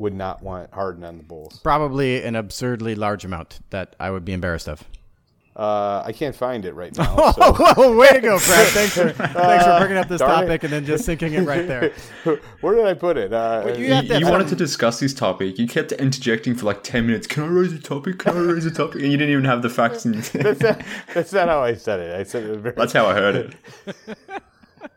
would 0.00 0.14
not 0.14 0.42
want 0.42 0.72
Harden 0.72 1.04
on 1.04 1.18
the 1.18 1.22
Bulls? 1.22 1.60
Probably 1.62 2.24
an 2.24 2.34
absurdly 2.34 2.94
large 2.96 3.24
amount 3.24 3.60
that 3.70 3.94
I 4.00 4.10
would 4.10 4.24
be 4.24 4.32
embarrassed 4.32 4.68
of. 4.68 4.82
Uh, 5.54 6.02
I 6.06 6.12
can't 6.12 6.34
find 6.34 6.64
it 6.64 6.72
right 6.74 6.96
now. 6.96 7.32
So. 7.32 7.52
Whoa, 7.74 7.96
way 7.96 8.08
to 8.08 8.20
go, 8.20 8.38
Fred! 8.38 8.68
Thanks 8.68 8.94
for 8.94 9.10
thanks 9.12 9.64
for 9.64 9.78
bringing 9.78 9.98
up 9.98 10.08
this 10.08 10.20
darn 10.20 10.44
it. 10.44 10.46
topic 10.46 10.62
and 10.64 10.72
then 10.72 10.86
just 10.86 11.04
sinking 11.04 11.34
it 11.34 11.42
right 11.42 11.66
there. 11.68 11.92
Where 12.62 12.74
did 12.76 12.86
I 12.86 12.94
put 12.94 13.18
it? 13.18 13.32
Uh, 13.32 13.64
Wait, 13.66 13.78
you 13.78 13.94
You, 13.94 14.02
to 14.08 14.18
you 14.20 14.26
wanted 14.26 14.48
to 14.48 14.56
discuss 14.56 15.00
this 15.00 15.12
topic. 15.12 15.58
You 15.58 15.66
kept 15.66 15.92
interjecting 15.92 16.54
for 16.54 16.64
like 16.66 16.82
10 16.82 17.06
minutes. 17.06 17.26
Can 17.26 17.42
I 17.42 17.46
raise 17.48 17.72
a 17.74 17.78
topic? 17.78 18.20
Can 18.20 18.36
I 18.36 18.40
raise 18.40 18.64
a 18.64 18.70
topic? 18.70 19.02
And 19.02 19.12
you 19.12 19.18
didn't 19.18 19.32
even 19.32 19.44
have 19.44 19.60
the 19.60 19.68
facts. 19.68 20.06
In 20.06 20.12
that's, 20.12 20.60
not, 20.62 20.80
that's 21.12 21.32
not 21.32 21.48
how 21.48 21.60
I 21.62 21.74
said 21.74 22.00
it. 22.00 22.18
I 22.18 22.22
said 22.22 22.44
it 22.44 22.56
very. 22.58 22.74
That's 22.76 22.92
how 22.94 23.06
I 23.06 23.14
heard 23.14 23.54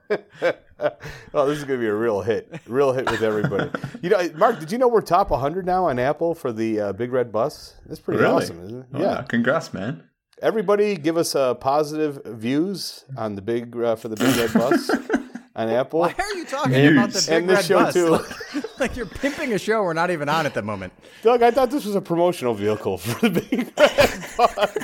it. 0.10 0.64
oh, 1.34 1.48
this 1.48 1.58
is 1.58 1.64
going 1.64 1.80
to 1.80 1.84
be 1.84 1.88
a 1.90 1.94
real 1.94 2.22
hit. 2.22 2.54
Real 2.68 2.92
hit 2.94 3.10
with 3.10 3.22
everybody. 3.22 3.70
you 4.02 4.10
know, 4.10 4.30
Mark, 4.36 4.60
did 4.60 4.72
you 4.72 4.78
know 4.78 4.88
we're 4.88 5.02
top 5.02 5.30
100 5.30 5.66
now 5.66 5.86
on 5.86 6.00
Apple 6.00 6.36
for 6.36 6.52
the 6.52 6.80
uh, 6.80 6.94
Big 6.94 7.12
Red 7.12 7.32
Bus? 7.32 7.76
That's 7.86 8.00
pretty 8.00 8.22
Really? 8.22 8.44
awesome, 8.44 8.64
isn't 8.66 8.80
it? 8.82 8.86
Oh, 8.94 9.02
yeah. 9.02 9.24
Congrats, 9.28 9.74
man. 9.74 10.04
Everybody, 10.42 10.98
give 10.98 11.16
us 11.18 11.36
uh, 11.36 11.54
positive 11.54 12.20
views 12.26 13.06
on 13.18 13.36
the 13.36 13.42
big 13.42 13.76
uh, 13.78 13.96
for 13.96 14.10
the 14.10 14.16
Big 14.18 14.36
Red 14.36 14.54
Bus 14.54 14.90
on 15.56 15.70
Apple. 15.70 16.02
Why 16.02 16.14
are 16.18 16.34
you 16.36 16.44
talking 16.46 16.74
about 16.88 17.12
the 17.12 17.20
Views. 17.20 17.28
big 17.28 17.38
And 17.38 17.50
this 17.50 17.58
red 17.58 17.66
show, 17.66 17.80
bus? 17.80 17.94
too. 17.94 18.10
Like, 18.10 18.80
like 18.80 18.96
you're 18.98 19.06
pimping 19.06 19.54
a 19.54 19.58
show 19.58 19.84
we're 19.84 19.94
not 19.94 20.12
even 20.12 20.28
on 20.28 20.46
at 20.46 20.54
the 20.54 20.62
moment. 20.62 20.92
Doug, 21.22 21.42
I 21.44 21.52
thought 21.52 21.70
this 21.72 21.86
was 21.86 21.96
a 21.96 22.02
promotional 22.02 22.54
vehicle 22.54 22.98
for 22.98 23.30
the 23.30 23.40
Big 23.42 23.72
Red 23.78 24.26
Bus. 24.38 24.78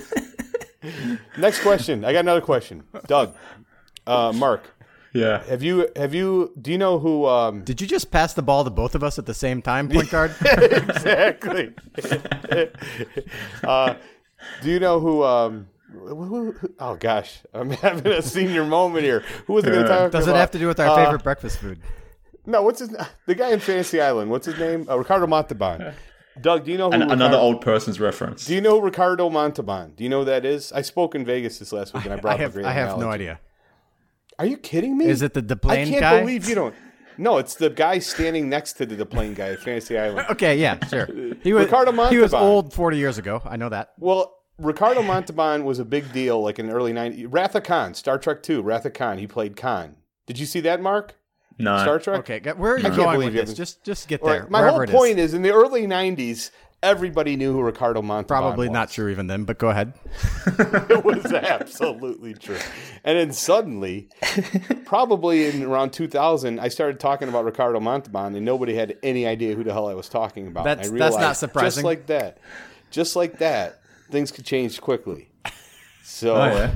Next 1.37 1.61
question. 1.61 2.05
I 2.05 2.13
got 2.13 2.19
another 2.19 2.41
question. 2.41 2.83
Doug, 3.07 3.35
uh, 4.07 4.31
Mark, 4.33 4.63
Yeah. 5.13 5.43
have 5.45 5.63
you 5.63 5.89
have 5.95 6.13
you 6.13 6.53
do 6.61 6.71
you 6.71 6.77
know 6.77 6.99
who? 6.99 7.25
Um, 7.25 7.63
Did 7.63 7.81
you 7.81 7.87
just 7.87 8.11
pass 8.11 8.33
the 8.33 8.43
ball 8.43 8.63
to 8.63 8.69
both 8.69 8.93
of 8.95 9.03
us 9.03 9.17
at 9.17 9.25
the 9.25 9.33
same 9.33 9.61
time, 9.61 9.89
point 9.89 10.09
guard? 10.11 10.35
exactly. 10.41 11.73
uh, 13.63 13.95
do 14.61 14.69
you 14.69 14.79
know 14.79 14.99
who? 14.99 15.23
Um, 15.23 15.67
who, 15.91 16.15
who- 16.25 16.51
who- 16.51 16.73
oh 16.79 16.95
gosh, 16.95 17.39
I'm 17.53 17.69
having 17.85 18.11
a 18.11 18.21
senior 18.21 18.65
moment 18.65 19.03
here. 19.03 19.23
Who 19.47 19.53
was 19.53 19.65
it 19.65 19.71
going 19.71 19.83
to 19.83 19.87
talk 19.89 20.11
Does 20.11 20.27
it 20.27 20.31
about? 20.31 20.39
have 20.39 20.51
to 20.51 20.59
do 20.59 20.67
with 20.67 20.79
our 20.79 20.87
Uh, 20.87 20.95
favorite 21.05 21.23
breakfast 21.23 21.57
food? 21.59 21.79
No, 22.45 22.61
what's 22.63 22.79
his? 22.79 22.95
The 23.25 23.35
guy 23.35 23.49
in 23.51 23.59
Fantasy 23.59 23.99
Island. 24.01 24.31
What's 24.31 24.45
his 24.45 24.57
name? 24.59 24.87
Uh, 24.89 24.97
Ricardo 24.97 25.27
Montalban. 25.27 25.93
Doug, 26.39 26.63
do 26.65 26.71
you 26.71 26.77
know 26.77 26.87
who? 26.89 26.93
An- 26.93 27.01
Ricardo, 27.01 27.13
another 27.25 27.37
old 27.37 27.61
person's 27.61 27.99
reference. 27.99 28.45
Do 28.45 28.55
you 28.55 28.61
know 28.61 28.79
Ricardo 28.79 29.29
Montalban? 29.29 29.93
Do 29.95 30.03
you 30.03 30.09
know 30.09 30.19
who 30.19 30.25
that 30.25 30.45
is? 30.45 30.71
I 30.71 30.81
spoke 30.83 31.15
in 31.15 31.25
Vegas 31.25 31.59
this 31.59 31.73
last 31.73 31.93
week, 31.93 32.05
and 32.05 32.13
I 32.13 32.17
I 32.17 32.19
brought 32.19 32.33
up 32.35 32.39
a 32.39 32.43
have 32.43 32.53
great 32.53 32.65
I 32.65 32.71
have 32.73 32.97
no 32.97 33.09
idea. 33.09 33.39
Are 34.39 34.45
you 34.45 34.57
kidding 34.57 34.97
me? 34.97 35.05
Is 35.05 35.21
it 35.21 35.33
the 35.33 35.41
Deplane 35.41 35.83
guy? 35.85 35.87
I 35.87 35.89
can't 35.91 36.01
guy? 36.01 36.19
believe 36.21 36.49
you 36.49 36.55
don't. 36.55 36.73
No, 37.17 37.37
it's 37.37 37.55
the 37.55 37.69
guy 37.69 37.99
standing 37.99 38.47
next 38.47 38.73
to 38.73 38.85
the 38.85 38.95
Deplane 38.95 39.33
guy 39.33 39.49
at 39.49 39.59
Fantasy 39.59 39.97
Island. 39.99 40.25
Okay, 40.31 40.57
yeah, 40.57 40.83
sure. 40.87 41.07
He 41.43 41.51
was 41.51 41.65
Ricardo 41.65 41.91
he 42.09 42.17
was 42.17 42.33
old 42.33 42.73
40 42.73 42.97
years 42.97 43.17
ago. 43.17 43.41
I 43.45 43.57
know 43.57 43.67
that. 43.69 43.91
Well, 43.99 44.37
Ricardo 44.57 45.01
Montalban 45.03 45.65
was 45.65 45.79
a 45.79 45.85
big 45.85 46.11
deal, 46.13 46.41
like 46.41 46.59
in 46.59 46.67
the 46.67 46.73
early 46.73 46.93
'90s. 46.93 47.27
Wrath 47.29 47.55
of 47.55 47.63
Khan, 47.63 47.93
Star 47.93 48.17
Trek 48.17 48.41
Two, 48.41 48.61
Wrath 48.61 48.85
of 48.85 48.93
Khan. 48.93 49.17
He 49.17 49.27
played 49.27 49.55
Khan. 49.57 49.97
Did 50.25 50.39
you 50.39 50.45
see 50.45 50.59
that, 50.61 50.81
Mark? 50.81 51.15
no. 51.57 51.77
Star 51.79 51.99
Trek. 51.99 52.19
Okay, 52.29 52.51
where 52.53 52.73
are 52.73 52.77
you 52.77 52.83
can't 52.83 52.95
going 52.95 53.11
believe 53.19 53.33
with 53.33 53.35
you 53.35 53.41
this? 53.47 53.53
Just 53.53 53.83
just 53.83 54.07
get 54.07 54.23
there. 54.23 54.41
right, 54.43 54.49
My 54.49 54.59
wherever 54.61 54.75
whole 54.77 54.81
it 54.83 54.89
is. 54.89 54.95
point 54.95 55.19
is, 55.19 55.33
in 55.33 55.41
the 55.41 55.51
early 55.53 55.87
'90s, 55.87 56.51
everybody 56.81 57.35
knew 57.35 57.51
who 57.53 57.61
Ricardo 57.61 58.01
Montalban 58.01 58.25
Probably 58.49 58.67
was. 58.69 58.73
not 58.73 58.89
true 58.89 59.09
even 59.09 59.27
then, 59.27 59.43
but 59.43 59.57
go 59.57 59.69
ahead. 59.69 59.93
it 60.47 61.03
was 61.03 61.25
absolutely 61.25 62.33
true. 62.33 62.57
And 63.03 63.17
then 63.17 63.31
suddenly, 63.33 64.09
probably 64.85 65.47
in 65.47 65.63
around 65.63 65.91
2000, 65.91 66.59
I 66.59 66.67
started 66.69 66.99
talking 66.99 67.27
about 67.29 67.45
Ricardo 67.45 67.79
Montalban, 67.79 68.35
and 68.35 68.45
nobody 68.45 68.73
had 68.75 68.97
any 69.03 69.25
idea 69.27 69.55
who 69.55 69.63
the 69.63 69.73
hell 69.73 69.87
I 69.87 69.93
was 69.93 70.09
talking 70.09 70.47
about. 70.47 70.63
That's- 70.65 70.87
And 70.87 70.95
I 70.95 70.99
that's 71.05 71.15
not 71.15 71.19
realized, 71.19 71.39
surprising. 71.39 71.67
Just 71.81 71.83
like 71.85 72.05
that, 72.07 72.37
just 72.91 73.15
like 73.15 73.39
that, 73.39 73.81
things 74.09 74.31
could 74.31 74.45
change 74.45 74.79
quickly. 74.81 75.29
So, 76.03 76.35
Oh, 76.35 76.45
yeah. 76.45 76.71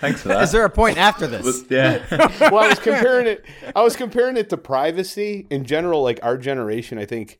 Thanks 0.00 0.20
for 0.20 0.28
that. 0.28 0.42
Is 0.42 0.52
there 0.52 0.64
a 0.64 0.70
point 0.70 0.98
after 0.98 1.26
this? 1.26 1.64
yeah. 1.70 2.02
well, 2.50 2.58
I 2.58 2.68
was 2.68 2.78
comparing 2.78 3.26
it. 3.26 3.44
I 3.74 3.82
was 3.82 3.96
comparing 3.96 4.36
it 4.36 4.50
to 4.50 4.56
privacy 4.58 5.46
in 5.50 5.64
general. 5.64 6.02
Like 6.02 6.20
our 6.22 6.36
generation, 6.36 6.98
I 6.98 7.06
think, 7.06 7.38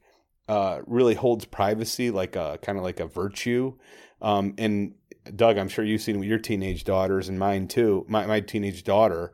uh, 0.48 0.80
really 0.86 1.14
holds 1.14 1.44
privacy 1.44 2.10
like 2.10 2.36
a 2.36 2.58
kind 2.62 2.78
of 2.78 2.84
like 2.84 3.00
a 3.00 3.06
virtue. 3.06 3.74
Um, 4.20 4.54
and 4.58 4.94
Doug, 5.34 5.56
I'm 5.58 5.68
sure 5.68 5.84
you've 5.84 6.02
seen 6.02 6.18
with 6.18 6.28
your 6.28 6.38
teenage 6.38 6.84
daughters 6.84 7.28
and 7.28 7.38
mine 7.38 7.68
too. 7.68 8.04
My 8.08 8.26
my 8.26 8.40
teenage 8.40 8.84
daughter. 8.84 9.32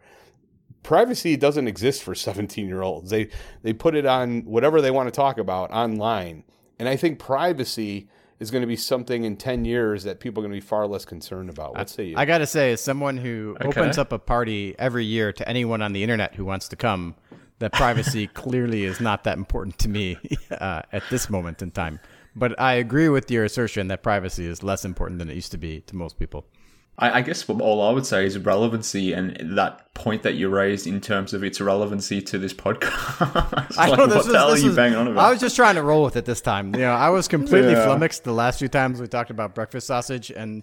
Privacy 0.82 1.36
doesn't 1.36 1.68
exist 1.68 2.02
for 2.02 2.14
17 2.14 2.66
year 2.66 2.82
olds. 2.82 3.11
They 3.11 3.28
they 3.62 3.72
put 3.72 3.94
it 3.94 4.06
on 4.06 4.42
whatever 4.44 4.80
they 4.80 4.90
want 4.90 5.08
to 5.08 5.11
talk 5.11 5.38
about 5.38 5.70
online, 5.72 6.44
and 6.78 6.88
I 6.88 6.96
think 6.96 7.18
privacy 7.18 8.08
is 8.38 8.50
going 8.50 8.62
to 8.62 8.66
be 8.66 8.76
something 8.76 9.24
in 9.24 9.36
10 9.36 9.66
years 9.66 10.04
that 10.04 10.18
people 10.18 10.42
are 10.42 10.48
going 10.48 10.58
to 10.58 10.64
be 10.64 10.66
far 10.66 10.86
less 10.86 11.04
concerned 11.04 11.50
about. 11.50 11.76
What 11.76 11.90
say 11.90 12.06
you? 12.06 12.14
I 12.16 12.24
gotta 12.24 12.46
say, 12.46 12.72
as 12.72 12.80
someone 12.80 13.18
who 13.18 13.54
Okay. 13.61 13.68
opens 13.68 13.98
up 13.98 14.12
a 14.12 14.18
party 14.18 14.74
every 14.78 15.04
year 15.04 15.30
to 15.34 15.46
anyone 15.46 15.82
on 15.82 15.92
the 15.92 16.02
internet 16.02 16.36
who 16.36 16.46
wants 16.46 16.66
to 16.68 16.76
come, 16.76 17.16
that 17.61 17.72
privacy 17.72 18.26
clearly 18.42 18.84
is 18.84 19.00
not 19.00 19.24
that 19.24 19.38
important 19.38 19.78
to 19.78 19.88
me 19.88 20.18
uh, 20.50 20.82
at 20.92 21.02
this 21.11 21.30
moment 21.30 21.62
in 21.62 21.70
time. 21.70 22.00
But 22.34 22.58
I 22.61 22.74
agree 22.74 23.08
with 23.08 23.30
your 23.30 23.44
assertion 23.44 23.88
that 23.88 24.02
privacy 24.02 24.46
is 24.46 24.62
less 24.62 24.84
important 24.84 25.18
than 25.18 25.30
it 25.30 25.34
used 25.34 25.52
to 25.52 25.58
be 25.58 25.80
to 25.82 25.96
most 25.96 26.18
people. 26.18 26.44
I, 27.01 27.18
I 27.18 27.22
guess 27.22 27.48
what 27.48 27.61
all 27.61 27.82
I 27.82 27.92
would 27.92 28.07
say 28.07 28.24
is 28.26 28.38
relevancy 28.38 29.12
and 29.12 29.36
that 29.57 29.92
point 29.94 30.22
that 30.22 30.34
you 30.34 30.48
raised 30.48 30.86
in 30.86 31.01
terms 31.01 31.34
of 31.34 31.42
its 31.42 31.61
relevancy 31.61 32.22
to 32.22 32.38
this 32.38 32.55
podcast. 32.55 33.74
I 33.78 33.88
like, 33.88 33.98
know 33.98 34.07
what 34.07 34.14
this 34.14 34.26
the 34.26 34.38
hell 34.38 34.51
are 34.51 34.57
you 34.59 34.70
is- 34.70 34.76
banging 34.76 34.96
on 34.98 35.09
about? 35.09 35.24
I 35.24 35.30
was 35.30 35.40
just 35.40 35.57
trying 35.57 35.74
to 35.74 35.82
roll 35.82 36.05
with 36.05 36.16
it 36.16 36.24
this 36.24 36.40
time. 36.40 36.74
You 36.74 36.82
know, 36.82 36.92
I 36.92 37.09
was 37.11 37.26
completely 37.28 37.72
Yeah. 37.72 37.84
flummoxed 37.84 38.24
the 38.24 38.32
last 38.32 38.59
few 38.61 38.68
times 38.68 39.01
we 39.01 39.09
talked 39.09 39.30
about 39.30 39.55
breakfast 39.55 39.86
sausage 39.88 40.30
and 40.30 40.62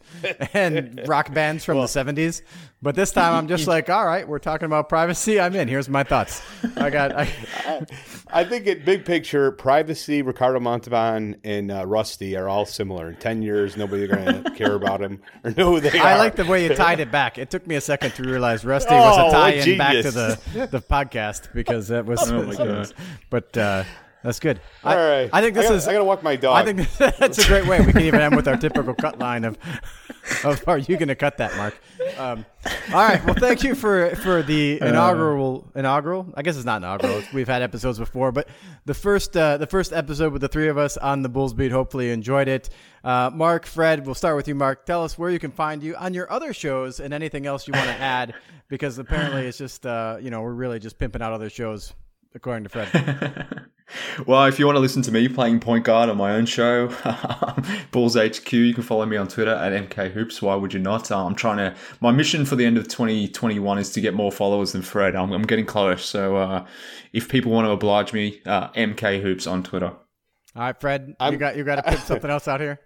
and 0.54 1.02
rock 1.08 1.34
bands 1.34 1.66
from 1.66 1.80
the 1.80 1.88
seventies. 1.88 2.42
But 2.82 2.94
this 2.96 3.12
time 3.12 3.34
I'm 3.34 3.48
just 3.48 3.68
like, 3.76 3.90
all 3.90 4.06
right, 4.06 4.28
we're 4.28 4.40
talking 4.40 4.66
about 4.68 4.88
privacy. 4.90 5.40
I'm 5.40 5.56
in. 5.56 5.68
Here's 5.68 5.90
my 5.90 6.04
thoughts. 6.04 6.42
I 6.78 6.90
got. 6.90 7.12
I, 7.16 7.28
I 8.30 8.44
think 8.44 8.68
in 8.68 8.84
big 8.86 9.06
picture, 9.06 9.52
privacy, 9.52 10.22
Ricardo 10.22 10.60
Montalban, 10.60 11.38
and 11.44 11.72
uh, 11.72 11.86
Rusty 11.86 12.36
are 12.36 12.48
all 12.48 12.66
similar. 12.66 13.10
In 13.10 13.16
ten 13.18 13.42
years, 13.42 13.76
nobody's 13.78 14.10
going 14.10 14.44
to 14.44 14.52
care 14.52 14.74
about 14.76 15.02
him 15.02 15.22
or 15.44 15.52
know 15.52 15.72
who 15.76 15.80
they 15.80 15.98
are. 15.98 16.06
I 16.06 16.18
like 16.18 16.27
the 16.36 16.46
way 16.46 16.64
you 16.66 16.76
tied 16.76 17.00
it 17.00 17.12
back. 17.12 17.38
It 17.38 17.50
took 17.50 17.66
me 17.68 17.76
a 17.76 17.82
second 17.82 18.14
to 18.16 18.24
realize 18.24 18.66
Rusty 18.66 18.94
was 18.94 19.18
Oh, 19.18 19.28
a 19.28 19.32
tie-in 19.32 19.78
back 19.78 20.02
to 20.04 20.12
the 20.12 20.40
the 20.72 20.82
podcast 20.82 21.54
because 21.54 21.88
that 21.90 22.06
was. 22.06 22.30
Oh 22.32 22.44
my 22.44 22.56
God. 22.58 22.94
But 23.30 23.58
uh, 23.58 23.84
that's 24.28 24.42
good. 24.42 24.60
All 24.84 24.92
I, 24.92 25.10
right. 25.10 25.30
I 25.32 25.42
think 25.42 25.56
this 25.56 25.64
I 25.64 25.68
gotta, 25.70 25.78
is. 25.78 25.88
I 25.88 25.94
got 25.94 26.00
to 26.00 26.04
walk 26.04 26.22
my 26.22 26.36
dog. 26.36 26.58
I 26.58 26.66
think 26.66 26.92
that's 27.18 27.38
a 27.38 27.48
great 27.48 27.66
way. 27.66 27.80
We 27.80 27.94
can 27.94 28.02
even 28.02 28.20
end 28.20 28.36
with 28.36 28.46
our 28.46 28.58
typical 28.58 28.94
cut 28.94 29.18
line 29.20 29.46
of, 29.46 29.58
of 30.44 30.68
are 30.68 30.78
you 30.78 30.98
going 30.98 31.08
to 31.08 31.16
cut 31.16 31.38
that, 31.38 31.56
Mark? 31.56 31.80
Um, 32.18 32.46
all 32.94 33.08
right. 33.08 33.24
Well, 33.24 33.36
thank 33.36 33.64
you 33.64 33.74
for 33.74 34.14
for 34.18 34.44
the 34.44 34.82
inaugural 34.82 35.72
inaugural. 35.76 36.28
I 36.36 36.42
guess 36.42 36.58
it's 36.58 36.66
not 36.66 36.82
inaugural. 36.82 37.24
We've 37.34 37.48
had 37.48 37.62
episodes 37.62 38.00
before, 38.00 38.34
but 38.34 38.50
the 38.84 38.94
first 38.94 39.38
uh, 39.38 39.56
the 39.56 39.66
first 39.66 39.94
episode 39.94 40.34
with 40.34 40.42
the 40.42 40.50
three 40.50 40.68
of 40.68 40.78
us 40.78 40.98
on 40.98 41.22
the 41.22 41.30
Bulls 41.30 41.54
beat. 41.54 41.72
Hopefully, 41.72 42.08
you 42.08 42.12
enjoyed 42.12 42.50
it. 42.50 42.70
Uh, 43.06 43.32
Mark, 43.34 43.66
Fred, 43.66 44.06
we'll 44.06 44.14
start 44.14 44.36
with 44.36 44.50
you. 44.50 44.56
Mark, 44.56 44.86
tell 44.86 45.06
us 45.06 45.18
where 45.18 45.30
you 45.30 45.40
can 45.40 45.52
find 45.52 45.82
you 45.82 45.96
on 45.96 46.14
your 46.14 46.30
other 46.30 46.52
shows 46.52 47.00
and 47.00 47.14
anything 47.14 47.46
else 47.46 47.66
you 47.66 47.72
want 47.72 47.88
to 47.88 47.96
add, 47.96 48.34
because 48.68 48.98
apparently 48.98 49.48
it's 49.48 49.58
just 49.58 49.86
uh, 49.86 50.18
you 50.20 50.32
know 50.32 50.42
we're 50.42 50.52
really 50.52 50.80
just 50.80 51.00
pimping 51.00 51.22
out 51.22 51.32
other 51.32 51.50
shows 51.50 51.94
according 52.38 52.64
to 52.64 52.70
Fred. 52.70 53.66
well, 54.26 54.46
if 54.46 54.58
you 54.58 54.66
want 54.66 54.78
to 54.78 54.80
listen 54.80 55.02
to 55.02 55.12
me 55.12 55.28
playing 55.28 55.60
point 55.60 55.84
guard 55.84 56.10
on 56.10 56.16
my 56.16 56.32
own 56.32 56.46
show, 56.46 56.88
Bulls 57.92 58.16
HQ, 58.16 58.54
you 58.54 58.74
can 58.74 58.84
follow 58.84 59.06
me 59.06 59.18
on 59.18 59.28
Twitter 59.28 59.54
at 59.54 59.74
MK 59.74 60.12
Hoops. 60.12 60.42
Why 60.42 60.56
would 60.56 60.74
you 60.74 60.80
not? 60.80 61.12
Uh, 61.12 61.26
I'm 61.26 61.36
trying 61.36 61.58
to. 61.58 61.76
My 62.00 62.12
mission 62.12 62.46
for 62.46 62.56
the 62.56 62.66
end 62.66 62.78
of 62.78 62.88
2021 62.88 63.78
is 63.78 63.92
to 63.92 64.02
get 64.02 64.14
more 64.14 64.32
followers 64.32 64.72
than 64.72 64.82
Fred. 64.82 65.16
I'm, 65.16 65.34
I'm 65.34 65.42
getting 65.42 65.66
close. 65.66 66.06
So 66.06 66.38
uh, 66.38 66.66
if 67.12 67.28
people 67.28 67.52
want 67.52 67.66
to 67.66 67.72
oblige 67.72 68.14
me, 68.14 68.40
uh, 68.46 68.70
MK 68.70 69.22
Hoops 69.22 69.48
on 69.48 69.64
Twitter. 69.64 69.88
All 69.88 70.64
right, 70.64 70.80
Fred, 70.80 71.16
I'm, 71.20 71.34
you 71.34 71.40
got 71.40 71.58
you 71.58 71.64
got 71.64 71.76
to 71.76 71.84
put 71.84 72.00
something 72.06 72.30
else 72.32 72.48
out 72.48 72.62
here. 72.62 72.80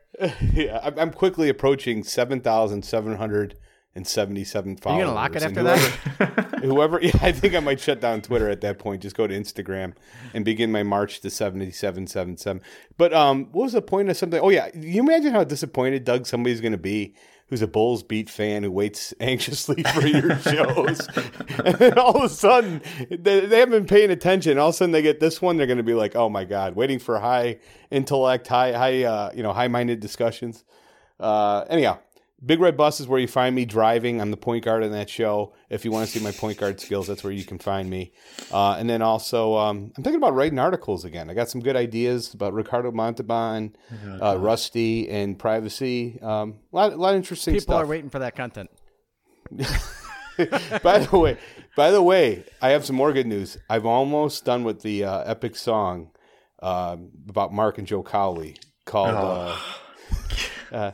yeah, 0.54 0.89
I'm 0.97 1.12
quickly 1.12 1.49
approaching 1.49 2.04
7,700 2.04 3.56
and 3.94 4.08
77 4.08 4.78
followers. 4.78 4.98
You're 4.98 5.06
going 5.06 5.16
to 5.16 5.22
lock 5.22 5.36
it 5.36 5.44
after 5.44 5.62
whoever, 5.62 6.16
that? 6.18 6.60
whoever, 6.64 7.00
yeah, 7.02 7.12
I 7.22 7.32
think 7.32 7.56
I 7.56 7.60
might 7.60 7.80
shut 7.80 8.00
down 8.00 8.22
Twitter 8.22 8.50
at 8.50 8.62
that 8.62 8.80
point. 8.80 9.02
Just 9.02 9.16
go 9.16 9.28
to 9.28 9.34
Instagram 9.34 9.94
and 10.34 10.46
begin 10.46 10.72
my 10.72 10.84
march 10.84 11.20
to 11.22 11.30
7777. 11.30 12.62
But 12.98 13.14
um, 13.14 13.46
what 13.52 13.64
was 13.64 13.74
the 13.74 13.82
point 13.82 14.10
of 14.10 14.18
something? 14.18 14.39
Oh, 14.39 14.50
yeah. 14.50 14.70
you 14.74 15.02
imagine 15.02 15.34
how 15.34 15.44
disappointed, 15.44 16.06
Doug, 16.06 16.26
somebody's 16.26 16.62
going 16.62 16.72
to 16.72 16.78
be 16.78 17.16
who's 17.52 17.62
a 17.62 17.68
Bulls 17.68 18.02
beat 18.02 18.30
fan 18.30 18.64
who 18.64 18.72
waits 18.72 19.14
anxiously 19.20 19.84
for 19.84 20.08
your 20.08 20.38
shows. 20.39 21.08
and 21.64 21.76
then 21.76 22.00
all 22.00 22.16
of 22.16 22.24
a 22.24 22.30
sudden, 22.30 22.82
they, 23.10 23.42
they, 23.42 23.60
haven't 23.60 23.72
been 23.72 23.86
paying 23.86 24.10
attention. 24.10 24.58
All 24.58 24.70
of 24.70 24.76
a 24.76 24.78
sudden, 24.78 24.94
they 24.94 25.02
get 25.02 25.20
this 25.20 25.42
one. 25.42 25.58
They're 25.58 25.68
going 25.68 25.78
to 25.78 25.84
be 25.84 25.94
like, 25.94 26.16
"Oh 26.16 26.30
my 26.30 26.46
god!" 26.46 26.76
Waiting 26.76 26.98
for 26.98 27.20
high 27.20 27.60
intellect, 27.92 28.48
high, 28.48 28.72
high, 28.72 29.04
uh, 29.04 29.32
you 29.36 29.44
know, 29.44 29.52
high-minded 29.52 30.00
discussions. 30.00 30.64
Uh, 31.20 31.66
anyhow, 31.70 32.00
Big 32.44 32.60
Red 32.60 32.76
Bus 32.76 33.00
is 33.00 33.08
where 33.08 33.20
you 33.20 33.28
find 33.28 33.56
me 33.56 33.66
driving. 33.66 34.20
I'm 34.20 34.32
the 34.32 34.38
point 34.38 34.66
guard 34.66 34.84
in 34.84 34.92
that 34.94 35.10
show. 35.10 35.54
If 35.70 35.86
you 35.86 35.92
want 35.92 36.10
to 36.10 36.18
see 36.18 36.24
my 36.24 36.32
point 36.32 36.58
guard 36.58 36.80
skills, 36.80 37.06
that's 37.06 37.24
where 37.24 37.32
you 37.32 37.44
can 37.44 37.60
find 37.60 37.88
me. 37.88 38.14
Uh, 38.52 38.76
and 38.80 38.89
then 38.89 39.04
also, 39.04 39.56
um, 39.58 39.92
I'm 39.96 40.04
thinking 40.04 40.18
about 40.18 40.34
writing 40.34 40.58
articles 40.58 41.06
again. 41.06 41.30
I 41.30 41.36
got 41.36 41.50
some 41.50 41.62
good 41.62 41.76
ideas 41.76 42.34
about 42.34 42.54
Ricardo 42.54 42.92
Montalban, 42.92 43.76
uh, 44.20 44.38
Rusty, 44.39 45.08
and 45.08 45.38
privacy. 45.38 46.20
Um, 46.20 46.56
a 46.74 46.76
lot, 46.76 46.94
a 46.94 46.96
lot 46.96 47.10
of 47.12 47.18
interesting 47.18 47.54
stuff. 47.54 47.62
People 47.62 47.74
stuff. 47.76 47.84
are 47.84 47.88
waiting 47.88 48.10
for 48.10 48.20
that 48.20 48.36
content. 48.36 48.72
by 50.82 51.00
the 51.00 51.20
way, 51.20 51.38
by 51.76 51.92
the 51.92 52.02
way, 52.02 52.44
I 52.60 52.70
have 52.70 52.86
some 52.86 52.96
more 52.96 53.14
good 53.14 53.28
news. 53.28 53.58
I've 53.70 53.86
almost 53.86 54.46
done 54.46 54.64
with 54.64 54.82
the 54.82 55.04
uh, 55.04 55.20
epic 55.26 55.56
song 55.56 56.10
uh, 56.60 56.98
about 57.30 57.54
Mark 57.54 57.78
and 57.78 57.86
Joe 57.86 58.02
Cowley 58.02 58.58
called. 58.86 59.10
Uh, 59.12 59.58
uh, 60.72 60.92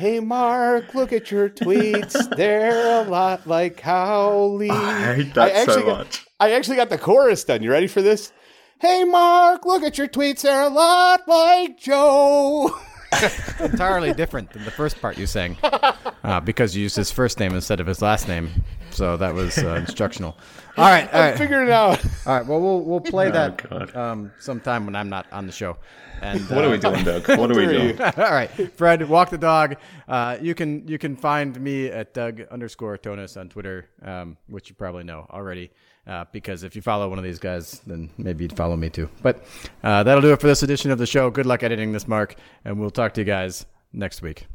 hey 0.00 0.18
Mark, 0.18 0.94
look 0.94 1.12
at 1.12 1.30
your 1.30 1.50
tweets. 1.50 2.34
They're 2.36 3.02
a 3.02 3.08
lot 3.08 3.46
like 3.46 3.76
Cowley. 3.76 4.70
I 4.70 5.14
hate 5.14 5.34
that 5.34 5.52
so 5.54 5.60
actually 5.60 5.82
got- 5.84 5.98
much. 5.98 6.26
I 6.40 6.52
actually 6.52 6.76
got 6.76 6.88
the 6.88 6.96
chorus 6.98 7.44
done. 7.44 7.62
You 7.62 7.70
ready 7.70 7.86
for 7.86 8.00
this? 8.00 8.32
Hey 8.80 9.04
Mark, 9.04 9.66
look 9.66 9.82
at 9.82 9.98
your 9.98 10.08
tweets. 10.08 10.40
They're 10.40 10.62
a 10.62 10.68
lot 10.70 11.28
like 11.28 11.78
Joe. 11.78 12.74
entirely 13.60 14.12
different 14.12 14.50
than 14.52 14.64
the 14.64 14.70
first 14.70 15.00
part 15.00 15.18
you 15.18 15.26
sang 15.26 15.56
uh, 16.24 16.40
because 16.40 16.76
you 16.76 16.82
used 16.82 16.96
his 16.96 17.10
first 17.10 17.38
name 17.40 17.54
instead 17.54 17.80
of 17.80 17.86
his 17.86 18.00
last 18.02 18.28
name. 18.28 18.50
So 18.90 19.16
that 19.16 19.34
was 19.34 19.58
uh, 19.58 19.74
instructional. 19.74 20.36
All 20.76 20.84
right, 20.84 21.12
all 21.12 21.22
I 21.22 21.36
figured 21.36 21.68
it 21.68 21.72
out. 21.72 22.04
all 22.26 22.36
right. 22.38 22.46
Well, 22.46 22.60
we'll 22.60 22.80
we'll 22.80 23.00
play 23.00 23.30
that 23.30 23.96
um, 23.96 24.32
sometime 24.38 24.86
when 24.86 24.96
I'm 24.96 25.08
not 25.08 25.26
on 25.32 25.46
the 25.46 25.52
show. 25.52 25.76
And 26.22 26.40
What 26.50 26.64
uh, 26.64 26.68
are 26.68 26.70
we 26.70 26.78
doing, 26.78 27.04
Doug? 27.04 27.28
What 27.28 27.50
are 27.50 27.54
we 27.54 27.66
doing? 27.96 28.00
all 28.00 28.12
right, 28.16 28.50
Fred, 28.76 29.08
walk 29.08 29.30
the 29.30 29.38
dog. 29.38 29.76
Uh, 30.08 30.36
you 30.40 30.54
can 30.54 30.86
you 30.86 30.98
can 30.98 31.16
find 31.16 31.58
me 31.60 31.86
at 31.86 32.14
Doug 32.14 32.42
underscore 32.50 32.98
Thonus 32.98 33.38
on 33.38 33.48
Twitter, 33.48 33.88
um, 34.02 34.36
which 34.46 34.68
you 34.68 34.74
probably 34.74 35.04
know 35.04 35.26
already. 35.30 35.70
Uh, 36.06 36.24
because 36.32 36.62
if 36.64 36.74
you 36.74 36.82
follow 36.82 37.08
one 37.08 37.18
of 37.18 37.24
these 37.24 37.38
guys, 37.38 37.80
then 37.86 38.10
maybe 38.18 38.44
you'd 38.44 38.56
follow 38.56 38.76
me 38.76 38.90
too. 38.90 39.08
But 39.22 39.44
uh, 39.84 40.02
that'll 40.02 40.22
do 40.22 40.32
it 40.32 40.40
for 40.40 40.46
this 40.46 40.62
edition 40.62 40.90
of 40.90 40.98
the 40.98 41.06
show. 41.06 41.30
Good 41.30 41.46
luck 41.46 41.62
editing 41.62 41.92
this, 41.92 42.08
Mark, 42.08 42.34
and 42.64 42.80
we'll 42.80 42.90
talk 42.90 43.14
to 43.14 43.20
you 43.20 43.24
guys 43.26 43.66
next 43.92 44.22
week. 44.22 44.46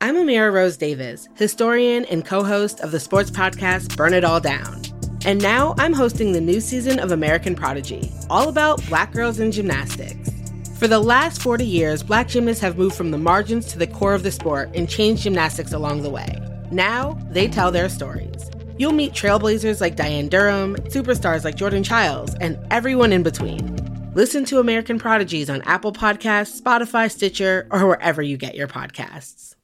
I'm 0.00 0.14
Amira 0.14 0.52
Rose 0.52 0.76
Davis, 0.76 1.26
historian 1.36 2.04
and 2.04 2.24
co 2.24 2.44
host 2.44 2.80
of 2.80 2.90
the 2.92 3.00
sports 3.00 3.30
podcast 3.30 3.96
Burn 3.96 4.12
It 4.12 4.24
All 4.24 4.40
Down. 4.40 4.82
And 5.24 5.40
now 5.42 5.74
I'm 5.78 5.94
hosting 5.94 6.32
the 6.32 6.40
new 6.40 6.60
season 6.60 6.98
of 7.00 7.10
American 7.10 7.54
Prodigy, 7.54 8.12
all 8.28 8.48
about 8.48 8.86
black 8.88 9.12
girls 9.12 9.40
in 9.40 9.50
gymnastics. 9.50 10.30
For 10.78 10.86
the 10.86 11.00
last 11.00 11.40
40 11.40 11.64
years, 11.64 12.02
black 12.02 12.28
gymnasts 12.28 12.60
have 12.60 12.76
moved 12.76 12.94
from 12.94 13.10
the 13.10 13.18
margins 13.18 13.66
to 13.68 13.78
the 13.78 13.86
core 13.86 14.14
of 14.14 14.22
the 14.22 14.30
sport 14.30 14.70
and 14.74 14.88
changed 14.88 15.22
gymnastics 15.22 15.72
along 15.72 16.02
the 16.02 16.10
way. 16.10 16.28
Now, 16.70 17.18
they 17.30 17.48
tell 17.48 17.72
their 17.72 17.88
stories. 17.88 18.50
You'll 18.78 18.92
meet 18.92 19.12
trailblazers 19.12 19.80
like 19.80 19.96
Diane 19.96 20.28
Durham, 20.28 20.76
superstars 20.76 21.44
like 21.44 21.56
Jordan 21.56 21.82
Chiles, 21.82 22.34
and 22.36 22.58
everyone 22.70 23.12
in 23.12 23.22
between. 23.22 23.74
Listen 24.14 24.44
to 24.46 24.60
American 24.60 24.98
Prodigies 24.98 25.50
on 25.50 25.62
Apple 25.62 25.92
Podcasts, 25.92 26.60
Spotify, 26.60 27.10
Stitcher, 27.10 27.66
or 27.70 27.86
wherever 27.86 28.22
you 28.22 28.36
get 28.36 28.54
your 28.54 28.68
podcasts. 28.68 29.55